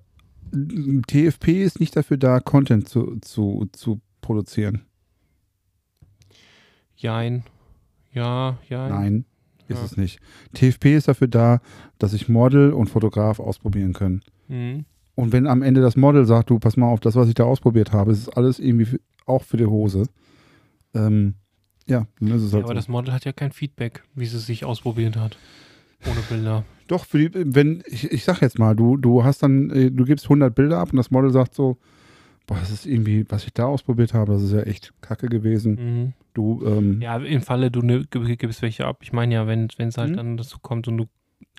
TFP 1.08 1.62
ist 1.64 1.80
nicht 1.80 1.96
dafür 1.96 2.16
da, 2.16 2.40
Content 2.40 2.88
zu, 2.88 3.16
zu, 3.20 3.68
zu 3.72 4.00
produzieren. 4.20 4.82
jein, 6.96 7.44
ja, 8.12 8.58
ja, 8.68 8.88
Nein, 8.88 9.24
ist 9.68 9.78
Ja. 9.78 9.84
es 9.84 9.96
nicht. 9.96 10.20
TFP 10.54 10.96
ist 10.96 11.08
dafür 11.08 11.28
da, 11.28 11.60
dass 11.98 12.12
sich 12.12 12.28
Model 12.28 12.72
und 12.72 12.88
Fotograf 12.90 13.38
ausprobieren 13.40 13.92
können. 13.92 14.22
Mhm. 14.48 14.84
Und 15.14 15.32
wenn 15.32 15.46
am 15.46 15.62
Ende 15.62 15.80
das 15.80 15.96
Model 15.96 16.24
sagt, 16.24 16.50
du, 16.50 16.58
pass 16.58 16.76
mal 16.76 16.86
auf, 16.86 17.00
das, 17.00 17.14
was 17.16 17.28
ich 17.28 17.34
da 17.34 17.44
ausprobiert 17.44 17.92
habe, 17.92 18.12
ist 18.12 18.28
alles 18.36 18.58
irgendwie 18.58 19.00
auch 19.26 19.42
für 19.44 19.56
die 19.56 19.66
Hose, 19.66 20.04
ähm, 20.94 21.34
ja, 21.88 22.06
dann 22.20 22.30
ist 22.30 22.42
es 22.42 22.50
Ja, 22.52 22.56
halt 22.56 22.64
aber 22.64 22.74
so. 22.74 22.78
das 22.78 22.88
Model 22.88 23.12
hat 23.12 23.24
ja 23.24 23.32
kein 23.32 23.52
Feedback, 23.52 24.02
wie 24.14 24.26
sie 24.26 24.38
sich 24.38 24.64
ausprobiert 24.64 25.16
hat. 25.16 25.36
Ohne 26.06 26.20
Bilder. 26.28 26.64
Doch, 26.88 27.04
die, 27.06 27.30
wenn, 27.34 27.82
ich, 27.86 28.10
ich 28.12 28.24
sag 28.24 28.40
jetzt 28.40 28.58
mal, 28.58 28.74
du, 28.74 28.96
du 28.96 29.24
hast 29.24 29.42
dann, 29.42 29.70
äh, 29.70 29.90
du 29.90 30.04
gibst 30.04 30.26
100 30.26 30.54
Bilder 30.54 30.78
ab 30.78 30.90
und 30.92 30.96
das 30.96 31.10
Model 31.10 31.30
sagt 31.32 31.54
so, 31.54 31.76
boah, 32.46 32.56
das 32.58 32.70
ist 32.70 32.86
irgendwie, 32.86 33.26
was 33.28 33.44
ich 33.44 33.52
da 33.52 33.66
ausprobiert 33.66 34.14
habe, 34.14 34.32
das 34.32 34.42
ist 34.42 34.52
ja 34.52 34.60
echt 34.60 34.92
kacke 35.02 35.28
gewesen. 35.28 35.74
Mhm. 35.74 36.12
Du, 36.34 36.62
ähm, 36.64 37.00
Ja, 37.02 37.16
im 37.18 37.42
Falle, 37.42 37.70
du 37.70 37.82
ne, 37.82 38.04
gib- 38.10 38.38
gibst 38.38 38.62
welche 38.62 38.86
ab. 38.86 38.98
Ich 39.02 39.12
meine 39.12 39.34
ja, 39.34 39.46
wenn 39.46 39.68
es 39.76 39.98
halt 39.98 40.12
Mhm. 40.12 40.16
dann 40.16 40.36
dazu 40.38 40.58
kommt 40.60 40.88
und 40.88 40.96
du. 40.98 41.04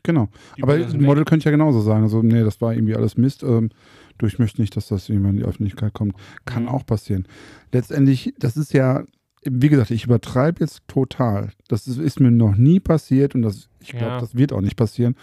genau. 0.04 0.30
Aber 0.62 0.74
ein. 0.74 1.02
Model 1.02 1.26
könnte 1.26 1.46
ja 1.46 1.52
genauso 1.52 1.82
sagen, 1.82 2.08
so, 2.08 2.22
nee, 2.24 2.44
das 2.44 2.60
war 2.62 2.74
irgendwie 2.74 2.96
alles 2.96 3.18
Mist. 3.18 3.44
Ähm, 3.44 3.70
du, 4.18 4.26
ich 4.26 4.40
möchte 4.40 4.62
nicht, 4.62 4.76
dass 4.78 4.88
das 4.88 5.10
irgendwann 5.10 5.32
in 5.36 5.38
die 5.42 5.44
Öffentlichkeit 5.46 5.94
kommt. 5.94 6.16
Kann 6.46 6.64
Mhm. 6.64 6.70
auch 6.70 6.86
passieren. 6.86 7.28
Letztendlich, 7.72 8.34
das 8.40 8.58
ist 8.58 8.74
ja, 8.74 9.04
wie 9.44 9.70
gesagt, 9.70 9.92
ich 9.92 10.06
übertreibe 10.06 10.60
jetzt 10.62 10.82
total. 10.88 11.52
Das 11.68 11.88
ist, 11.88 11.98
ist 11.98 12.20
mir 12.20 12.32
noch 12.32 12.56
nie 12.56 12.80
passiert 12.80 13.36
und 13.36 13.42
das, 13.42 13.70
ich 13.80 13.90
glaube, 13.90 14.06
Ja. 14.06 14.20
das 14.20 14.36
wird 14.36 14.52
auch 14.54 14.62
nicht 14.62 14.76
passieren. 14.76 15.16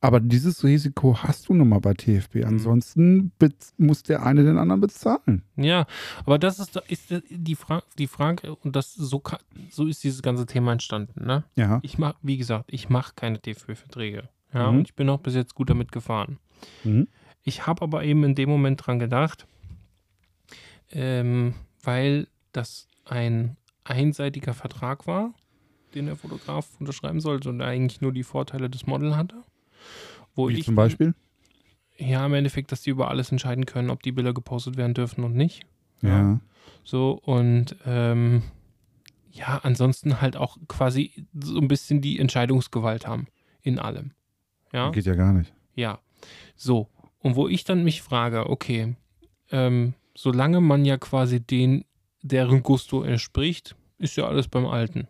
Aber 0.00 0.20
dieses 0.20 0.62
Risiko 0.64 1.16
hast 1.22 1.48
du 1.48 1.54
nun 1.54 1.68
mal 1.70 1.80
bei 1.80 1.92
Mhm. 1.92 1.96
TFB. 1.96 2.44
Ansonsten 2.44 3.32
bez- 3.38 3.72
muss 3.78 4.02
der 4.02 4.24
eine 4.24 4.44
den 4.44 4.58
anderen 4.58 4.82
bezahlen. 4.82 5.42
Ja, 5.56 5.86
aber 6.26 6.38
das 6.38 6.58
ist, 6.58 6.76
ist 6.88 7.14
die, 7.30 7.54
Fra 7.54 7.82
die 7.98 8.06
Frage, 8.06 8.54
und 8.54 8.76
das 8.76 8.92
so, 8.94 9.22
so 9.70 9.86
ist 9.86 10.04
dieses 10.04 10.20
ganze 10.20 10.44
Thema 10.44 10.72
entstanden. 10.72 11.24
Ne? 11.24 11.44
Ja. 11.56 11.80
Ich 11.82 11.96
mache, 11.96 12.16
wie 12.22 12.36
gesagt, 12.36 12.66
ich 12.68 12.90
mache 12.90 13.14
keine 13.16 13.40
TFB-Verträge. 13.40 14.28
Ja, 14.52 14.70
Mhm. 14.70 14.78
und 14.78 14.88
ich 14.88 14.94
bin 14.94 15.08
auch 15.08 15.20
bis 15.20 15.34
jetzt 15.34 15.54
gut 15.54 15.70
damit 15.70 15.90
gefahren. 15.90 16.38
Mhm. 16.84 17.08
Ich 17.42 17.66
habe 17.66 17.82
aber 17.82 18.04
eben 18.04 18.24
in 18.24 18.34
dem 18.34 18.48
Moment 18.50 18.86
dran 18.86 18.98
gedacht, 18.98 19.46
ähm, 20.92 21.54
weil 21.82 22.28
das 22.52 22.88
ein 23.06 23.56
einseitiger 23.84 24.54
Vertrag 24.54 25.06
war, 25.06 25.34
den 25.94 26.06
der 26.06 26.16
Fotograf 26.16 26.68
unterschreiben 26.80 27.20
sollte 27.20 27.50
und 27.50 27.60
eigentlich 27.60 28.00
nur 28.00 28.12
die 28.12 28.22
Vorteile 28.24 28.68
des 28.68 28.86
Model 28.86 29.16
hatte. 29.16 29.42
Wo 30.34 30.48
Wie 30.48 30.54
ich 30.54 30.64
zum 30.64 30.74
Beispiel? 30.74 31.14
Ja, 31.96 32.26
im 32.26 32.34
Endeffekt, 32.34 32.72
dass 32.72 32.82
die 32.82 32.90
über 32.90 33.08
alles 33.08 33.30
entscheiden 33.30 33.66
können, 33.66 33.90
ob 33.90 34.02
die 34.02 34.12
Bilder 34.12 34.34
gepostet 34.34 34.76
werden 34.76 34.94
dürfen 34.94 35.22
und 35.22 35.36
nicht. 35.36 35.64
Ja. 36.02 36.40
So, 36.82 37.12
und 37.12 37.76
ähm, 37.86 38.42
ja, 39.30 39.60
ansonsten 39.62 40.20
halt 40.20 40.36
auch 40.36 40.58
quasi 40.68 41.26
so 41.38 41.58
ein 41.58 41.68
bisschen 41.68 42.00
die 42.00 42.18
Entscheidungsgewalt 42.18 43.06
haben 43.06 43.26
in 43.62 43.78
allem. 43.78 44.12
Ja. 44.72 44.90
Geht 44.90 45.06
ja 45.06 45.14
gar 45.14 45.32
nicht. 45.32 45.52
Ja, 45.74 46.00
so. 46.56 46.88
Und 47.20 47.36
wo 47.36 47.48
ich 47.48 47.64
dann 47.64 47.84
mich 47.84 48.02
frage, 48.02 48.50
okay, 48.50 48.96
ähm, 49.50 49.94
solange 50.14 50.60
man 50.60 50.84
ja 50.84 50.98
quasi 50.98 51.40
den, 51.40 51.84
deren 52.24 52.62
Gusto 52.62 53.02
entspricht, 53.02 53.76
ist 53.98 54.16
ja 54.16 54.26
alles 54.26 54.48
beim 54.48 54.66
Alten. 54.66 55.06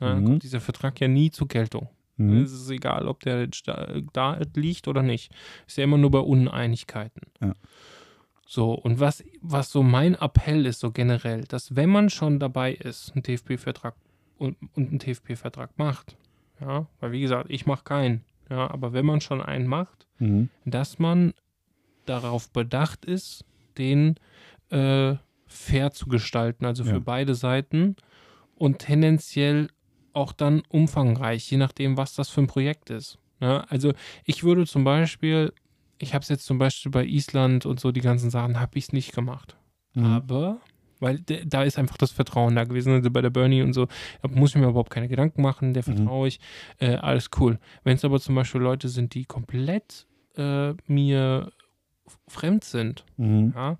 Ja, 0.00 0.10
Dann 0.10 0.20
Mhm. 0.20 0.24
kommt 0.26 0.42
dieser 0.44 0.60
Vertrag 0.60 1.00
ja 1.00 1.08
nie 1.08 1.30
zur 1.30 1.48
Geltung. 1.48 1.88
Mhm. 2.18 2.42
Es 2.42 2.52
ist 2.52 2.70
egal, 2.70 3.08
ob 3.08 3.20
der 3.20 3.48
da 4.12 4.38
liegt 4.54 4.86
oder 4.88 5.02
nicht. 5.02 5.32
Ist 5.66 5.78
ja 5.78 5.84
immer 5.84 5.98
nur 5.98 6.10
bei 6.10 6.18
Uneinigkeiten. 6.20 7.22
Ja. 7.40 7.54
So, 8.46 8.72
und 8.72 8.98
was, 9.00 9.22
was 9.40 9.70
so 9.70 9.82
mein 9.82 10.14
Appell 10.14 10.66
ist, 10.66 10.80
so 10.80 10.90
generell, 10.90 11.44
dass 11.44 11.74
wenn 11.76 11.90
man 11.90 12.10
schon 12.10 12.38
dabei 12.38 12.72
ist, 12.74 13.12
einen 13.14 13.22
TFP-Vertrag 13.22 13.94
und, 14.38 14.56
und 14.74 14.88
einen 14.88 14.98
TFP-Vertrag 14.98 15.76
macht, 15.78 16.16
ja, 16.60 16.86
weil 17.00 17.12
wie 17.12 17.20
gesagt, 17.20 17.50
ich 17.50 17.66
mache 17.66 17.84
keinen, 17.84 18.24
ja, 18.50 18.70
aber 18.70 18.92
wenn 18.92 19.04
man 19.06 19.20
schon 19.20 19.42
einen 19.42 19.66
macht, 19.66 20.06
Mhm. 20.20 20.48
dass 20.64 20.98
man 20.98 21.32
darauf 22.06 22.50
bedacht 22.50 23.04
ist, 23.04 23.44
den 23.76 24.16
äh, 24.70 25.14
fair 25.48 25.90
zu 25.90 26.06
gestalten, 26.06 26.64
also 26.66 26.84
für 26.84 26.92
Ja. 26.92 26.98
beide 27.00 27.34
Seiten 27.34 27.96
und 28.54 28.78
tendenziell 28.78 29.68
auch 30.12 30.32
dann 30.32 30.62
umfangreich, 30.68 31.50
je 31.50 31.56
nachdem, 31.58 31.96
was 31.96 32.14
das 32.14 32.28
für 32.28 32.40
ein 32.42 32.46
Projekt 32.46 32.90
ist. 32.90 33.18
Ja, 33.40 33.64
also 33.68 33.92
ich 34.24 34.42
würde 34.44 34.66
zum 34.66 34.84
Beispiel, 34.84 35.52
ich 35.98 36.14
habe 36.14 36.22
es 36.22 36.28
jetzt 36.28 36.44
zum 36.44 36.58
Beispiel 36.58 36.90
bei 36.90 37.04
Island 37.04 37.66
und 37.66 37.78
so 37.80 37.92
die 37.92 38.00
ganzen 38.00 38.30
Sachen, 38.30 38.58
habe 38.60 38.76
ich 38.78 38.84
es 38.84 38.92
nicht 38.92 39.14
gemacht. 39.14 39.56
Mhm. 39.94 40.04
Aber, 40.04 40.60
weil 40.98 41.20
da 41.20 41.62
ist 41.62 41.78
einfach 41.78 41.96
das 41.96 42.10
Vertrauen 42.10 42.56
da 42.56 42.64
gewesen. 42.64 42.92
Also 42.92 43.10
bei 43.12 43.20
der 43.22 43.30
Bernie 43.30 43.62
und 43.62 43.72
so, 43.74 43.86
da 44.22 44.28
muss 44.28 44.50
ich 44.50 44.56
mir 44.56 44.66
überhaupt 44.68 44.90
keine 44.90 45.06
Gedanken 45.08 45.40
machen, 45.42 45.72
der 45.72 45.84
Mhm. 45.86 45.96
vertraue 45.96 46.28
ich, 46.28 46.40
äh, 46.78 46.96
alles 46.96 47.30
cool. 47.38 47.60
Wenn 47.84 47.94
es 47.94 48.04
aber 48.04 48.18
zum 48.18 48.34
Beispiel 48.34 48.60
Leute 48.60 48.88
sind, 48.88 49.14
die 49.14 49.24
komplett 49.24 50.06
äh, 50.36 50.74
mir 50.86 51.52
fremd 52.26 52.64
sind, 52.64 53.04
Mhm. 53.16 53.52
ja, 53.54 53.78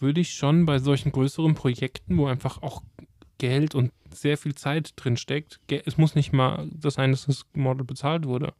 würde 0.00 0.20
ich 0.20 0.34
schon 0.34 0.66
bei 0.66 0.78
solchen 0.78 1.12
größeren 1.12 1.54
Projekten, 1.54 2.16
wo 2.18 2.26
einfach 2.26 2.62
auch 2.62 2.82
Geld 3.38 3.74
und 3.74 3.92
sehr 4.12 4.36
viel 4.36 4.54
Zeit 4.54 4.92
drin 4.96 5.16
steckt, 5.16 5.60
es 5.68 5.98
muss 5.98 6.14
nicht 6.14 6.32
mal 6.32 6.68
das 6.72 6.94
sein, 6.94 7.12
dass 7.12 7.26
das 7.26 7.46
Model 7.54 7.84
bezahlt 7.84 8.26
wurde, 8.26 8.52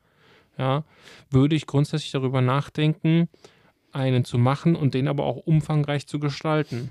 ja, 0.56 0.84
würde 1.30 1.56
ich 1.56 1.66
grundsätzlich 1.66 2.12
darüber 2.12 2.40
nachdenken, 2.40 3.28
einen 3.92 4.24
zu 4.24 4.38
machen 4.38 4.76
und 4.76 4.94
den 4.94 5.08
aber 5.08 5.24
auch 5.24 5.36
umfangreich 5.36 6.06
zu 6.06 6.18
gestalten. 6.18 6.90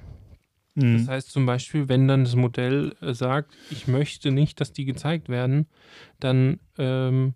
Mhm. 0.75 0.97
Das 0.97 1.07
heißt 1.07 1.31
zum 1.31 1.45
Beispiel, 1.45 1.89
wenn 1.89 2.07
dann 2.07 2.23
das 2.23 2.35
Modell 2.35 2.95
äh, 3.01 3.13
sagt, 3.13 3.55
ich 3.69 3.87
möchte 3.87 4.31
nicht, 4.31 4.59
dass 4.61 4.73
die 4.73 4.85
gezeigt 4.85 5.29
werden, 5.29 5.67
dann 6.19 6.59
ähm, 6.77 7.35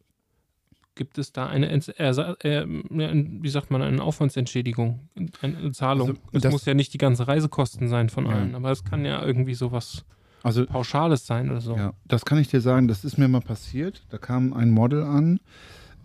gibt 1.01 1.17
es 1.17 1.31
da 1.33 1.47
eine, 1.47 1.67
Ersa- 1.75 2.35
äh, 2.45 2.61
ein- 2.61 3.39
wie 3.41 3.49
sagt 3.49 3.71
man, 3.71 3.81
eine 3.81 4.03
Aufwandsentschädigung, 4.03 4.99
eine, 5.41 5.71
Zahlung. 5.71 6.09
Also, 6.09 6.21
das, 6.31 6.41
das- 6.43 6.51
muss 6.51 6.65
ja 6.65 6.75
nicht 6.75 6.93
die 6.93 6.99
ganze 6.99 7.27
Reisekosten 7.27 7.87
sein 7.87 8.09
von 8.09 8.27
Ja. 8.27 8.33
allen, 8.33 8.53
aber 8.53 8.69
es 8.69 8.83
kann 8.83 9.03
ja 9.03 9.23
irgendwie 9.25 9.55
sowas 9.55 10.05
Also 10.43 10.63
Pauschales 10.67 11.25
sein 11.25 11.49
oder 11.49 11.59
so. 11.61 11.75
Ja, 11.75 11.93
das 12.05 12.23
kann 12.23 12.37
ich 12.37 12.49
dir 12.49 12.61
sagen, 12.61 12.87
das 12.87 13.03
ist 13.03 13.17
mir 13.17 13.27
mal 13.27 13.41
passiert. 13.41 14.03
Da 14.09 14.19
kam 14.19 14.53
ein 14.53 14.69
Model 14.69 15.01
an 15.03 15.39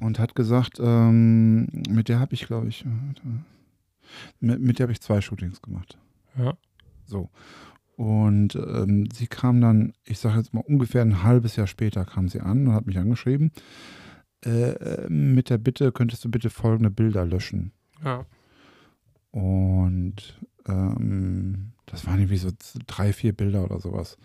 und 0.00 0.18
hat 0.18 0.34
gesagt, 0.34 0.78
ähm, 0.80 1.66
mit 1.90 2.08
der 2.08 2.18
habe 2.20 2.32
ich, 2.32 2.46
glaube 2.46 2.68
ich, 2.68 2.84
warte, 2.86 3.22
mit, 4.40 4.60
mit 4.62 4.78
der 4.78 4.84
habe 4.84 4.92
ich 4.92 5.00
zwei 5.02 5.20
Shootings 5.20 5.60
gemacht. 5.60 5.98
Ja. 6.38 6.54
So. 7.04 7.28
Und 7.96 8.54
ähm, 8.56 9.08
sie 9.12 9.26
kam 9.26 9.60
dann, 9.60 9.92
ich 10.04 10.18
sage 10.18 10.36
jetzt 10.38 10.52
mal 10.52 10.60
ungefähr 10.66 11.00
ein 11.02 11.22
halbes 11.22 11.56
Jahr 11.56 11.66
später 11.66 12.04
kam 12.04 12.28
sie 12.28 12.40
an 12.40 12.66
und 12.68 12.74
hat 12.74 12.86
mich 12.86 12.98
angeschrieben. 12.98 13.52
Äh, 14.46 15.08
mit 15.10 15.50
der 15.50 15.58
Bitte, 15.58 15.90
könntest 15.92 16.24
du 16.24 16.30
bitte 16.30 16.50
folgende 16.50 16.90
Bilder 16.90 17.24
löschen? 17.26 17.72
Ja. 18.04 18.24
Und 19.32 20.40
ähm, 20.66 21.72
das 21.86 22.06
waren 22.06 22.18
irgendwie 22.18 22.36
so 22.38 22.50
drei, 22.86 23.12
vier 23.12 23.32
Bilder 23.32 23.64
oder 23.64 23.80
sowas. 23.80 24.16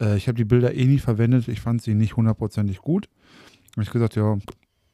Äh, 0.00 0.16
ich 0.16 0.28
habe 0.28 0.36
die 0.36 0.44
Bilder 0.44 0.74
eh 0.74 0.84
nie 0.86 0.98
verwendet. 0.98 1.48
Ich 1.48 1.60
fand 1.60 1.82
sie 1.82 1.94
nicht 1.94 2.16
hundertprozentig 2.16 2.78
gut. 2.78 3.08
Habe 3.72 3.82
ich 3.82 3.90
gesagt, 3.90 4.16
ja, 4.16 4.38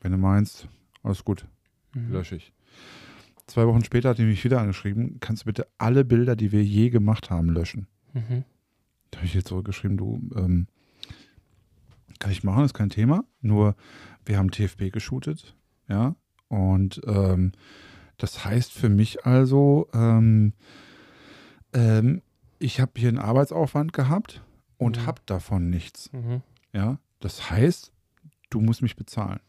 wenn 0.00 0.12
du 0.12 0.18
meinst, 0.18 0.68
alles 1.02 1.24
gut, 1.24 1.46
Mhm. 1.94 2.12
lösche 2.12 2.36
ich. 2.36 2.52
Zwei 3.48 3.66
Wochen 3.66 3.82
später 3.82 4.10
hat 4.10 4.18
die 4.18 4.24
mich 4.24 4.44
wieder 4.44 4.60
angeschrieben, 4.60 5.18
kannst 5.18 5.42
du 5.42 5.46
bitte 5.46 5.66
alle 5.78 6.04
Bilder, 6.04 6.36
die 6.36 6.52
wir 6.52 6.62
je 6.62 6.88
gemacht 6.90 7.30
haben, 7.30 7.50
löschen. 7.50 7.88
Mhm. 8.14 8.44
Da 9.10 9.18
habe 9.18 9.26
ich 9.26 9.34
ihr 9.34 9.44
zurückgeschrieben, 9.44 9.96
du, 9.96 10.20
ähm, 10.36 10.68
kann 12.20 12.30
ich 12.30 12.44
machen, 12.44 12.64
ist 12.64 12.74
kein 12.74 12.90
Thema. 12.90 13.24
Nur 13.40 13.74
wir 14.24 14.38
haben 14.38 14.50
TFB 14.52 14.92
geshootet, 14.92 15.56
ja. 15.88 16.14
Und 16.48 17.00
ähm, 17.06 17.50
das 18.18 18.44
heißt 18.44 18.72
für 18.72 18.88
mich 18.88 19.24
also, 19.26 19.88
ähm, 19.92 20.52
ähm, 21.72 22.22
ich 22.58 22.80
habe 22.80 22.92
hier 22.96 23.08
einen 23.08 23.18
Arbeitsaufwand 23.18 23.92
gehabt 23.92 24.42
und 24.78 24.98
Mhm. 25.02 25.06
habe 25.06 25.20
davon 25.26 25.70
nichts, 25.70 26.12
Mhm. 26.12 26.42
ja. 26.72 26.98
Das 27.20 27.50
heißt, 27.50 27.92
du 28.50 28.60
musst 28.60 28.82
mich 28.82 28.96
bezahlen. 28.96 29.40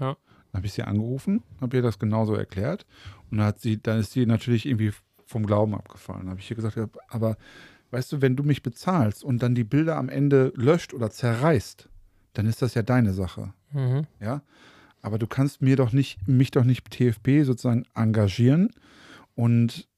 Ja. 0.00 0.16
Dann 0.50 0.58
habe 0.58 0.66
ich 0.66 0.72
sie 0.72 0.82
angerufen, 0.82 1.42
habe 1.60 1.76
ihr 1.76 1.82
das 1.82 1.98
genauso 1.98 2.34
erklärt 2.34 2.86
und 3.30 3.38
dann, 3.38 3.46
hat 3.46 3.60
sie, 3.60 3.80
dann 3.82 3.98
ist 4.00 4.12
sie 4.12 4.26
natürlich 4.26 4.66
irgendwie 4.66 4.92
vom 5.24 5.46
Glauben 5.46 5.74
abgefallen. 5.74 6.20
Dann 6.22 6.30
habe 6.30 6.40
ich 6.40 6.50
ihr 6.50 6.56
gesagt, 6.56 6.78
aber 7.08 7.36
weißt 7.90 8.12
du, 8.12 8.20
wenn 8.22 8.36
du 8.36 8.42
mich 8.42 8.62
bezahlst 8.62 9.24
und 9.24 9.42
dann 9.42 9.54
die 9.54 9.64
Bilder 9.64 9.96
am 9.96 10.08
Ende 10.10 10.52
löscht 10.56 10.92
oder 10.92 11.10
zerreißt, 11.10 11.88
dann 12.34 12.46
ist 12.46 12.62
das 12.62 12.74
ja 12.74 12.82
deine 12.82 13.12
Sache, 13.12 13.52
Mhm. 13.72 14.06
ja. 14.20 14.42
Aber 15.00 15.18
du 15.18 15.26
kannst 15.26 15.62
mir 15.62 15.74
doch 15.76 15.92
nicht, 15.92 16.28
mich 16.28 16.50
doch 16.52 16.62
nicht 16.64 16.88
TFB 16.90 17.42
sozusagen 17.44 17.84
engagieren 17.94 18.70
und 19.34 19.88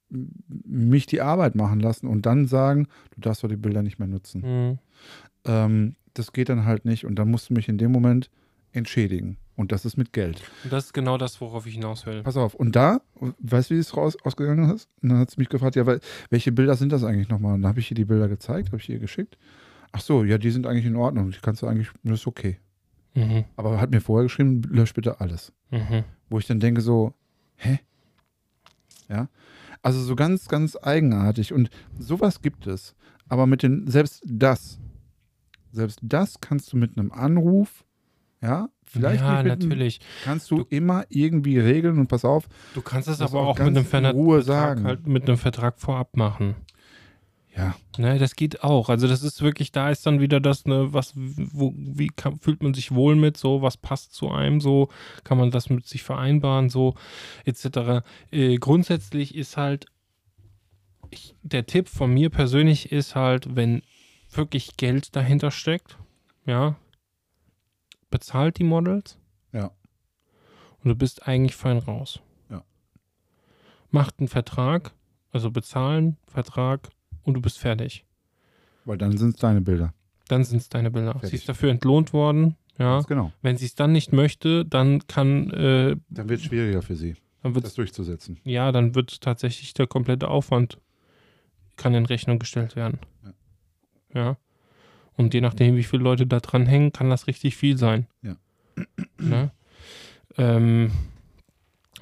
mich 0.65 1.07
die 1.07 1.21
Arbeit 1.21 1.55
machen 1.57 1.81
lassen 1.81 2.07
und 2.07 2.25
dann 2.25 2.47
sagen, 2.47 2.87
du 3.15 3.21
darfst 3.21 3.43
doch 3.43 3.49
die 3.49 3.57
Bilder 3.57 3.83
nicht 3.83 3.99
mehr 3.99 4.09
nutzen. 4.09 4.41
Mhm. 4.41 4.79
Ähm, 5.45 5.97
das 6.15 6.33
geht 6.33 6.49
dann 6.49 6.65
halt 6.65 6.85
nicht 6.85 7.05
und 7.05 7.17
dann 7.17 7.31
musst 7.31 7.51
du 7.51 7.55
mich 7.55 7.69
in 7.69 7.77
dem 7.79 7.93
Moment 7.93 8.31
entschädigen. 8.73 9.37
Und 9.57 9.71
das 9.73 9.85
ist 9.85 9.97
mit 9.97 10.13
Geld. 10.13 10.43
Und 10.65 10.73
das 10.73 10.87
ist 10.87 10.95
genau 10.95 11.17
das, 11.19 11.41
worauf 11.41 11.67
ich 11.67 11.75
hinaus 11.75 12.07
will. 12.07 12.23
Pass 12.23 12.37
auf. 12.37 12.55
Und 12.55 12.75
da, 12.75 13.01
weißt 13.39 13.71
du, 13.71 13.75
wie 13.75 13.79
es 13.79 13.97
raus, 13.97 14.17
ausgegangen 14.25 14.71
ist? 14.75 14.89
Und 15.03 15.11
dann 15.11 15.19
hat 15.19 15.31
sie 15.31 15.39
mich 15.39 15.49
gefragt, 15.49 15.77
ja, 15.77 15.87
weil, 15.87 16.01
welche 16.31 16.51
Bilder 16.51 16.75
sind 16.77 16.91
das 16.91 17.05
eigentlich 17.05 17.29
nochmal? 17.29 17.55
Und 17.55 17.63
dann 17.63 17.69
habe 17.69 17.79
ich 17.81 17.91
ihr 17.91 17.95
die 17.95 18.05
Bilder 18.05 18.27
gezeigt, 18.29 18.69
habe 18.69 18.79
ich 18.79 18.89
ihr 18.89 18.99
geschickt. 18.99 19.37
Ach 19.97 20.01
so, 20.01 20.25
ja, 20.25 20.39
die 20.39 20.51
sind 20.51 20.67
eigentlich 20.67 20.87
in 20.87 20.97
Ordnung. 20.97 21.31
Die 21.31 21.39
kannst 21.41 21.63
du 21.63 21.67
eigentlich, 21.69 21.89
das 22.03 22.21
ist 22.21 22.27
okay. 22.27 22.59
Mhm. 23.15 23.45
Aber 23.57 23.81
hat 23.81 23.91
mir 23.93 24.01
vorher 24.01 24.25
geschrieben, 24.25 24.61
lösch 24.69 24.93
bitte 24.93 25.21
alles. 25.21 25.53
Mhm. 25.71 26.03
Wo 26.29 26.39
ich 26.41 26.47
dann 26.49 26.59
denke 26.59 26.81
so, 26.81 27.15
hä? 27.57 27.79
Ja? 29.09 29.29
Also 29.83 30.01
so 30.01 30.17
ganz, 30.17 30.49
ganz 30.49 30.77
eigenartig. 30.83 31.53
Und 31.53 31.71
sowas 31.99 32.43
gibt 32.43 32.67
es. 32.67 32.95
Aber 33.29 33.47
mit 33.47 33.63
den, 33.63 33.87
selbst 33.87 34.23
das, 34.27 34.81
Selbst 35.71 35.99
das 36.03 36.41
kannst 36.41 36.73
du 36.73 36.77
mit 36.77 36.97
einem 36.99 37.11
Anruf, 37.13 37.85
ja, 38.41 38.69
vielleicht 38.85 39.23
ja, 39.23 39.43
nicht 39.43 39.45
mit 39.45 39.53
einem- 39.53 39.69
natürlich. 39.69 40.01
kannst 40.25 40.51
du, 40.51 40.65
immer 40.71 41.05
irgendwie 41.09 41.59
regeln 41.59 41.99
und 41.99 42.07
pass 42.09 42.25
auf, 42.25 42.49
Du 42.75 42.81
kannst 42.83 43.09
das 43.09 43.19
Das 43.19 43.31
aber 43.33 43.43
auch 43.47 43.59
mit 43.59 43.67
einem 43.69 43.85
Vertrag, 43.85 44.15
Ruhe 44.15 44.43
sagen. 44.43 44.85
halt 44.85 45.07
mit 45.07 45.27
einem 45.29 45.37
Vertrag 45.39 45.81
vorab 45.81 46.17
machen. 46.17 46.55
Ja, 47.57 47.75
Ne, 47.97 48.19
das 48.19 48.35
geht 48.35 48.65
auch. 48.65 48.89
Also 48.89 49.07
das 49.07 49.23
ist 49.23 49.41
wirklich, 49.41 49.71
da 49.71 49.91
ist 49.91 50.05
dann 50.07 50.21
wieder 50.21 50.41
das, 50.41 50.65
ne, 50.65 50.93
was, 50.93 51.13
wo, 51.15 51.73
wie 51.77 52.09
kann, 52.09 52.39
fühlt 52.41 52.63
man 52.63 52.75
sich 52.75 52.93
wohl 52.93 53.15
mit, 53.15 53.37
so, 53.37 53.63
was 53.63 53.77
passt 53.77 54.13
zu 54.13 54.31
einem, 54.31 54.61
so, 54.61 54.89
kann 55.23 55.39
man 55.39 55.53
das 55.53 55.71
mit 55.71 55.87
sich 55.87 56.03
vereinbaren, 56.03 56.69
so, 56.71 56.95
etc. 57.45 58.05
Äh, 58.33 58.57
grundsätzlich 58.57 59.35
ist 59.37 59.57
halt, 59.57 59.87
ich, 61.11 61.37
der 61.43 61.67
Tipp 61.67 61.89
von 61.89 62.13
mir 62.13 62.31
persönlich 62.31 62.91
ist 62.91 63.15
halt, 63.15 63.55
wenn 63.55 63.83
wirklich 64.33 64.77
Geld 64.77 65.15
dahinter 65.15 65.53
steckt, 65.53 65.97
ja, 66.47 66.77
bezahlt 68.11 68.59
die 68.59 68.65
Models. 68.65 69.19
Ja. 69.53 69.71
Und 70.83 70.89
du 70.91 70.97
bist 70.97 71.29
eigentlich 71.29 71.55
fein 71.55 71.79
raus. 71.79 72.21
Ja. 72.51 72.65
Macht 73.91 74.19
einen 74.19 74.29
Vertrag, 74.29 74.93
also 75.31 75.53
bezahlen, 75.53 76.17
Vertrag 76.27 76.91
und 77.25 77.35
du 77.35 77.41
bist 77.41 77.59
fertig. 77.59 78.05
weil 78.85 78.99
dann 78.99 79.17
sind 79.17 79.35
es 79.35 79.41
deine 79.41 79.61
Bilder. 79.61 79.93
Dann 80.29 80.45
sind 80.45 80.59
es 80.59 80.69
deine 80.69 80.91
Bilder. 80.91 81.13
Fertig. 81.13 81.31
Sie 81.31 81.37
ist 81.37 81.49
dafür 81.49 81.71
entlohnt 81.71 82.13
worden. 82.13 82.57
Ja. 82.79 82.95
Ganz 82.95 83.07
genau. 83.07 83.33
Wenn 83.43 83.57
sie 83.57 83.67
es 83.67 83.75
dann 83.75 83.93
nicht 83.93 84.13
möchte, 84.13 84.65
dann 84.65 85.07
kann, 85.07 85.51
äh, 85.51 85.97
Dann 86.09 86.29
wird 86.29 86.41
es 86.41 86.47
schwieriger 86.47 86.83
für 86.83 86.97
sie, 86.97 87.15
dann 87.43 87.55
wird 87.55 87.65
das 87.65 87.75
durchzusetzen. 87.75 88.41
ja, 88.45 88.73
dann 88.73 88.95
wird 88.95 89.21
tatsächlich 89.21 89.75
der 89.75 89.87
komplette 89.87 90.29
Aufwand 90.29 90.79
kann 91.77 91.95
in 91.95 92.07
Rechnung 92.07 92.39
gestellt 92.39 92.75
werden. 92.77 92.99
Ja. 93.25 93.33
Ja. 94.21 94.37
Und 95.17 95.35
je 95.35 95.41
nachdem, 95.41 95.77
wie 95.77 95.85
viele 95.85 96.03
Leute 96.03 96.27
da 96.27 96.41
dran 96.41 96.67
hängen, 96.67 96.93
kann 96.93 97.11
das 97.11 97.27
richtig 97.27 97.57
viel 97.57 97.77
sein. 97.79 98.07
Ja. 98.23 98.37
Ne? 99.19 99.53
Ähm, 100.37 100.91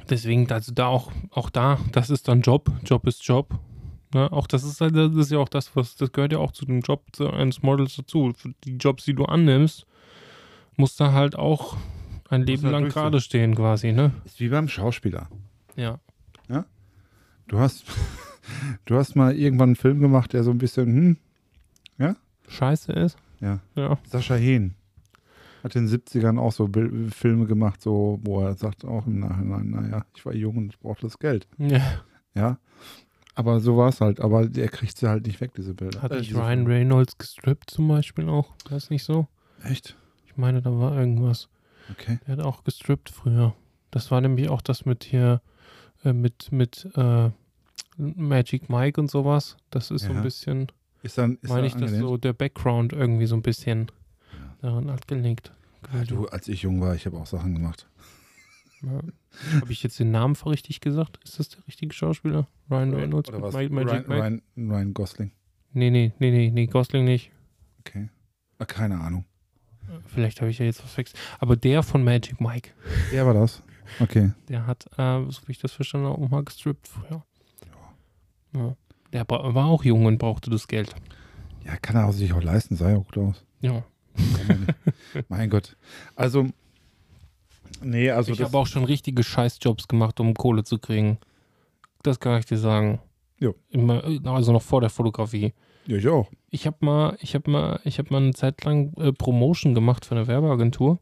deswegen, 0.09 0.51
also 0.51 0.73
da 0.73 0.87
auch, 0.87 1.13
auch 1.31 1.51
da, 1.51 1.79
das 1.93 2.09
ist 2.09 2.29
dann 2.29 2.41
Job. 2.41 2.71
Job 2.85 3.07
ist 3.07 3.23
Job. 3.27 3.59
Ne? 4.15 4.31
Auch 4.33 4.47
das 4.47 4.65
ist 4.65 4.81
halt, 4.81 4.97
das 4.97 5.15
ist 5.15 5.31
ja 5.31 5.39
auch 5.39 5.49
das, 5.49 5.75
was, 5.77 5.97
das 5.97 6.13
gehört 6.13 6.33
ja 6.33 6.39
auch 6.39 6.53
zu 6.53 6.65
dem 6.67 6.81
Job 6.81 7.05
eines 7.21 7.63
Models 7.63 7.97
dazu. 7.97 8.33
Für 8.37 8.53
die 8.65 8.77
Jobs, 8.77 9.05
die 9.05 9.15
du 9.15 9.25
annimmst, 9.25 9.87
musst 10.77 11.01
du 11.01 11.13
halt 11.13 11.37
auch 11.37 11.77
ein 12.29 12.43
Leben 12.43 12.63
halt 12.65 12.73
lang 12.73 12.89
gerade 12.89 13.21
stehen, 13.21 13.55
quasi, 13.55 13.93
ne? 13.93 14.13
Ist 14.25 14.41
wie 14.41 14.49
beim 14.49 14.69
Schauspieler. 14.69 15.29
Ja. 15.77 15.99
Du 17.49 17.59
hast, 17.59 17.85
du 18.87 18.97
hast 18.97 19.15
mal 19.15 19.37
irgendwann 19.37 19.71
einen 19.71 19.77
Film 19.77 20.01
gemacht, 20.01 20.33
der 20.33 20.43
so 20.43 20.51
ein 20.51 20.59
bisschen, 20.59 20.87
hm, 20.87 21.17
Scheiße 22.49 22.93
ist. 22.93 23.17
ja, 23.41 23.61
Ja. 23.77 23.99
Sascha 24.05 24.35
Hehn 24.35 24.75
hat 25.63 25.77
in 25.77 25.87
den 25.87 26.01
70ern 26.01 26.39
auch 26.39 26.53
so 26.53 26.69
Bil 26.69 27.11
Filme 27.11 27.47
gemacht, 27.47 27.81
so, 27.81 28.21
wo 28.25 28.41
er 28.43 28.55
sagt 28.55 28.85
auch 28.85 29.07
im 29.07 29.21
Nachhinein, 29.21 29.71
naja, 29.71 30.05
ich 30.15 30.27
war 30.27 30.35
jung 30.35 30.57
und 30.57 30.73
ich 30.75 30.79
brauchte 30.79 31.07
das 31.07 31.19
Geld. 31.19 31.47
ja. 31.59 31.81
Ja. 32.35 32.59
Aber 33.35 33.61
so 33.61 33.77
war 33.77 33.89
es 33.89 34.01
halt. 34.01 34.21
Aber 34.21 34.49
er 34.55 34.69
kriegt 34.69 34.99
sie 34.99 35.09
halt 35.09 35.27
nicht 35.27 35.41
weg, 35.41 35.53
diese 35.55 35.75
Bilder. 35.75 36.03
Hat 36.03 36.13
nicht 36.13 36.31
diese 36.31 36.39
Ryan. 36.41 36.67
Reynolds 36.67 37.17
gestrippt 37.19 37.71
zum 37.71 37.89
Beispiel 37.89 38.29
auch? 38.29 38.51
War 38.65 38.73
das 38.73 38.91
nicht 38.91 39.05
so? 39.05 39.27
Echt? 39.65 39.97
Ich 40.27 40.37
meine, 40.37 40.61
da 40.63 40.71
war 40.79 40.97
irgendwas. 40.99 41.49
Okay. 41.91 42.19
Der 42.27 42.37
hat 42.37 42.45
auch 42.45 42.63
gestrippt 42.65 43.11
früher. 43.11 43.55
Das 43.91 44.11
war 44.11 44.21
nämlich 44.21 44.49
auch 44.49 44.61
das 44.63 44.85
mit 44.85 45.05
hier, 45.05 45.41
äh, 46.05 46.13
mit, 46.13 46.53
mit 46.53 46.89
äh, 46.97 47.31
Magic 47.97 48.69
Mike 48.69 49.01
und 49.01 49.11
sowas. 49.11 49.57
Das 49.71 49.91
ist 49.91 50.03
so 50.05 50.11
ein 50.11 50.17
Ja. 50.17 50.23
bisschen, 50.23 50.69
Ist 51.03 51.19
dann, 51.19 51.37
ist 51.43 51.49
meine 51.49 51.63
dann 51.63 51.67
ich, 51.67 51.73
dass 51.75 51.83
angenehm? 51.83 52.01
so 52.01 52.17
der 52.17 52.33
Background 52.33 52.93
irgendwie 52.93 53.27
so 53.27 53.35
ein 53.37 53.43
bisschen 53.43 53.91
daran 54.61 54.91
hat 54.91 55.09
gelegt. 55.09 55.53
Ja, 55.93 56.05
du, 56.05 56.27
als 56.29 56.49
ich 56.49 56.63
jung 56.63 56.81
war, 56.81 56.95
ich 56.95 57.05
habe 57.07 57.17
auch 57.19 57.27
Sachen 57.27 57.55
gemacht. 57.55 57.87
Ja. 58.85 59.61
Habe 59.61 59.73
ich 59.73 59.83
jetzt 59.83 59.99
den 60.01 60.11
Namen 60.11 60.35
richtig 60.47 60.81
gesagt? 60.81 61.19
Ist 61.25 61.39
das 61.39 61.49
der 61.51 61.67
richtige 61.67 61.95
Schauspieler? 61.95 62.47
Ryan 62.71 62.95
Reynolds 62.95 63.29
Oder 63.29 63.43
was? 63.43 63.55
Ma- 63.55 63.69
Magic 63.69 64.09
Ryan, 64.09 64.09
Mike? 64.09 64.21
Ryan, 64.21 64.43
Ryan 64.71 64.95
Gosling. 64.95 65.31
Nee, 65.73 65.91
nee, 65.91 66.13
nee, 66.19 66.31
nee, 66.31 66.51
nee, 66.51 66.67
Gosling 66.67 67.05
nicht. 67.05 67.31
Okay. 67.81 68.09
Ah, 68.59 68.65
keine 68.65 69.01
Ahnung. 69.01 69.25
Vielleicht 70.07 70.41
habe 70.41 70.51
ich 70.51 70.59
ja 70.59 70.65
jetzt 70.65 70.83
was 70.83 70.93
verwechselt. 70.93 71.21
Aber 71.39 71.57
der 71.57 71.83
von 71.83 72.03
Magic 72.05 72.41
Mike. 72.41 72.71
Wer 73.11 73.27
war 73.27 73.35
das? 73.35 73.63
Okay. 74.01 74.33
Der 74.49 74.67
hat, 74.67 74.87
äh, 74.97 75.23
so 75.31 75.43
wie 75.47 75.53
ich 75.53 75.59
das 75.59 75.73
verstanden 75.73 76.07
habe, 76.09 76.21
auch 76.23 76.29
mal 76.29 76.45
gestrippt 76.45 76.89
früher. 76.89 77.25
Ja. 78.55 78.77
Der 79.13 79.25
bra- 79.25 79.55
war 79.55 79.67
auch 79.67 79.85
jung 79.85 80.07
und 80.07 80.19
brauchte 80.19 80.51
das 80.51 80.67
Geld. 80.69 80.95
Ja, 81.65 81.77
kann 81.77 81.97
er 81.97 82.13
sich 82.13 82.33
auch 82.33 82.43
leisten, 82.43 82.77
sah 82.77 82.91
ja 82.91 82.97
auch 82.97 83.05
gut 83.05 83.19
aus. 83.19 83.45
Ja. 83.61 83.85
Mein 85.29 85.51
Gott. 85.51 85.77
Also, 86.17 86.49
nee, 87.85 88.11
also 88.11 88.33
ich 88.33 88.41
habe 88.43 88.57
auch 88.57 88.67
schon 88.67 88.85
richtige 88.85 89.23
Scheißjobs 89.23 89.89
gemacht, 89.89 90.21
um 90.21 90.35
Kohle 90.35 90.65
zu 90.65 90.79
kriegen. 90.79 91.19
Das 92.03 92.21
kann 92.21 92.39
ich 92.39 92.47
dir 92.47 92.59
sagen. 92.59 93.01
Jo. 93.39 93.55
Immer, 93.71 94.05
also 94.25 94.53
noch 94.53 94.63
vor 94.63 94.81
der 94.81 94.91
Fotografie. 94.91 95.53
ja, 95.87 95.97
ich 95.97 96.09
auch. 96.09 96.31
Ich 96.51 96.67
habe 96.67 96.77
mal, 96.81 97.17
ich 97.21 97.35
habe 97.35 97.51
mal, 97.51 97.81
ich 97.85 97.99
habe 97.99 98.09
mal 98.13 98.23
eine 98.23 98.35
Zeit 98.35 98.65
lang 98.65 98.93
äh, 98.99 99.13
Promotion 99.13 99.75
gemacht 99.75 100.05
für 100.05 100.15
eine 100.15 100.27
Werbeagentur 100.27 100.99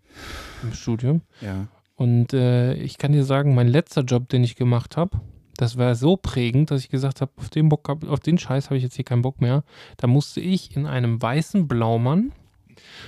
im 0.62 0.72
Studium. 0.72 1.22
Ja. 1.41 1.66
Und 1.97 2.33
äh, 2.33 2.74
ich 2.74 2.97
kann 2.99 3.12
dir 3.12 3.24
sagen, 3.24 3.55
mein 3.55 3.68
letzter 3.68 4.03
Job, 4.03 4.28
den 4.31 4.43
ich 4.45 4.57
gemacht 4.57 4.97
habe, 4.97 5.20
das 5.57 5.76
war 5.76 5.95
so 5.95 6.16
prägend, 6.16 6.70
dass 6.70 6.81
ich 6.83 6.89
gesagt 6.89 7.20
habe, 7.20 7.33
auf 7.37 7.51
den 7.51 7.68
Bock, 7.68 7.89
auf 8.09 8.20
den 8.20 8.39
Scheiß 8.39 8.66
habe 8.66 8.78
ich 8.78 8.83
jetzt 8.83 8.97
hier 8.97 9.05
keinen 9.05 9.20
Bock 9.20 9.43
mehr. 9.43 9.64
Da 9.99 10.07
musste 10.07 10.41
ich 10.41 10.74
in 10.74 10.87
einem 10.87 11.20
weißen 11.20 11.68
Blaumann 11.68 12.33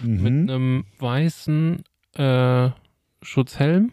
mit 0.02 0.20
Mhm. 0.20 0.50
einem 0.50 0.84
weißen 0.98 1.82
äh, 2.16 2.70
Schutzhelm 3.22 3.90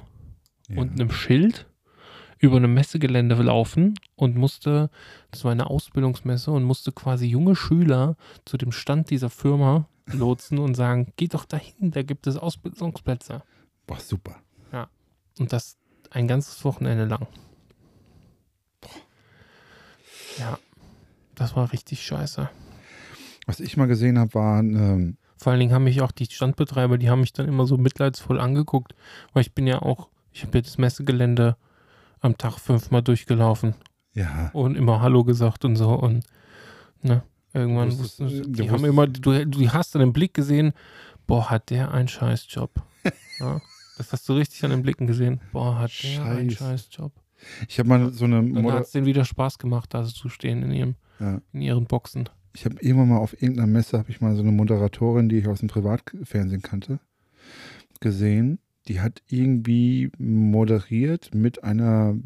ja. 0.68 0.82
und 0.82 0.92
einem 0.92 1.12
Schild 1.12 1.68
über 2.38 2.58
einem 2.58 2.74
Messegelände 2.74 3.36
laufen 3.36 3.96
und 4.16 4.36
musste, 4.36 4.90
das 5.32 5.44
war 5.44 5.52
eine 5.52 5.70
Ausbildungsmesse 5.70 6.52
und 6.52 6.64
musste 6.64 6.92
quasi 6.92 7.26
junge 7.26 7.56
Schüler 7.56 8.16
zu 8.46 8.58
dem 8.58 8.72
Stand 8.72 9.10
dieser 9.10 9.30
Firma 9.30 9.88
lotsen 10.06 10.58
und 10.58 10.76
sagen, 10.76 11.14
geht 11.18 11.34
doch 11.34 11.46
dahin, 11.46 11.92
da 11.92 12.02
gibt 12.02 12.28
es 12.28 12.38
Ausbildungsplätze. 12.38 13.44
Boah, 13.86 14.00
super. 14.00 14.38
Und 15.40 15.54
das 15.54 15.78
ein 16.12 16.28
ganzes 16.28 16.64
Wochenende 16.66 17.06
lang. 17.06 17.28
Ja, 20.38 20.60
das 21.36 21.56
war 21.56 21.72
richtig 21.72 22.04
scheiße. 22.04 22.50
Was 23.46 23.60
ich 23.60 23.78
mal 23.78 23.88
gesehen 23.88 24.20
habe, 24.20 24.34
waren, 24.34 24.76
ähm, 24.76 25.18
Vor 25.40 25.52
allen 25.52 25.62
Dingen 25.62 25.74
haben 25.74 25.86
mich 25.86 26.02
auch 26.02 26.12
die 26.12 26.26
Standbetreiber, 26.26 26.98
die 26.98 27.10
haben 27.10 27.22
mich 27.22 27.32
dann 27.32 27.48
immer 27.48 27.66
so 27.66 27.78
mitleidsvoll 27.78 28.42
angeguckt, 28.42 28.94
weil 29.32 29.42
ich 29.42 29.54
bin 29.54 29.68
ja 29.68 29.82
auch, 29.82 30.10
ich 30.34 30.44
habe 30.44 30.58
ja 30.58 30.62
das 30.62 30.78
Messegelände 30.78 31.56
am 32.20 32.38
Tag 32.38 32.60
fünfmal 32.60 33.02
durchgelaufen 33.02 33.76
ja, 34.14 34.50
und 34.52 34.76
immer 34.76 35.02
Hallo 35.02 35.24
gesagt 35.24 35.64
und 35.64 35.78
so 35.78 35.92
und 35.92 36.26
ne, 37.02 37.24
irgendwann 37.54 37.90
Du 37.90 38.00
wusstest, 38.00 38.20
wussten 38.20 38.54
sie, 38.54 38.64
die 38.64 38.70
haben 38.70 38.84
immer, 38.84 39.08
du, 39.08 39.46
du 39.46 39.70
hast 39.70 39.96
an 39.96 40.02
dem 40.02 40.12
Blick 40.12 40.34
gesehen, 40.34 40.74
boah, 41.26 41.50
hat 41.50 41.70
der 41.70 41.94
einen 41.94 42.10
Scheißjob. 42.10 42.72
ja, 43.40 43.62
das 43.98 44.12
hast 44.12 44.28
du 44.28 44.34
richtig 44.34 44.62
an 44.66 44.72
den 44.72 44.82
Blicken 44.82 45.08
gesehen. 45.08 45.40
Boah, 45.54 45.80
hat 45.80 45.92
der 46.04 46.26
einen 46.26 46.50
Scheiß. 46.50 46.90
Scheißjob. 46.90 47.14
ich 47.70 47.80
habe 47.80 47.88
mal 47.88 48.12
so 48.12 48.26
eine 48.26 48.36
Dann 48.36 48.62
Moder 48.62 48.76
hat 48.76 48.84
es 48.84 48.92
denen 48.92 49.06
wieder 49.06 49.24
Spaß 49.24 49.58
gemacht, 49.58 49.94
da 49.94 50.04
zu 50.04 50.28
stehen 50.28 50.64
in 50.64 50.72
ihrem, 50.74 50.96
ja, 51.22 51.40
in 51.54 51.62
ihren 51.62 51.86
Boxen. 51.86 52.28
Ich 52.54 52.66
habe 52.66 52.76
irgendwann 52.82 53.10
mal 53.10 53.18
auf 53.18 53.34
irgendeiner 53.34 53.68
Messe 53.68 53.98
habe 53.98 54.10
ich 54.10 54.22
mal 54.22 54.36
so 54.36 54.42
eine 54.42 54.52
Moderatorin, 54.52 55.30
die 55.30 55.38
ich 55.38 55.48
aus 55.48 55.60
dem 55.60 55.70
Privatfernsehen 55.70 56.62
kannte, 56.62 57.00
gesehen. 58.00 58.60
Die 58.88 59.02
hat 59.02 59.22
irgendwie 59.28 60.12
moderiert 60.18 61.34
mit 61.36 61.64
einer 61.64 62.18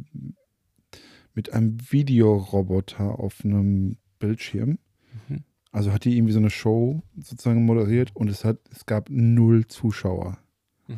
mit 1.34 1.52
einem 1.52 1.78
Videoroboter 1.92 3.20
auf 3.20 3.44
einem 3.44 3.98
Bildschirm. 4.20 4.78
Mhm. 5.28 5.44
Also 5.72 5.92
hat 5.92 6.06
die 6.06 6.16
irgendwie 6.16 6.34
so 6.34 6.40
eine 6.40 6.52
Show 6.52 7.02
sozusagen 7.18 7.66
moderiert 7.66 8.16
und 8.16 8.30
es 8.30 8.46
hat 8.46 8.60
es 8.72 8.86
gab 8.86 9.10
null 9.10 9.66
Zuschauer 9.68 10.38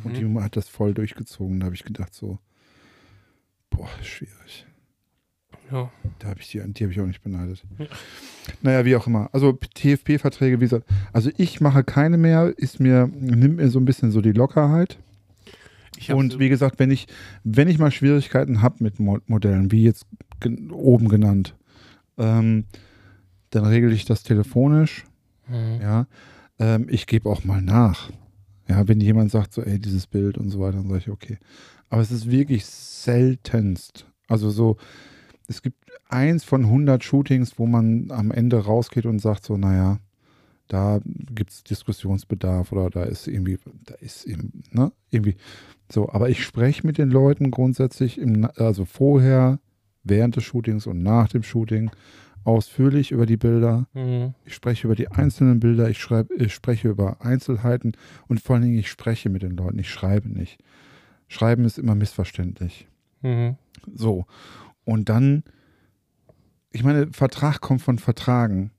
und 0.04 0.16
die 0.16 0.24
Mhm. 0.24 0.42
hat 0.42 0.56
das 0.56 0.68
voll 0.68 0.92
durchgezogen. 0.92 1.60
Da 1.60 1.66
habe 1.66 1.74
ich 1.74 1.84
gedacht 1.84 2.12
so, 2.12 2.38
boah, 3.70 3.88
schwierig. 4.02 4.66
Ja. 5.70 5.90
Da 6.18 6.28
habe 6.28 6.40
ich 6.40 6.50
die, 6.50 6.60
die 6.60 6.84
habe 6.84 6.92
ich 6.92 7.00
auch 7.00 7.06
nicht 7.06 7.22
beneidet. 7.22 7.62
Ja. 7.78 7.86
Naja, 8.62 8.84
wie 8.84 8.96
auch 8.96 9.06
immer. 9.06 9.28
Also 9.32 9.52
TFP-Verträge, 9.52 10.60
wie 10.60 10.64
gesagt, 10.64 10.86
also 11.12 11.30
ich 11.36 11.60
mache 11.60 11.84
keine 11.84 12.16
mehr, 12.16 12.52
ist 12.56 12.80
mir, 12.80 13.10
nimmt 13.12 13.56
mir 13.56 13.68
so 13.68 13.78
ein 13.78 13.84
bisschen 13.84 14.10
so 14.10 14.20
die 14.20 14.32
Lockerheit. 14.32 14.98
Und 16.12 16.38
wie 16.38 16.48
gesagt, 16.48 16.78
wenn 16.78 16.90
ich, 16.90 17.06
wenn 17.42 17.68
ich 17.68 17.78
mal 17.78 17.90
Schwierigkeiten 17.90 18.62
habe 18.62 18.84
mit 18.84 19.00
Mo 19.00 19.18
Modellen, 19.26 19.72
wie 19.72 19.82
jetzt 19.82 20.06
oben 20.70 21.08
genannt, 21.08 21.54
ähm, 22.18 22.64
dann 23.50 23.64
regle 23.64 23.92
ich 23.92 24.04
das 24.04 24.22
telefonisch. 24.22 25.04
Mhm. 25.48 25.80
Ja, 25.80 26.06
ähm, 26.58 26.86
ich 26.90 27.06
gebe 27.06 27.28
auch 27.28 27.44
mal 27.44 27.62
nach. 27.62 28.10
Ja, 28.68 28.86
wenn 28.88 29.00
jemand 29.00 29.30
sagt 29.30 29.54
so, 29.54 29.62
ey, 29.62 29.78
dieses 29.78 30.06
Bild 30.06 30.36
und 30.38 30.50
so 30.50 30.60
weiter, 30.60 30.78
dann 30.78 30.88
sage 30.88 30.98
ich, 30.98 31.08
okay. 31.08 31.38
Aber 31.88 32.02
es 32.02 32.10
ist 32.10 32.30
wirklich 32.30 32.66
seltenst. 32.66 34.06
Also 34.28 34.50
so, 34.50 34.76
es 35.48 35.62
gibt 35.62 35.90
eins 36.08 36.44
von 36.44 36.64
100 36.64 37.02
Shootings, 37.02 37.58
wo 37.58 37.66
man 37.66 38.10
am 38.10 38.30
Ende 38.30 38.64
rausgeht 38.64 39.06
und 39.06 39.18
sagt 39.20 39.44
so, 39.44 39.56
naja, 39.56 39.98
da 40.68 41.00
gibt 41.04 41.50
es 41.50 41.64
Diskussionsbedarf 41.64 42.72
oder 42.72 42.90
da 42.90 43.04
ist 43.04 43.28
irgendwie, 43.28 43.58
da 43.84 43.94
ist 43.94 44.24
eben, 44.24 44.64
ne, 44.72 44.92
irgendwie 45.10 45.36
so. 45.90 46.08
Aber 46.10 46.28
ich 46.28 46.42
spreche 46.42 46.86
mit 46.86 46.98
den 46.98 47.10
Leuten 47.10 47.50
grundsätzlich, 47.50 48.18
im, 48.18 48.48
also 48.56 48.84
vorher, 48.84 49.60
während 50.02 50.36
des 50.36 50.44
Shootings 50.44 50.86
und 50.86 51.02
nach 51.02 51.28
dem 51.28 51.42
Shooting 51.42 51.90
ausführlich 52.44 53.10
über 53.10 53.26
die 53.26 53.36
Bilder. 53.36 53.88
Mhm. 53.92 54.34
Ich 54.44 54.54
spreche 54.54 54.86
über 54.86 54.94
die 54.94 55.08
einzelnen 55.08 55.60
Bilder, 55.60 55.90
ich, 55.90 55.98
schreibe, 55.98 56.34
ich 56.34 56.54
spreche 56.54 56.88
über 56.88 57.24
Einzelheiten 57.24 57.92
und 58.28 58.40
vor 58.40 58.54
allen 58.54 58.64
Dingen, 58.64 58.78
ich 58.78 58.88
spreche 58.88 59.28
mit 59.28 59.42
den 59.42 59.56
Leuten, 59.56 59.78
ich 59.78 59.90
schreibe 59.90 60.28
nicht. 60.28 60.58
Schreiben 61.28 61.64
ist 61.64 61.78
immer 61.78 61.96
missverständlich. 61.96 62.86
Mhm. 63.22 63.56
So. 63.94 64.26
Und 64.86 65.08
dann, 65.08 65.42
ich 66.70 66.84
meine, 66.84 67.08
Vertrag 67.12 67.60
kommt 67.60 67.82
von 67.82 67.98
Vertragen. 67.98 68.70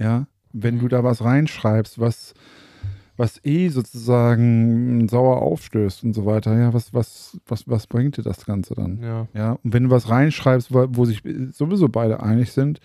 Ja. 0.00 0.26
Wenn 0.52 0.78
du 0.78 0.88
da 0.88 1.02
was 1.02 1.24
reinschreibst, 1.24 1.98
was, 1.98 2.32
was 3.16 3.44
eh 3.44 3.68
sozusagen 3.68 5.08
sauer 5.08 5.42
aufstößt 5.42 6.04
und 6.04 6.14
so 6.14 6.24
weiter, 6.24 6.56
ja, 6.56 6.72
was, 6.72 6.94
was, 6.94 7.40
was, 7.46 7.68
was 7.68 7.88
bringt 7.88 8.16
dir 8.16 8.22
das 8.22 8.46
Ganze 8.46 8.74
dann? 8.74 9.02
Ja. 9.02 9.26
Ja. 9.34 9.52
Und 9.64 9.72
wenn 9.74 9.84
du 9.84 9.90
was 9.90 10.08
reinschreibst, 10.08 10.72
wo, 10.72 10.86
wo 10.90 11.04
sich 11.04 11.22
sowieso 11.50 11.88
beide 11.88 12.22
einig 12.22 12.52
sind, 12.52 12.80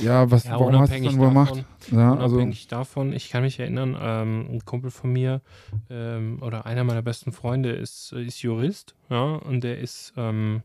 ja, 0.00 0.30
was, 0.30 0.44
Ja, 0.44 0.58
warum 0.58 0.78
hast 0.78 0.92
du 0.92 1.02
dann 1.02 1.18
wohl 1.18 1.28
gemacht? 1.28 1.64
Ja, 1.92 2.14
also, 2.16 2.36
unabhängig 2.36 2.66
davon, 2.68 3.12
ich 3.12 3.30
kann 3.30 3.42
mich 3.42 3.60
erinnern, 3.60 3.96
ähm, 4.00 4.46
ein 4.50 4.64
Kumpel 4.64 4.90
von 4.90 5.12
mir 5.12 5.40
ähm, 5.90 6.38
oder 6.40 6.66
einer 6.66 6.82
meiner 6.84 7.02
besten 7.02 7.32
Freunde 7.32 7.70
ist, 7.70 8.12
ist 8.12 8.42
Jurist, 8.42 8.96
ja, 9.10 9.34
und 9.34 9.62
der 9.62 9.78
ist, 9.78 10.12
ähm, 10.16 10.62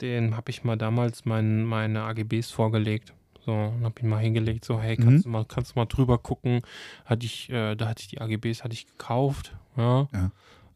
den 0.00 0.36
habe 0.36 0.50
ich 0.50 0.64
mal 0.64 0.76
damals 0.76 1.24
mein, 1.24 1.64
meine 1.64 2.02
AGBs 2.02 2.50
vorgelegt. 2.50 3.12
So, 3.46 3.52
und 3.52 3.84
habe 3.84 4.00
ihn 4.02 4.08
mal 4.08 4.18
hingelegt, 4.18 4.64
so, 4.66 4.78
hey, 4.80 4.96
kannst, 4.96 5.18
Mhm. 5.20 5.22
du 5.22 5.28
mal, 5.30 5.44
kannst 5.46 5.74
du 5.74 5.78
mal 5.78 5.86
drüber 5.86 6.18
gucken? 6.18 6.60
Hatte 7.06 7.24
ich, 7.24 7.48
äh, 7.50 7.74
da 7.74 7.88
hatte 7.88 8.02
ich 8.02 8.08
die 8.08 8.20
AGBs, 8.20 8.62
hatte 8.64 8.74
ich 8.74 8.86
gekauft, 8.86 9.56
ja. 9.76 10.08
Ja. 10.12 10.30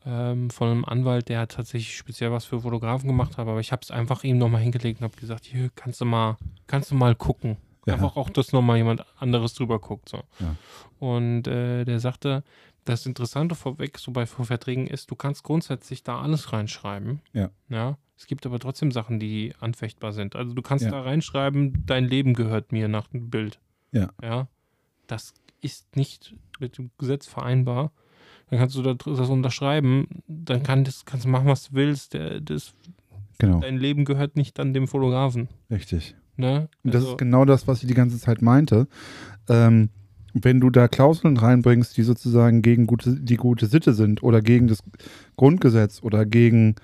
Ähm, 0.06 0.48
von 0.50 0.68
einem 0.68 0.84
Anwalt, 0.84 1.28
der 1.28 1.46
tatsächlich 1.48 1.96
speziell 1.96 2.30
was 2.32 2.44
für 2.46 2.60
Fotografen 2.60 3.06
gemacht 3.08 3.32
hat, 3.38 3.46
aber 3.48 3.60
ich 3.60 3.70
habe 3.72 3.80
es 3.82 3.90
einfach 3.90 4.22
ihm 4.24 4.38
nochmal 4.38 4.60
hingelegt 4.62 5.00
und 5.00 5.04
habe 5.04 5.16
gesagt, 5.16 5.44
hier 5.46 5.70
kannst 5.74 6.00
du 6.00 6.04
mal, 6.06 6.36
kannst 6.66 6.90
du 6.90 6.94
mal 6.94 7.14
gucken. 7.14 7.56
Ja. 7.86 7.94
Einfach 7.94 8.16
auch, 8.16 8.30
dass 8.30 8.52
nochmal 8.52 8.78
jemand 8.78 9.04
anderes 9.18 9.52
drüber 9.54 9.78
guckt. 9.78 10.08
So. 10.08 10.22
Ja. 10.40 10.56
Und 10.98 11.46
äh, 11.46 11.84
der 11.84 12.00
sagte, 12.00 12.42
das 12.86 13.04
Interessante 13.06 13.54
vorweg 13.54 13.98
so 13.98 14.10
bei 14.12 14.24
Verträgen 14.26 14.86
ist, 14.86 15.10
du 15.10 15.16
kannst 15.16 15.42
grundsätzlich 15.42 16.02
da 16.02 16.20
alles 16.20 16.52
reinschreiben. 16.52 17.20
Ja. 17.34 17.50
Ja. 17.68 17.96
Es 18.16 18.26
gibt 18.26 18.46
aber 18.46 18.58
trotzdem 18.58 18.92
Sachen, 18.92 19.18
die 19.18 19.52
anfechtbar 19.60 20.12
sind. 20.12 20.36
Also 20.36 20.54
du 20.54 20.62
kannst 20.62 20.84
Ja. 20.84 20.90
da 20.92 21.02
reinschreiben, 21.02 21.82
dein 21.86 22.04
Leben 22.04 22.34
gehört 22.34 22.70
mir 22.72 22.88
nach 22.88 23.08
dem 23.08 23.28
Bild. 23.30 23.58
Ja. 23.92 24.10
Ja. 24.22 24.48
Das 25.06 25.34
ist 25.60 25.96
nicht 25.96 26.34
mit 26.60 26.78
dem 26.78 26.90
Gesetz 26.98 27.26
vereinbar. 27.26 27.92
Dann 28.50 28.58
kannst 28.58 28.76
du 28.76 28.82
das 28.82 29.28
unterschreiben, 29.30 30.06
dann 30.28 30.62
kann 30.62 30.84
das, 30.84 31.04
kannst 31.04 31.24
du 31.24 31.28
machen, 31.30 31.46
was 31.46 31.68
du 31.70 31.74
willst. 31.74 32.14
Der, 32.14 32.40
das, 32.40 32.74
genau, 33.38 33.60
dein 33.60 33.78
Leben 33.78 34.04
gehört 34.04 34.36
nicht 34.36 34.58
dann 34.58 34.72
dem 34.74 34.86
Fotografen. 34.86 35.48
richtig. 35.70 36.14
Ne? 36.36 36.68
Und 36.82 36.92
das 36.94 37.02
Also- 37.02 37.12
ist 37.12 37.18
genau 37.18 37.44
das, 37.44 37.66
was 37.68 37.82
ich 37.82 37.88
die 37.88 37.94
ganze 37.94 38.18
Zeit 38.18 38.42
meinte. 38.42 38.86
Ähm, 39.48 39.88
wenn 40.34 40.60
du 40.60 40.68
da 40.70 40.88
Klauseln 40.88 41.36
reinbringst, 41.36 41.96
die 41.96 42.02
sozusagen 42.02 42.60
gegen 42.60 42.86
gute, 42.88 43.20
die 43.20 43.36
gute 43.36 43.66
Sitte 43.66 43.94
sind 43.94 44.22
oder 44.22 44.40
gegen 44.42 44.66
das 44.66 44.82
Grundgesetz 45.36 46.02
oder 46.02 46.26
gegen 46.26 46.74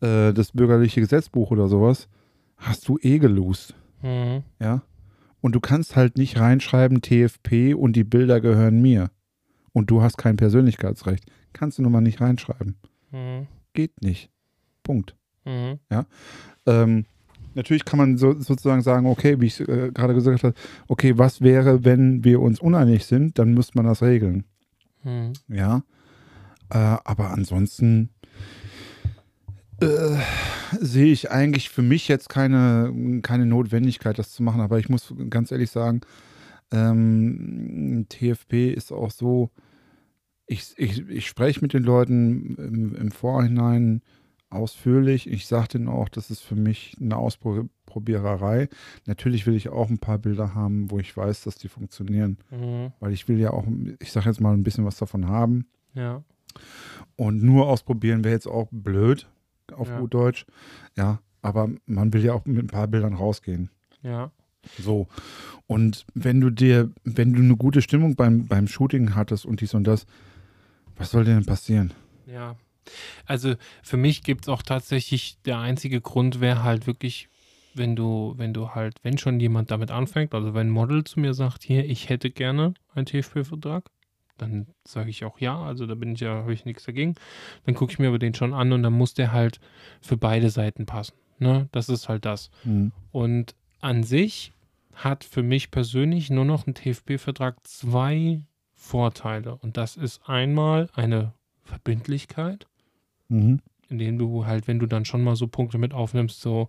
äh, 0.00 0.32
das 0.32 0.52
bürgerliche 0.52 1.00
Gesetzbuch 1.00 1.50
oder 1.50 1.68
sowas, 1.68 2.08
hast 2.56 2.88
du 2.88 2.98
eh 3.00 3.18
gelost. 3.18 3.74
Mhm. 4.02 4.42
Ja. 4.60 4.82
Und 5.40 5.54
du 5.54 5.60
kannst 5.60 5.96
halt 5.96 6.18
nicht 6.18 6.40
reinschreiben, 6.40 7.02
TFP 7.02 7.74
und 7.74 7.94
die 7.94 8.04
Bilder 8.04 8.40
gehören 8.40 8.80
mir. 8.82 9.10
Und 9.72 9.90
du 9.90 10.02
hast 10.02 10.16
kein 10.16 10.36
Persönlichkeitsrecht. 10.36 11.24
Kannst 11.52 11.78
du 11.78 11.82
nun 11.82 11.92
mal 11.92 12.00
nicht 12.00 12.20
reinschreiben. 12.20 12.76
Mhm. 13.12 13.46
Geht 13.74 14.02
nicht. 14.02 14.30
Punkt. 14.82 15.14
Mhm. 15.44 15.78
Ähm, 16.66 17.04
natürlich 17.54 17.84
kann 17.84 17.98
man 17.98 18.18
so, 18.18 18.32
sozusagen 18.32 18.82
sagen, 18.82 19.06
okay, 19.06 19.40
wie 19.40 19.46
ich 19.46 19.60
äh, 19.60 19.90
gerade 19.92 20.14
gesagt 20.14 20.42
habe, 20.42 20.54
okay, 20.88 21.18
was 21.18 21.40
wäre, 21.40 21.84
wenn 21.84 22.24
wir 22.24 22.40
uns 22.40 22.60
uneinig 22.60 23.06
sind, 23.06 23.38
dann 23.38 23.54
müsste 23.54 23.76
man 23.76 23.86
das 23.86 24.02
regeln. 24.02 24.44
Mhm. 25.04 25.32
Ja. 25.48 25.82
Äh, 26.70 26.96
aber 27.04 27.30
ansonsten 27.30 28.10
äh, 29.80 30.16
sehe 30.80 31.12
ich 31.12 31.30
eigentlich 31.30 31.68
für 31.70 31.82
mich 31.82 32.08
jetzt 32.08 32.28
keine, 32.28 33.20
keine 33.22 33.46
Notwendigkeit, 33.46 34.18
das 34.18 34.32
zu 34.32 34.42
machen. 34.42 34.60
Aber 34.60 34.78
ich 34.78 34.88
muss 34.88 35.14
ganz 35.30 35.50
ehrlich 35.52 35.70
sagen, 35.70 36.00
ähm, 36.72 38.06
TFP 38.08 38.72
ist 38.72 38.92
auch 38.92 39.10
so, 39.10 39.50
ich, 40.46 40.74
ich, 40.76 41.08
ich 41.08 41.26
spreche 41.26 41.60
mit 41.60 41.72
den 41.72 41.82
Leuten 41.82 42.54
im, 42.56 42.94
im 42.94 43.10
Vorhinein 43.10 44.02
ausführlich. 44.48 45.28
Ich 45.28 45.46
sage 45.46 45.68
denen 45.68 45.88
auch, 45.88 46.08
das 46.08 46.30
ist 46.30 46.40
für 46.40 46.54
mich 46.54 46.96
eine 47.00 47.16
Ausprobiererei. 47.16 48.68
Natürlich 49.06 49.46
will 49.46 49.56
ich 49.56 49.68
auch 49.68 49.90
ein 49.90 49.98
paar 49.98 50.18
Bilder 50.18 50.54
haben, 50.54 50.90
wo 50.90 50.98
ich 50.98 51.16
weiß, 51.16 51.42
dass 51.42 51.56
die 51.56 51.68
funktionieren, 51.68 52.38
Mhm. 52.50 52.92
weil 53.00 53.12
ich 53.12 53.28
will 53.28 53.38
ja 53.38 53.50
auch, 53.50 53.64
ich 54.00 54.12
sage 54.12 54.28
jetzt 54.28 54.40
mal, 54.40 54.54
ein 54.54 54.62
bisschen 54.62 54.84
was 54.84 54.98
davon 54.98 55.28
haben. 55.28 55.66
Ja. 55.94 56.22
Und 57.16 57.42
nur 57.42 57.66
ausprobieren 57.68 58.22
wäre 58.24 58.34
jetzt 58.34 58.46
auch 58.46 58.68
blöd, 58.70 59.28
auf 59.72 59.88
Ja. 59.88 60.00
gut 60.00 60.14
Deutsch. 60.14 60.46
Ja, 60.96 61.20
aber 61.42 61.70
man 61.86 62.12
will 62.12 62.24
ja 62.24 62.32
auch 62.32 62.44
mit 62.44 62.64
ein 62.64 62.68
paar 62.68 62.88
Bildern 62.88 63.14
rausgehen. 63.14 63.70
Ja. 64.02 64.30
So. 64.78 65.06
Und 65.66 66.06
wenn 66.14 66.40
du 66.40 66.50
dir, 66.50 66.90
wenn 67.04 67.32
du 67.32 67.40
eine 67.40 67.56
gute 67.56 67.82
Stimmung 67.82 68.16
beim, 68.16 68.46
beim 68.46 68.66
Shooting 68.68 69.14
hattest 69.14 69.46
und 69.46 69.60
dies 69.60 69.74
und 69.74 69.84
das, 69.84 70.06
was 70.96 71.10
soll 71.10 71.24
denn 71.24 71.44
passieren? 71.44 71.92
Ja. 72.26 72.56
Also 73.24 73.54
für 73.82 73.96
mich 73.96 74.22
gibt 74.22 74.44
es 74.44 74.48
auch 74.48 74.62
tatsächlich, 74.62 75.38
der 75.44 75.58
einzige 75.58 76.00
Grund 76.00 76.40
wäre 76.40 76.62
halt 76.62 76.86
wirklich, 76.86 77.28
wenn 77.74 77.96
du, 77.96 78.34
wenn 78.36 78.54
du 78.54 78.70
halt, 78.70 78.98
wenn 79.02 79.18
schon 79.18 79.40
jemand 79.40 79.70
damit 79.70 79.90
anfängt, 79.90 80.34
also 80.34 80.54
wenn 80.54 80.68
ein 80.68 80.70
Model 80.70 81.04
zu 81.04 81.20
mir 81.20 81.34
sagt, 81.34 81.64
hier, 81.64 81.84
ich 81.84 82.08
hätte 82.08 82.30
gerne 82.30 82.74
einen 82.94 83.06
TFP-Vertrag, 83.06 83.90
dann 84.38 84.66
sage 84.86 85.10
ich 85.10 85.24
auch 85.24 85.38
ja, 85.38 85.60
also 85.62 85.86
da 85.86 85.94
bin 85.94 86.14
ich 86.14 86.20
ja, 86.20 86.30
habe 86.42 86.52
ich 86.52 86.64
nichts 86.64 86.84
dagegen. 86.84 87.14
Dann 87.64 87.74
gucke 87.74 87.92
ich 87.92 87.98
mir 87.98 88.08
aber 88.08 88.18
den 88.18 88.34
schon 88.34 88.54
an 88.54 88.72
und 88.72 88.82
dann 88.82 88.92
muss 88.92 89.14
der 89.14 89.32
halt 89.32 89.60
für 90.00 90.16
beide 90.16 90.50
Seiten 90.50 90.86
passen. 90.86 91.14
Ne? 91.38 91.68
Das 91.72 91.88
ist 91.88 92.08
halt 92.08 92.24
das. 92.24 92.50
Hm. 92.62 92.92
Und 93.12 93.54
an 93.80 94.02
sich 94.02 94.52
hat 94.94 95.24
für 95.24 95.42
mich 95.42 95.70
persönlich 95.70 96.30
nur 96.30 96.44
noch 96.44 96.66
ein 96.66 96.74
TFP-Vertrag 96.74 97.56
zwei 97.66 98.40
Vorteile. 98.74 99.56
Und 99.56 99.76
das 99.76 99.96
ist 99.96 100.28
einmal 100.28 100.88
eine 100.94 101.32
Verbindlichkeit, 101.64 102.66
Mhm. 103.28 103.60
indem 103.88 104.18
du 104.18 104.46
halt, 104.46 104.68
wenn 104.68 104.78
du 104.78 104.86
dann 104.86 105.04
schon 105.04 105.22
mal 105.22 105.36
so 105.36 105.46
Punkte 105.48 105.78
mit 105.78 105.92
aufnimmst, 105.92 106.40
so 106.40 106.68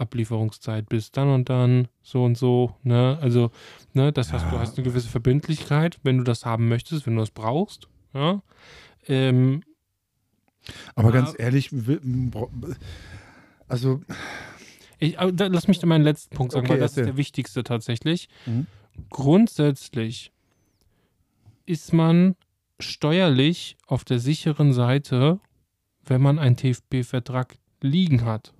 Ablieferungszeit 0.00 0.88
bis 0.88 1.10
dann 1.12 1.28
und 1.28 1.48
dann, 1.48 1.88
so 2.02 2.24
und 2.24 2.36
so, 2.38 2.74
ne? 2.82 3.18
Also, 3.20 3.50
ne, 3.92 4.12
das 4.12 4.32
heißt, 4.32 4.44
du 4.50 4.56
Ja. 4.56 4.60
hast 4.60 4.76
eine 4.78 4.84
gewisse 4.84 5.08
Verbindlichkeit, 5.08 5.98
wenn 6.02 6.18
du 6.18 6.24
das 6.24 6.44
haben 6.46 6.68
möchtest, 6.68 7.06
wenn 7.06 7.16
du 7.16 7.22
es 7.22 7.30
brauchst, 7.30 7.88
ja. 8.14 8.42
Ähm, 9.06 9.62
Aber 10.94 11.08
Ja. 11.08 11.14
ganz 11.20 11.34
ehrlich, 11.38 11.70
bra- 11.72 12.48
also, 13.68 14.00
Ich, 14.98 15.18
aber 15.18 15.32
da, 15.32 15.46
lass 15.46 15.66
mich 15.68 15.82
meinen 15.86 16.04
letzten 16.04 16.36
Punkt 16.36 16.52
sagen, 16.52 16.66
Okay, 16.66 16.74
weil 16.74 16.78
das 16.80 16.92
erzähl. 16.92 17.02
ist 17.04 17.06
der 17.08 17.16
wichtigste 17.16 17.62
tatsächlich. 17.64 18.28
Mhm. 18.44 18.66
Grundsätzlich 19.08 20.32
ist 21.66 21.92
man 21.92 22.36
steuerlich 22.78 23.76
auf 23.86 24.04
der 24.04 24.18
sicheren 24.18 24.72
Seite, 24.72 25.40
wenn 26.04 26.20
man 26.20 26.38
einen 26.38 26.56
TFP-Vertrag 26.56 27.56
liegen 27.80 28.24
hat. 28.24 28.52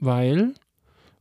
Weil, 0.00 0.54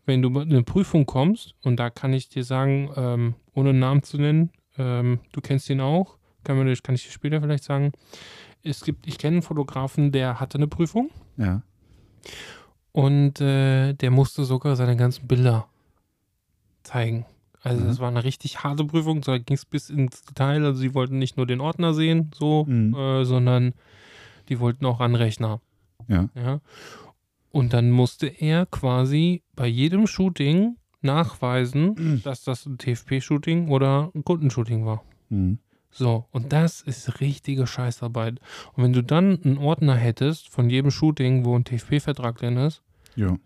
wenn 0.06 0.22
du 0.22 0.30
in 0.40 0.50
eine 0.52 0.64
Prüfung 0.64 1.06
kommst, 1.06 1.56
und 1.64 1.78
da 1.78 1.90
kann 1.90 2.14
ich 2.14 2.30
dir 2.30 2.44
sagen, 2.44 2.92
ähm, 2.96 3.36
ohne 3.54 3.74
Namen 3.74 4.04
zu 4.04 4.18
nennen, 4.18 4.52
ähm, 4.78 5.20
du 5.32 5.42
kennst 5.42 5.70
ihn 5.70 5.82
auch, 5.82 6.18
kann, 6.44 6.58
man, 6.58 6.74
kann 6.84 6.96
ich 6.96 7.06
dir 7.06 7.12
später 7.12 7.42
vielleicht 7.42 7.64
sagen, 7.64 7.92
es 8.64 8.84
gibt, 8.84 9.08
ich 9.08 9.18
kenne 9.18 9.36
einen 9.38 9.42
Fotografen, 9.42 10.12
der 10.12 10.40
hatte 10.40 10.58
eine 10.58 10.68
Prüfung. 10.68 11.10
ja. 11.38 11.62
Und 12.92 13.40
äh, 13.42 13.94
der 13.94 14.10
musste 14.10 14.44
sogar 14.44 14.76
seine 14.76 14.96
ganzen 14.98 15.28
Bilder 15.28 15.68
zeigen. 16.84 17.26
Also 17.62 17.84
Mhm. 17.84 17.88
das 17.88 18.00
war 18.00 18.08
eine 18.08 18.24
richtig 18.24 18.64
harte 18.64 18.86
Prüfung, 18.86 19.22
da 19.22 19.38
ging 19.38 19.56
es 19.56 19.66
bis 19.66 19.90
ins 19.90 20.24
Detail. 20.24 20.66
Also 20.66 20.80
sie 20.80 20.94
wollten 20.96 21.20
nicht 21.20 21.38
nur 21.38 21.46
den 21.46 21.62
Ordner 21.62 21.94
sehen, 21.94 22.32
so, 22.34 22.66
Mhm. 22.66 22.96
äh, 22.96 23.24
sondern 23.26 23.74
die 24.50 24.60
wollten 24.60 24.86
auch 24.86 25.00
an 25.00 25.16
Rechner. 25.16 25.60
Ja. 26.08 26.30
ja. 26.36 26.60
Und 27.52 27.74
dann 27.74 27.92
musste 27.92 28.28
er 28.28 28.66
quasi 28.66 29.42
bei 29.56 29.68
jedem 29.68 30.06
Shooting 30.08 30.76
nachweisen, 31.02 31.96
Mhm. 31.98 32.22
dass 32.24 32.44
das 32.44 32.66
ein 32.66 32.78
TFP-Shooting 32.78 33.70
oder 33.70 34.12
ein 34.14 34.24
Kundenshooting 34.24 34.86
war. 34.86 35.04
Mhm. 35.30 35.60
So, 35.90 36.26
und 36.32 36.52
das 36.54 36.82
ist 36.82 37.22
richtige 37.22 37.66
Scheißarbeit. 37.66 38.40
Und 38.74 38.84
wenn 38.84 38.94
du 38.94 39.02
dann 39.02 39.42
einen 39.44 39.58
Ordner 39.58 39.96
hättest 39.96 40.50
von 40.50 40.70
jedem 40.70 40.92
Shooting, 40.92 41.46
wo 41.46 41.58
ein 41.58 41.64
TFP-Vertrag 41.64 42.38
drin 42.38 42.58
ist, 42.58 42.82
Ja. 43.16 43.38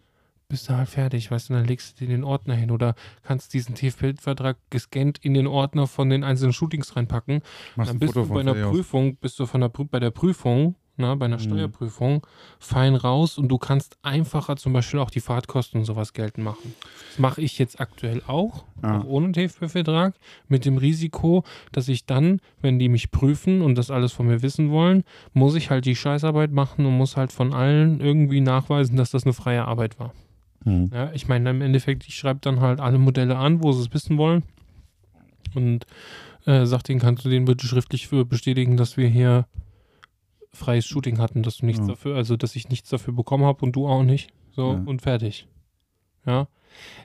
bist 0.49 0.67
du 0.67 0.75
halt 0.75 0.89
fertig, 0.89 1.31
weißt 1.31 1.49
du, 1.49 1.53
dann 1.53 1.65
legst 1.65 2.01
du 2.01 2.05
dir 2.05 2.11
den 2.11 2.23
Ordner 2.25 2.55
hin 2.55 2.71
oder 2.71 2.95
kannst 3.23 3.53
diesen 3.53 3.75
TFP-Vertrag 3.75 4.57
gescannt 4.69 5.19
in 5.21 5.33
den 5.33 5.47
Ordner 5.47 5.87
von 5.87 6.09
den 6.09 6.23
einzelnen 6.25 6.51
Shootings 6.51 6.95
reinpacken. 6.95 7.41
Machst 7.77 7.91
Dann 7.91 7.99
bist 7.99 8.15
du 8.15 8.27
bei 8.27 8.41
einer. 8.41 8.53
Prüfung, 8.69 9.15
bist 9.17 9.39
du 9.39 9.45
von 9.45 9.61
der, 9.61 9.69
bei 9.69 9.99
der 9.99 10.11
Prüfung, 10.11 10.75
na, 11.01 11.15
bei 11.15 11.25
einer 11.25 11.37
Mhm. 11.37 11.41
Steuerprüfung, 11.41 12.25
fein 12.59 12.95
raus 12.95 13.37
und 13.37 13.49
du 13.49 13.57
kannst 13.57 13.97
einfacher 14.03 14.55
zum 14.55 14.71
Beispiel 14.73 14.99
auch 14.99 15.09
die 15.09 15.19
Fahrtkosten 15.19 15.79
und 15.79 15.85
sowas 15.85 16.13
geltend 16.13 16.45
machen. 16.45 16.73
Das 17.09 17.19
mache 17.19 17.41
ich 17.41 17.57
jetzt 17.59 17.79
aktuell 17.81 18.21
auch, 18.27 18.63
Ja. 18.81 19.01
auch 19.01 19.05
ohne 19.05 19.31
TFP-Vertrag, 19.33 20.13
mit 20.47 20.63
dem 20.65 20.77
Risiko, 20.77 21.43
dass 21.71 21.87
ich 21.89 22.05
dann, 22.05 22.39
wenn 22.61 22.79
die 22.79 22.87
mich 22.89 23.11
prüfen 23.11 23.61
und 23.61 23.75
das 23.75 23.91
alles 23.91 24.13
von 24.13 24.27
mir 24.27 24.41
wissen 24.41 24.69
wollen, 24.71 25.03
muss 25.33 25.55
ich 25.55 25.69
halt 25.69 25.85
die 25.85 25.95
Scheißarbeit 25.95 26.51
machen 26.51 26.85
und 26.85 26.95
muss 26.97 27.17
halt 27.17 27.31
von 27.31 27.53
allen 27.53 27.99
irgendwie 27.99 28.39
nachweisen, 28.41 28.95
dass 28.95 29.11
das 29.11 29.23
eine 29.25 29.33
freie 29.33 29.65
Arbeit 29.65 29.99
war. 29.99 30.13
Mhm. 30.63 30.91
Ja, 30.93 31.11
ich 31.13 31.27
meine, 31.27 31.49
im 31.49 31.61
Endeffekt, 31.61 32.07
ich 32.07 32.15
schreibe 32.15 32.39
dann 32.41 32.61
halt 32.61 32.79
alle 32.79 32.97
Modelle 32.99 33.35
an, 33.37 33.63
wo 33.63 33.71
sie 33.71 33.81
es 33.81 33.93
wissen 33.93 34.17
wollen. 34.17 34.43
Und 35.53 35.85
äh, 36.45 36.65
sag 36.65 36.83
denen, 36.83 36.99
kannst 36.99 37.25
du 37.25 37.29
denen 37.29 37.45
bitte 37.45 37.67
schriftlich 37.67 38.09
bestätigen, 38.09 38.77
dass 38.77 38.95
wir 38.97 39.07
hier 39.07 39.45
freies 40.53 40.85
Shooting 40.85 41.17
hatten, 41.19 41.43
dass 41.43 41.57
du 41.57 41.65
nichts 41.65 41.81
Ja. 41.81 41.87
dafür, 41.87 42.15
also 42.15 42.35
dass 42.37 42.55
ich 42.55 42.69
nichts 42.69 42.89
dafür 42.89 43.13
bekommen 43.13 43.45
habe 43.45 43.63
und 43.65 43.75
du 43.75 43.87
auch 43.87 44.03
nicht. 44.03 44.31
So 44.51 44.73
Ja. 44.73 44.81
und 44.85 45.01
fertig. 45.01 45.47
Ja. 46.25 46.47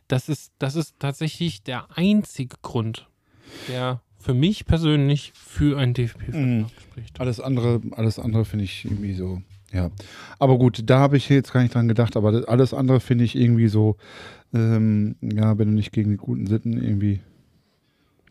Das 0.09 0.29
ist, 0.29 0.53
das 0.59 0.77
ist 0.77 0.95
tatsächlich 0.99 1.63
der 1.63 1.87
einzige 1.97 2.57
Grund, 2.63 3.09
der 3.69 4.01
für 4.19 4.35
mich 4.35 4.65
persönlich 4.67 5.33
für 5.35 5.79
ein 5.79 5.95
DFP-Vertrag 5.95 6.45
Mhm. 6.45 6.67
spricht. 6.81 7.21
Alles 7.21 7.41
andere, 7.41 7.81
alles 7.93 8.19
andere 8.19 8.45
finde 8.45 8.65
ich 8.65 8.85
irgendwie 8.85 9.13
so, 9.15 9.43
ja. 9.73 9.91
Aber 10.39 10.59
gut, 10.59 10.83
da 10.87 10.99
habe 10.99 11.17
ich 11.17 11.29
jetzt 11.29 11.53
gar 11.53 11.63
nicht 11.63 11.75
dran 11.75 11.87
gedacht, 11.89 12.17
aber 12.17 12.33
das, 12.33 12.45
alles 12.47 12.75
andere 12.75 12.99
finde 13.01 13.25
ich 13.25 13.37
irgendwie 13.37 13.69
so, 13.69 13.97
ähm, 14.53 15.17
ja, 15.21 15.57
wenn 15.59 15.69
du 15.69 15.75
nicht 15.75 15.93
gegen 15.93 16.11
die 16.13 16.17
guten 16.17 16.47
Sitten 16.47 16.73
irgendwie 16.83 17.21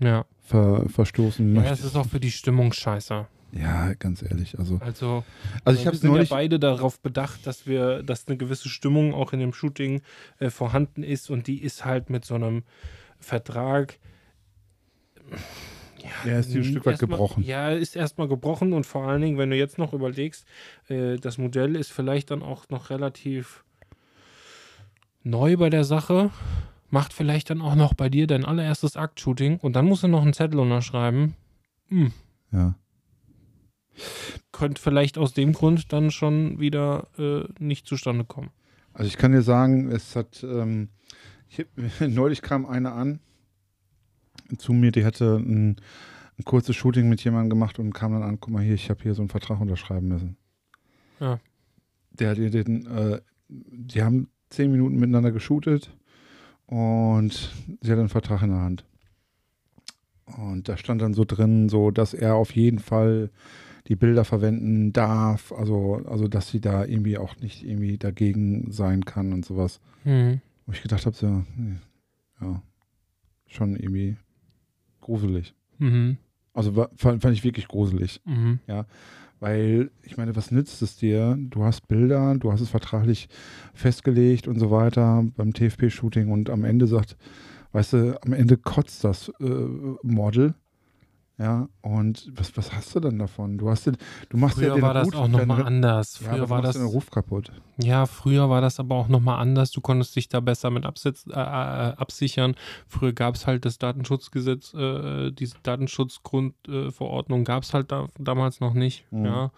Ja. 0.01 0.25
ver, 0.41 0.87
verstoßen 0.89 1.53
ja, 1.55 1.61
möchtest. 1.61 1.81
es 1.81 1.87
ist 1.87 1.95
auch 1.95 2.07
für 2.07 2.19
die 2.19 2.31
Stimmung 2.31 2.73
scheiße. 2.73 3.27
Ja, 3.57 3.93
ganz 3.93 4.21
ehrlich, 4.21 4.59
also, 4.59 4.79
Also, 4.81 5.23
also 5.63 5.79
ich 5.79 5.85
wir 5.85 5.87
habe 5.87 5.97
sind 5.97 6.11
neulich, 6.11 6.29
ja 6.29 6.35
beide 6.35 6.59
darauf 6.59 6.99
bedacht, 6.99 7.47
dass 7.47 7.65
wir, 7.65 8.03
dass 8.03 8.27
eine 8.27 8.35
gewisse 8.35 8.67
Stimmung 8.67 9.13
auch 9.13 9.31
in 9.31 9.39
dem 9.39 9.53
Shooting 9.53 10.01
äh, 10.39 10.49
vorhanden 10.49 11.03
ist 11.03 11.29
und 11.29 11.47
die 11.47 11.61
ist 11.61 11.85
halt 11.85 12.09
mit 12.09 12.25
so 12.25 12.35
einem 12.35 12.63
Vertrag. 13.17 13.97
Ja, 16.25 16.37
ist 16.37 16.53
die 16.53 16.57
ein 16.57 16.63
Stück 16.65 16.85
weit 16.85 16.99
gebrochen. 16.99 17.43
Ja, 17.43 17.69
ist 17.69 17.95
erstmal 17.95 18.27
gebrochen 18.27 18.73
und 18.73 18.85
vor 18.85 19.07
allen 19.07 19.21
Dingen, 19.21 19.37
wenn 19.37 19.49
du 19.49 19.55
jetzt 19.55 19.77
noch 19.77 19.93
überlegst, 19.93 20.45
äh, 20.89 21.15
das 21.15 21.37
Modell 21.37 21.75
ist 21.75 21.91
vielleicht 21.91 22.31
dann 22.31 22.43
auch 22.43 22.67
noch 22.69 22.89
relativ 22.89 23.63
neu 25.23 25.55
bei 25.55 25.69
der 25.69 25.85
Sache, 25.85 26.29
macht 26.89 27.13
vielleicht 27.13 27.49
dann 27.49 27.61
auch 27.61 27.75
noch 27.75 27.93
bei 27.93 28.09
dir 28.09 28.27
dein 28.27 28.43
allererstes 28.43 28.97
Akt-Shooting 28.97 29.57
und 29.57 29.73
dann 29.77 29.85
musst 29.85 30.03
du 30.03 30.07
noch 30.09 30.21
einen 30.21 30.33
Zettel 30.33 30.59
unterschreiben. 30.59 31.35
Hm, 31.87 32.11
ja. 32.51 32.75
Könnte 34.51 34.81
vielleicht 34.81 35.17
aus 35.17 35.33
dem 35.33 35.53
Grund 35.53 35.91
dann 35.93 36.11
schon 36.11 36.59
wieder 36.59 37.07
äh, 37.17 37.43
nicht 37.59 37.87
zustande 37.87 38.25
kommen. 38.25 38.49
Also 38.93 39.07
ich 39.07 39.17
kann 39.17 39.31
dir 39.31 39.41
sagen, 39.41 39.91
es 39.91 40.15
hat, 40.15 40.43
ähm, 40.43 40.89
ich, 41.49 41.65
neulich 41.99 42.41
kam 42.41 42.65
eine 42.65 42.93
an 42.93 43.19
zu 44.57 44.73
mir, 44.73 44.91
die 44.91 45.05
hatte 45.05 45.37
ein, 45.37 45.77
ein 46.37 46.45
kurzes 46.45 46.75
Shooting 46.75 47.09
mit 47.09 47.23
jemandem 47.23 47.49
gemacht 47.49 47.79
und 47.79 47.93
kam 47.93 48.13
dann 48.13 48.23
an, 48.23 48.39
guck 48.39 48.53
mal 48.53 48.63
hier, 48.63 48.75
ich 48.75 48.89
habe 48.89 49.01
hier 49.03 49.13
so 49.13 49.21
einen 49.21 49.29
Vertrag 49.29 49.59
unterschreiben 49.59 50.07
müssen. 50.07 50.37
Ja. 51.19 51.39
Der 52.11 52.29
hat 52.29 52.37
ihr 52.37 52.49
den, 52.49 52.85
äh, 52.85 53.21
die 53.49 54.03
haben 54.03 54.29
zehn 54.49 54.71
Minuten 54.71 54.95
miteinander 54.97 55.31
geshootet 55.31 55.95
und 56.67 57.53
sie 57.81 57.91
hat 57.91 57.99
einen 57.99 58.09
Vertrag 58.09 58.41
in 58.41 58.49
der 58.49 58.61
Hand. 58.61 58.85
Und 60.25 60.67
da 60.67 60.77
stand 60.77 61.01
dann 61.01 61.13
so 61.13 61.23
drin, 61.25 61.69
so, 61.69 61.91
dass 61.91 62.13
er 62.13 62.35
auf 62.35 62.55
jeden 62.55 62.79
Fall 62.79 63.29
die 63.87 63.95
Bilder 63.95 64.25
verwenden 64.25 64.93
darf, 64.93 65.51
also, 65.51 66.01
also 66.05 66.27
dass 66.27 66.49
sie 66.49 66.59
da 66.59 66.85
irgendwie 66.85 67.17
auch 67.17 67.37
nicht 67.37 67.63
irgendwie 67.63 67.97
dagegen 67.97 68.71
sein 68.71 69.05
kann 69.05 69.33
und 69.33 69.45
sowas. 69.45 69.79
Mhm. 70.03 70.41
Wo 70.65 70.71
ich 70.71 70.81
gedacht 70.81 71.05
habe, 71.05 71.15
so, 71.15 71.43
nee, 71.55 71.75
ja, 72.41 72.61
schon 73.47 73.75
irgendwie 73.75 74.17
gruselig. 75.01 75.53
Mhm. 75.77 76.17
Also 76.53 76.87
fand, 76.95 77.21
fand 77.21 77.35
ich 77.35 77.43
wirklich 77.43 77.67
gruselig. 77.67 78.21
Mhm. 78.25 78.59
Weil, 79.39 79.91
ich 80.01 80.17
meine, 80.17 80.35
was 80.35 80.49
nützt 80.49 80.81
es 80.81 80.95
dir? 80.95 81.37
Du 81.37 81.63
hast 81.63 81.87
Bilder, 81.87 82.35
du 82.35 82.51
hast 82.51 82.61
es 82.61 82.69
vertraglich 82.69 83.27
festgelegt 83.73 84.47
und 84.47 84.59
so 84.59 84.71
weiter 84.71 85.23
beim 85.35 85.53
TFP-Shooting 85.53 86.31
und 86.31 86.49
am 86.49 86.63
Ende 86.63 86.87
sagt, 86.87 87.17
weißt 87.73 87.93
du, 87.93 88.23
am 88.23 88.33
Ende 88.33 88.57
kotzt 88.57 89.03
das 89.03 89.29
äh, 89.39 89.67
Model. 90.01 90.55
Ja, 91.37 91.67
und 91.81 92.31
was, 92.33 92.55
was 92.55 92.71
hast 92.71 92.95
du 92.95 93.01
dann 93.01 93.19
davon? 93.19 93.57
Du 93.57 93.69
hast 93.69 93.85
den, 93.87 93.97
du 94.29 94.37
machst 94.37 94.57
ja 94.57 94.67
Früher 94.67 94.75
den 94.75 94.81
war 94.83 94.93
das 94.93 95.07
Ruf, 95.07 95.15
auch 95.15 95.27
nochmal 95.27 95.63
anders. 95.63 96.19
Ja, 96.21 96.29
Früher 96.29 96.41
aber 96.43 96.49
war 96.49 96.61
du 96.61 96.67
das, 96.67 96.77
den 96.77 96.85
Ruf 96.85 97.11
kaputt. 97.11 97.51
ja, 97.77 98.05
früher 98.05 98.49
war 98.49 98.61
das 98.61 98.79
aber 98.79 98.95
auch 98.95 99.09
nochmal 99.09 99.39
anders. 99.41 99.71
Du 99.71 99.81
konntest 99.81 100.15
dich 100.15 100.29
da 100.29 100.39
besser 100.39 100.69
mit 100.69 100.85
absetz, 100.85 101.25
äh, 101.27 101.31
äh, 101.33 101.35
absichern. 101.35 102.55
Früher 102.87 103.11
gab 103.11 103.35
es 103.35 103.47
halt 103.47 103.65
das 103.65 103.77
Datenschutzgesetz, 103.79 104.73
äh, 104.75 105.31
diese 105.31 105.55
Datenschutzgrundverordnung 105.63 107.41
äh, 107.41 107.43
gab 107.43 107.63
es 107.63 107.73
halt 107.73 107.91
da, 107.91 108.07
damals 108.17 108.59
noch 108.59 108.73
nicht. 108.73 109.05
Mhm. 109.11 109.25
Ja. 109.25 109.51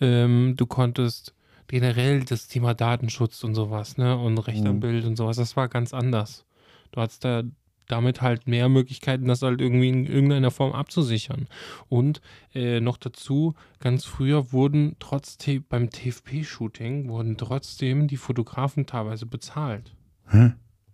Ähm, 0.00 0.54
du 0.56 0.66
konntest 0.66 1.34
generell 1.66 2.24
das 2.24 2.48
Thema 2.48 2.74
Datenschutz 2.74 3.44
und 3.44 3.54
sowas, 3.54 3.96
ne, 3.96 4.16
und 4.18 4.38
Recht 4.38 4.66
am 4.66 4.76
Mhm. 4.76 4.80
Bild 4.80 5.04
und 5.04 5.16
sowas, 5.16 5.36
das 5.36 5.56
war 5.56 5.68
ganz 5.68 5.94
anders. 5.94 6.44
Du 6.92 7.00
hattest 7.00 7.24
da 7.24 7.42
damit 7.90 8.22
halt 8.22 8.46
mehr 8.46 8.68
Möglichkeiten, 8.68 9.26
das 9.26 9.42
halt 9.42 9.60
irgendwie 9.60 9.88
in 9.88 10.06
irgendeiner 10.06 10.50
Form 10.50 10.72
abzusichern. 10.72 11.48
Und 11.88 12.20
äh, 12.54 12.80
noch 12.80 12.96
dazu, 12.96 13.54
ganz 13.78 14.04
früher 14.04 14.52
wurden 14.52 14.96
trotzdem 14.98 15.64
beim 15.68 15.90
TFP-Shooting 15.90 17.08
wurden 17.08 17.36
trotzdem 17.36 18.08
die 18.08 18.16
Fotografen 18.16 18.86
teilweise 18.86 19.26
bezahlt. 19.26 19.94
Hä? 20.28 20.52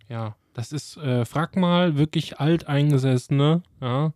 Ja, 0.09 0.35
das 0.53 0.71
ist, 0.71 0.97
äh, 0.97 1.25
frag 1.25 1.55
mal 1.55 1.97
wirklich 1.97 2.39
alteingesessene, 2.39 3.61
ja, 3.81 4.13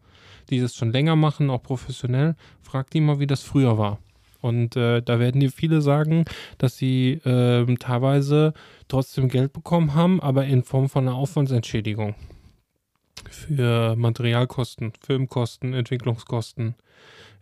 die 0.49 0.59
das 0.59 0.75
schon 0.75 0.91
länger 0.91 1.15
machen, 1.15 1.49
auch 1.49 1.61
professionell, 1.61 2.35
frag 2.61 2.89
die 2.89 3.01
mal, 3.01 3.19
wie 3.19 3.27
das 3.27 3.43
früher 3.43 3.77
war. 3.77 3.99
Und 4.41 4.75
äh, 4.75 5.01
da 5.01 5.19
werden 5.19 5.39
dir 5.39 5.51
viele 5.51 5.81
sagen, 5.81 6.25
dass 6.57 6.77
sie 6.77 7.21
ähm, 7.25 7.77
teilweise 7.77 8.53
trotzdem 8.87 9.29
Geld 9.29 9.53
bekommen 9.53 9.93
haben, 9.93 10.19
aber 10.19 10.45
in 10.45 10.63
Form 10.63 10.89
von 10.89 11.07
einer 11.07 11.15
Aufwandsentschädigung. 11.15 12.15
Für 13.29 13.95
Materialkosten, 13.95 14.93
Filmkosten, 14.99 15.73
Entwicklungskosten 15.73 16.75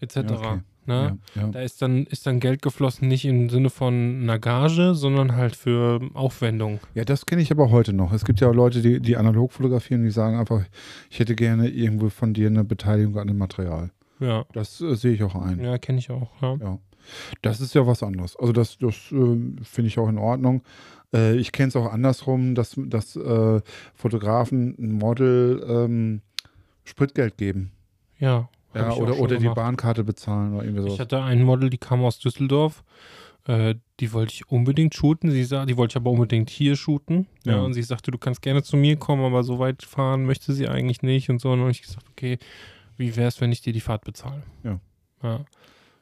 etc. 0.02 0.18
Okay. 0.18 0.60
Ne? 0.86 1.20
Ja, 1.36 1.42
ja. 1.42 1.48
Da 1.50 1.62
ist 1.62 1.82
dann, 1.82 2.06
ist 2.06 2.26
dann 2.26 2.40
Geld 2.40 2.62
geflossen, 2.64 3.08
nicht 3.08 3.26
im 3.26 3.50
Sinne 3.50 3.70
von 3.70 4.22
einer 4.24 4.40
Gage, 4.40 4.96
sondern 4.96 5.36
halt 5.36 5.56
für 5.56 6.00
Aufwendung. 6.16 6.80
Ja, 6.96 7.06
das 7.06 7.26
kenne 7.28 7.42
ich 7.44 7.52
aber 7.52 7.70
heute 7.70 7.94
noch. 7.94 8.12
Es 8.12 8.26
gibt 8.26 8.40
ja 8.40 8.50
auch 8.50 8.56
Leute, 8.56 8.82
die, 8.82 9.00
die 9.00 9.16
analog 9.16 9.52
fotografieren, 9.54 10.04
die 10.04 10.10
sagen 10.10 10.38
einfach, 10.38 10.64
ich 11.12 11.20
hätte 11.20 11.36
gerne 11.36 11.70
irgendwo 11.70 12.10
von 12.10 12.34
dir 12.34 12.48
eine 12.48 12.64
Beteiligung 12.64 13.18
an 13.20 13.28
dem 13.28 13.38
Material. 13.38 13.92
Ja, 14.20 14.46
Das 14.54 14.82
äh, 14.82 14.96
sehe 14.96 15.14
ich 15.14 15.24
auch 15.24 15.36
ein. 15.36 15.60
ja 15.60 15.78
kenne 15.78 16.00
ich 16.00 16.10
auch. 16.10 16.30
Ja. 16.42 16.56
Ja. 16.60 16.80
Das 17.42 17.62
ist 17.62 17.74
ja 17.76 17.86
was 17.88 18.04
anderes. 18.04 18.36
Also 18.36 18.52
das, 18.52 18.78
das 18.80 18.96
äh, 19.12 19.38
finde 19.64 19.88
ich 19.88 19.98
auch 20.00 20.10
in 20.10 20.18
Ordnung. 20.18 20.62
Äh, 21.14 21.36
ich 21.38 21.51
kenne 21.51 21.70
es 21.70 21.76
auch 21.76 21.91
andersrum, 21.91 22.55
dass, 22.55 22.76
dass 22.78 23.16
äh, 23.16 23.62
Fotografen 23.95 24.76
ein 24.78 24.91
Model 24.93 25.64
ähm, 25.68 26.22
Spritgeld 26.84 27.38
geben. 27.38 27.72
Ja, 28.20 28.49
Ja, 28.74 28.89
ich 28.91 28.97
oder, 28.97 29.18
oder 29.20 29.38
die. 29.38 29.47
Bahnkarte 29.49 30.03
bezahlen 30.03 30.53
oder 30.53 30.64
irgendwie 30.66 30.82
Ich 30.84 30.88
sowas. 30.91 30.99
hatte 30.99 31.22
ein 31.22 31.43
Model, 31.43 31.70
die 31.70 31.78
kam 31.78 32.03
aus 32.03 32.20
Düsseldorf. 32.20 32.84
Äh, 33.47 33.76
die 33.99 34.14
wollte 34.14 34.34
ich 34.34 34.49
unbedingt 34.49 34.93
shooten. 34.93 35.32
Sie 35.32 35.43
sah, 35.43 35.66
die 35.66 35.78
wollte 35.78 35.93
ich 35.93 35.95
aber 35.97 36.12
unbedingt 36.12 36.49
hier 36.49 36.76
shooten. 36.76 37.28
Ja. 37.45 37.55
Ja. 37.55 37.62
und 37.62 37.74
sie 37.74 37.82
sagte, 37.82 38.12
du 38.12 38.18
kannst 38.18 38.41
gerne 38.41 38.62
zu 38.64 38.78
mir 38.78 38.97
kommen, 38.97 39.24
aber 39.24 39.43
so 39.43 39.60
weit 39.60 39.84
fahren 39.84 40.26
möchte 40.26 40.53
sie 40.53 40.68
eigentlich 40.68 41.01
nicht 41.01 41.30
und 41.30 41.39
so. 41.41 41.49
Und 41.49 41.57
dann 41.60 41.62
habe 41.62 41.72
ich 41.72 41.82
gesagt, 41.82 42.05
okay, 42.12 42.38
wie 42.97 43.16
wäre 43.16 43.30
es, 43.30 43.39
wenn 43.41 43.51
ich 43.51 43.62
dir 43.62 43.74
die 43.74 43.80
Fahrt 43.80 44.03
bezahle? 44.03 44.43
Ja. 44.64 44.80
ja. 45.24 45.45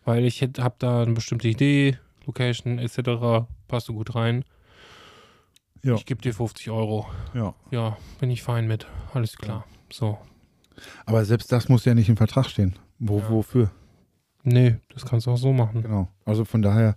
Weil 0.04 0.26
ich 0.26 0.42
habe 0.42 0.76
da 0.80 1.04
eine 1.04 1.14
bestimmte 1.14 1.48
Idee, 1.48 1.98
Location 2.26 2.80
etc. 2.80 3.46
Passt 3.68 3.88
du 3.88 3.94
gut 3.94 4.16
rein. 4.16 4.44
Ja. 5.84 5.96
Ich 5.96 6.06
gebe 6.06 6.22
dir 6.22 6.34
50 6.34 6.70
Euro. 6.70 7.08
Ja. 7.34 7.54
Ja, 7.72 7.98
bin 8.20 8.30
ich 8.30 8.44
fein 8.44 8.68
mit. 8.68 8.88
Alles 9.14 9.38
klar. 9.38 9.66
So. 9.92 10.18
Aber 11.06 11.24
selbst 11.26 11.52
das 11.52 11.70
muss 11.70 11.86
ja 11.86 11.94
nicht 11.94 12.10
im 12.10 12.18
Vertrag 12.18 12.48
stehen. 12.48 12.78
Wo, 13.00 13.20
Ja. 13.20 13.30
Wofür? 13.30 13.72
Nee, 14.44 14.78
das 14.90 15.06
kannst 15.06 15.28
du 15.28 15.32
auch 15.32 15.38
so 15.38 15.52
machen. 15.54 15.82
Genau. 15.82 16.10
Also 16.26 16.46
von 16.46 16.62
daher, 16.62 16.96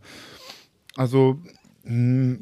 also 0.96 1.40
mh, 1.84 2.38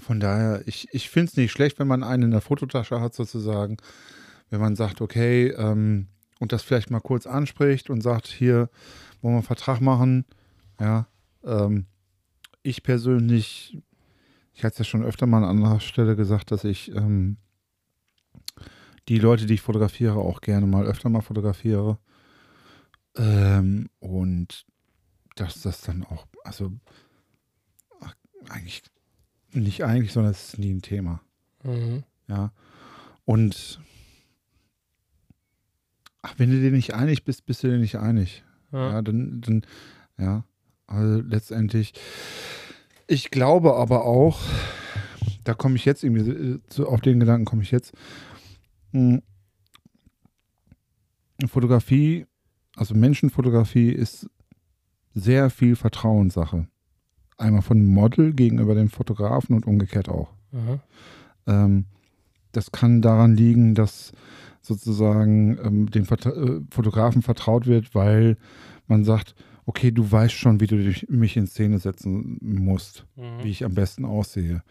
von 0.00 0.20
daher, 0.20 0.62
ich, 0.66 0.88
ich 0.92 1.10
finde 1.10 1.30
es 1.30 1.36
nicht 1.36 1.52
schlecht, 1.52 1.78
wenn 1.78 1.88
man 1.88 2.02
einen 2.02 2.24
in 2.24 2.30
der 2.30 2.40
Fototasche 2.40 3.00
hat, 3.00 3.14
sozusagen. 3.14 3.76
Wenn 4.50 4.60
man 4.60 4.76
sagt, 4.76 5.00
okay, 5.00 5.48
ähm, 5.48 6.08
und 6.38 6.52
das 6.52 6.62
vielleicht 6.62 6.90
mal 6.90 7.00
kurz 7.00 7.26
anspricht 7.26 7.90
und 7.90 8.00
sagt, 8.00 8.26
hier 8.26 8.68
wollen 9.20 9.34
wir 9.34 9.38
einen 9.38 9.42
Vertrag 9.42 9.80
machen. 9.80 10.24
Ja, 10.80 11.06
ähm, 11.44 11.86
ich 12.62 12.82
persönlich 12.82 13.78
ich 14.54 14.64
hatte 14.64 14.74
es 14.74 14.78
ja 14.78 14.84
schon 14.84 15.04
öfter 15.04 15.26
mal 15.26 15.38
an 15.38 15.44
anderer 15.44 15.80
Stelle 15.80 16.16
gesagt, 16.16 16.50
dass 16.50 16.64
ich 16.64 16.94
ähm, 16.94 17.38
die 19.08 19.18
Leute, 19.18 19.46
die 19.46 19.54
ich 19.54 19.60
fotografiere, 19.60 20.16
auch 20.16 20.40
gerne 20.40 20.66
mal 20.66 20.86
öfter 20.86 21.08
mal 21.08 21.22
fotografiere. 21.22 21.98
Ähm, 23.16 23.88
und 23.98 24.66
dass 25.36 25.62
das 25.62 25.80
dann 25.80 26.04
auch, 26.04 26.26
also 26.44 26.72
ach, 28.00 28.14
eigentlich, 28.48 28.82
nicht 29.52 29.84
eigentlich, 29.84 30.12
sondern 30.12 30.32
es 30.32 30.48
ist 30.48 30.58
nie 30.58 30.72
ein 30.72 30.82
Thema. 30.82 31.20
Mhm. 31.62 32.04
Ja. 32.28 32.52
Und 33.24 33.80
ach, 36.22 36.34
wenn 36.38 36.50
du 36.50 36.60
dir 36.60 36.70
nicht 36.70 36.94
einig 36.94 37.24
bist, 37.24 37.46
bist 37.46 37.62
du 37.62 37.68
dir 37.68 37.78
nicht 37.78 37.96
einig. 37.96 38.44
Ja. 38.70 38.92
Ja, 38.92 39.02
dann, 39.02 39.40
dann, 39.40 39.66
ja, 40.18 40.44
also 40.86 41.20
letztendlich. 41.20 41.92
Ich 43.06 43.30
glaube 43.30 43.74
aber 43.74 44.04
auch, 44.04 44.40
da 45.44 45.54
komme 45.54 45.76
ich 45.76 45.84
jetzt 45.84 46.04
irgendwie, 46.04 46.30
äh, 46.30 46.60
zu, 46.68 46.88
auf 46.88 47.00
den 47.00 47.20
Gedanken 47.20 47.44
komme 47.44 47.62
ich 47.62 47.70
jetzt. 47.70 47.92
Mh, 48.92 49.20
Fotografie, 51.46 52.26
also 52.76 52.94
Menschenfotografie 52.94 53.90
ist 53.90 54.28
sehr 55.14 55.50
viel 55.50 55.76
Vertrauenssache. 55.76 56.68
Einmal 57.36 57.62
von 57.62 57.84
Model 57.84 58.32
gegenüber 58.32 58.74
dem 58.74 58.88
Fotografen 58.88 59.56
und 59.56 59.66
umgekehrt 59.66 60.08
auch. 60.08 60.32
Ähm, 61.46 61.86
das 62.52 62.70
kann 62.70 63.02
daran 63.02 63.34
liegen, 63.34 63.74
dass 63.74 64.12
sozusagen 64.60 65.58
ähm, 65.64 65.90
dem 65.90 66.04
Vertra 66.04 66.30
äh, 66.30 66.60
Fotografen 66.70 67.22
vertraut 67.22 67.66
wird, 67.66 67.94
weil 67.94 68.36
man 68.86 69.04
sagt, 69.04 69.34
okay, 69.66 69.90
du 69.90 70.10
weißt 70.10 70.34
schon, 70.34 70.60
wie 70.60 70.66
du 70.66 70.76
dich, 70.76 71.08
mich 71.08 71.36
in 71.36 71.46
Szene 71.46 71.78
setzen 71.78 72.38
musst, 72.40 73.06
Mhm. 73.16 73.44
wie 73.44 73.50
ich 73.50 73.64
am 73.64 73.74
besten 73.74 74.04
aussehe. 74.04 74.62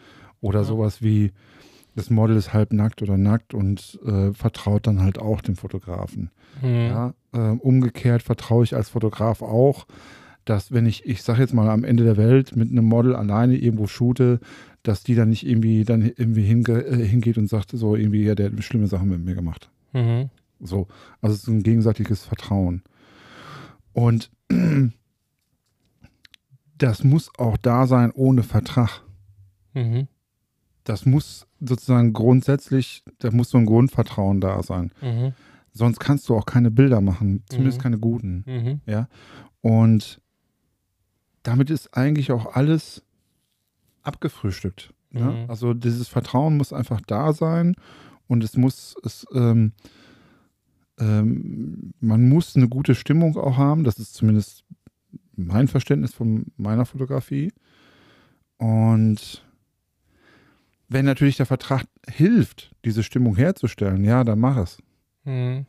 Oder 0.41 0.59
Ja. 0.59 0.65
sowas 0.65 1.01
wie, 1.01 1.31
das 1.95 2.09
Model 2.09 2.35
ist 2.37 2.53
halb 2.53 2.71
nackt 2.73 3.01
oder 3.01 3.17
nackt 3.17 3.53
und 3.53 3.99
äh, 4.05 4.33
vertraut 4.33 4.87
dann 4.87 5.01
halt 5.01 5.19
auch 5.19 5.41
dem 5.41 5.55
Fotografen. 5.55 6.29
Mhm. 6.61 6.67
Ja, 6.87 7.13
ähm, 7.33 7.59
umgekehrt 7.59 8.23
vertraue 8.23 8.63
ich 8.63 8.75
als 8.75 8.89
Fotograf 8.89 9.41
auch, 9.41 9.85
dass 10.45 10.71
wenn 10.71 10.85
ich, 10.85 11.05
ich 11.05 11.21
sag 11.21 11.37
jetzt 11.37 11.53
mal 11.53 11.69
am 11.69 11.83
Ende 11.83 12.03
der 12.03 12.17
Welt 12.17 12.55
mit 12.55 12.71
einem 12.71 12.85
Model 12.85 13.15
alleine 13.15 13.55
irgendwo 13.57 13.87
shoote, 13.87 14.39
dass 14.83 15.03
die 15.03 15.13
dann 15.15 15.29
nicht 15.29 15.45
irgendwie 15.45 15.83
dann 15.85 16.01
irgendwie 16.01 16.41
hinge 16.43 16.81
äh, 16.83 17.05
hingeht 17.05 17.37
und 17.37 17.47
sagt 17.47 17.71
so 17.71 17.95
irgendwie, 17.95 18.23
ja, 18.23 18.33
der 18.35 18.51
hat 18.51 18.63
schlimme 18.63 18.87
Sachen 18.87 19.09
mit 19.09 19.23
mir 19.23 19.35
gemacht. 19.35 19.69
Mhm. 19.93 20.29
So, 20.59 20.87
also 21.21 21.35
es 21.35 21.43
ist 21.43 21.47
ein 21.47 21.61
gegenseitiges 21.63 22.25
Vertrauen. 22.25 22.81
Und 23.93 24.31
das 26.77 27.03
muss 27.03 27.31
auch 27.37 27.57
da 27.57 27.87
sein 27.87 28.11
ohne 28.11 28.43
Vertrag. 28.43 29.01
Mhm. 29.73 30.07
Das 30.83 31.05
muss 31.05 31.47
sozusagen 31.59 32.11
grundsätzlich, 32.13 33.03
da 33.19 33.31
muss 33.31 33.49
so 33.51 33.57
ein 33.57 33.65
Grundvertrauen 33.65 34.41
da 34.41 34.63
sein. 34.63 34.91
Mhm. 35.01 35.33
Sonst 35.73 35.99
kannst 35.99 36.27
du 36.27 36.35
auch 36.35 36.45
keine 36.45 36.71
Bilder 36.71 37.01
machen, 37.01 37.43
zumindest 37.49 37.77
Mhm. 37.77 37.81
keine 37.83 37.99
guten. 37.99 38.43
Mhm. 38.45 38.81
Und 39.61 40.21
damit 41.43 41.69
ist 41.69 41.95
eigentlich 41.95 42.31
auch 42.31 42.55
alles 42.55 43.03
abgefrühstückt. 44.03 44.93
Ne? 45.11 45.43
Mhm. 45.43 45.49
Also 45.49 45.73
dieses 45.73 46.07
Vertrauen 46.07 46.57
muss 46.57 46.73
einfach 46.73 47.01
da 47.01 47.31
sein 47.33 47.75
und 48.27 48.43
es 48.43 48.57
muss, 48.57 48.95
es, 49.03 49.25
ähm, 49.33 49.73
ähm, 51.01 51.93
man 51.99 52.29
muss 52.29 52.55
eine 52.55 52.69
gute 52.69 52.95
Stimmung 52.95 53.35
auch 53.35 53.57
haben. 53.57 53.83
Das 53.83 53.97
ist 53.97 54.13
zumindest 54.13 54.63
mein 55.35 55.67
Verständnis 55.67 56.13
von 56.13 56.45
meiner 56.57 56.85
Fotografie. 56.85 57.51
Und 58.57 59.43
wenn 60.87 61.05
natürlich 61.05 61.37
der 61.37 61.47
Vertrag 61.47 61.85
hilft, 62.07 62.75
diese 62.85 63.01
Stimmung 63.01 63.35
herzustellen, 63.35 64.03
ja, 64.03 64.23
dann 64.23 64.39
mach 64.39 64.57
es. 64.57 64.77
Mhm. 65.23 65.65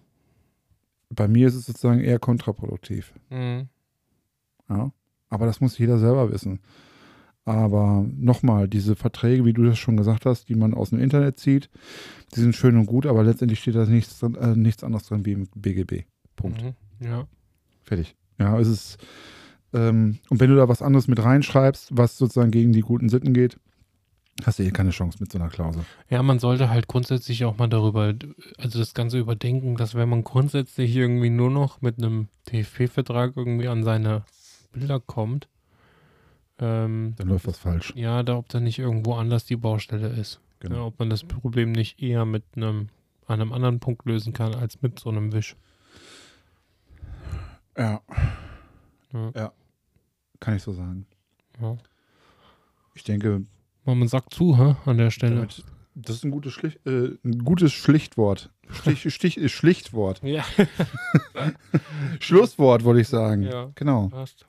Bei 1.08 1.28
mir 1.28 1.48
ist 1.48 1.54
es 1.54 1.66
sozusagen 1.66 2.00
eher 2.00 2.18
kontraproduktiv. 2.18 3.14
Mhm. 3.30 3.68
Ja, 4.68 4.92
aber 5.30 5.46
das 5.46 5.60
muss 5.60 5.78
jeder 5.78 5.98
selber 5.98 6.30
wissen. 6.30 6.60
Aber 7.44 8.06
nochmal, 8.16 8.68
diese 8.68 8.94
Verträge, 8.94 9.44
wie 9.44 9.52
du 9.52 9.64
das 9.64 9.78
schon 9.78 9.96
gesagt 9.96 10.26
hast, 10.26 10.48
die 10.48 10.54
man 10.54 10.74
aus 10.74 10.90
dem 10.90 11.00
Internet 11.00 11.38
zieht, 11.38 11.70
die 12.34 12.40
sind 12.40 12.54
schön 12.54 12.76
und 12.76 12.86
gut, 12.86 13.04
aber 13.04 13.24
letztendlich 13.24 13.60
steht 13.60 13.74
da 13.74 13.84
nichts, 13.84 14.20
drin, 14.20 14.36
äh, 14.36 14.54
nichts 14.54 14.84
anderes 14.84 15.06
drin 15.06 15.26
wie 15.26 15.32
im 15.32 15.48
BGB. 15.54 16.04
Punkt. 16.36 16.62
Mhm. 16.62 16.74
Ja. 17.00 17.26
Fertig. 17.82 18.14
Ja, 18.38 18.58
es 18.58 18.68
ist, 18.68 18.98
ähm, 19.72 20.18
und 20.28 20.40
wenn 20.40 20.50
du 20.50 20.56
da 20.56 20.68
was 20.68 20.82
anderes 20.82 21.08
mit 21.08 21.22
reinschreibst, 21.22 21.88
was 21.92 22.16
sozusagen 22.16 22.52
gegen 22.52 22.72
die 22.72 22.80
guten 22.80 23.08
Sitten 23.08 23.34
geht, 23.34 23.58
hast 24.44 24.58
du 24.58 24.62
eh 24.62 24.70
keine 24.70 24.90
Chance 24.90 25.18
mit 25.20 25.32
so 25.32 25.38
einer 25.38 25.48
Klausel. 25.48 25.84
Ja, 26.08 26.22
man 26.22 26.38
sollte 26.38 26.70
halt 26.70 26.88
grundsätzlich 26.88 27.44
auch 27.44 27.58
mal 27.58 27.68
darüber, 27.68 28.14
also 28.58 28.78
das 28.78 28.94
Ganze 28.94 29.18
überdenken, 29.18 29.76
dass 29.76 29.94
wenn 29.94 30.08
man 30.08 30.24
grundsätzlich 30.24 30.94
irgendwie 30.94 31.30
nur 31.30 31.50
noch 31.50 31.80
mit 31.80 31.98
einem 31.98 32.28
TFP-Vertrag 32.46 33.36
irgendwie 33.36 33.68
an 33.68 33.84
seine 33.84 34.24
Bilder 34.72 35.00
kommt, 35.00 35.48
ähm, 36.62 37.14
Dann 37.18 37.28
läuft 37.28 37.46
was 37.46 37.58
falsch. 37.58 37.92
ja, 37.96 38.22
da 38.22 38.36
ob 38.38 38.48
da 38.48 38.60
nicht 38.60 38.78
irgendwo 38.78 39.14
anders 39.14 39.44
die 39.44 39.56
Baustelle 39.56 40.08
ist. 40.08 40.40
Ja, 40.62 40.68
Genau. 40.68 40.86
ob 40.86 40.98
man 41.00 41.10
das 41.10 41.24
Problem 41.24 41.72
nicht 41.72 42.00
eher 42.00 42.24
mit 42.24 42.44
einem 42.56 42.88
an 43.26 43.40
einem 43.40 43.52
anderen 43.52 43.80
Punkt 43.80 44.04
lösen 44.06 44.32
kann 44.32 44.54
als 44.54 44.80
mit 44.82 44.98
so 44.98 45.10
einem 45.10 45.32
Wisch. 45.32 45.56
Ja. 47.76 48.00
Ja. 49.34 49.52
Kann 50.40 50.56
ich 50.56 50.62
so 50.62 50.72
sagen. 50.72 51.06
Ja. 51.60 51.76
Ich 52.94 53.04
denke, 53.04 53.42
Man 53.84 54.06
sagt 54.08 54.34
zu, 54.34 54.56
hä, 54.58 54.76
an 54.88 54.98
der 54.98 55.10
Stelle. 55.10 55.34
damit, 55.36 55.64
das 55.94 56.16
ist 56.16 56.24
ein 56.24 56.30
gutes, 56.30 56.52
Schlicht, 56.52 56.84
äh, 56.86 57.16
ein 57.24 57.44
gutes 57.44 57.72
Schlichtwort. 57.72 58.50
Stich, 58.70 59.12
Stich, 59.14 59.38
äh, 59.38 59.48
Schlichtwort. 59.48 60.20
Ja, 60.22 60.44
Schlusswort, 62.20 62.84
wollte 62.84 63.00
ich 63.00 63.08
sagen. 63.08 63.42
ja, 63.42 63.70
Genau. 63.74 64.08
passt. 64.08 64.46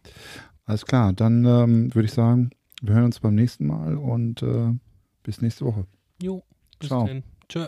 Alles 0.65 0.85
klar. 0.85 1.13
Dann 1.13 1.45
ähm, 1.45 1.93
würde 1.93 2.05
ich 2.05 2.13
sagen, 2.13 2.51
wir 2.81 2.95
hören 2.95 3.05
uns 3.05 3.19
beim 3.19 3.35
nächsten 3.35 3.67
Mal 3.67 3.97
und 3.97 4.41
äh, 4.41 4.73
bis 5.23 5.41
nächste 5.41 5.65
Woche. 5.65 5.85
Jo, 6.21 6.43
bis 6.79 6.89
Ciao. 6.89 7.05
dann. 7.07 7.23
Tschö. 7.49 7.67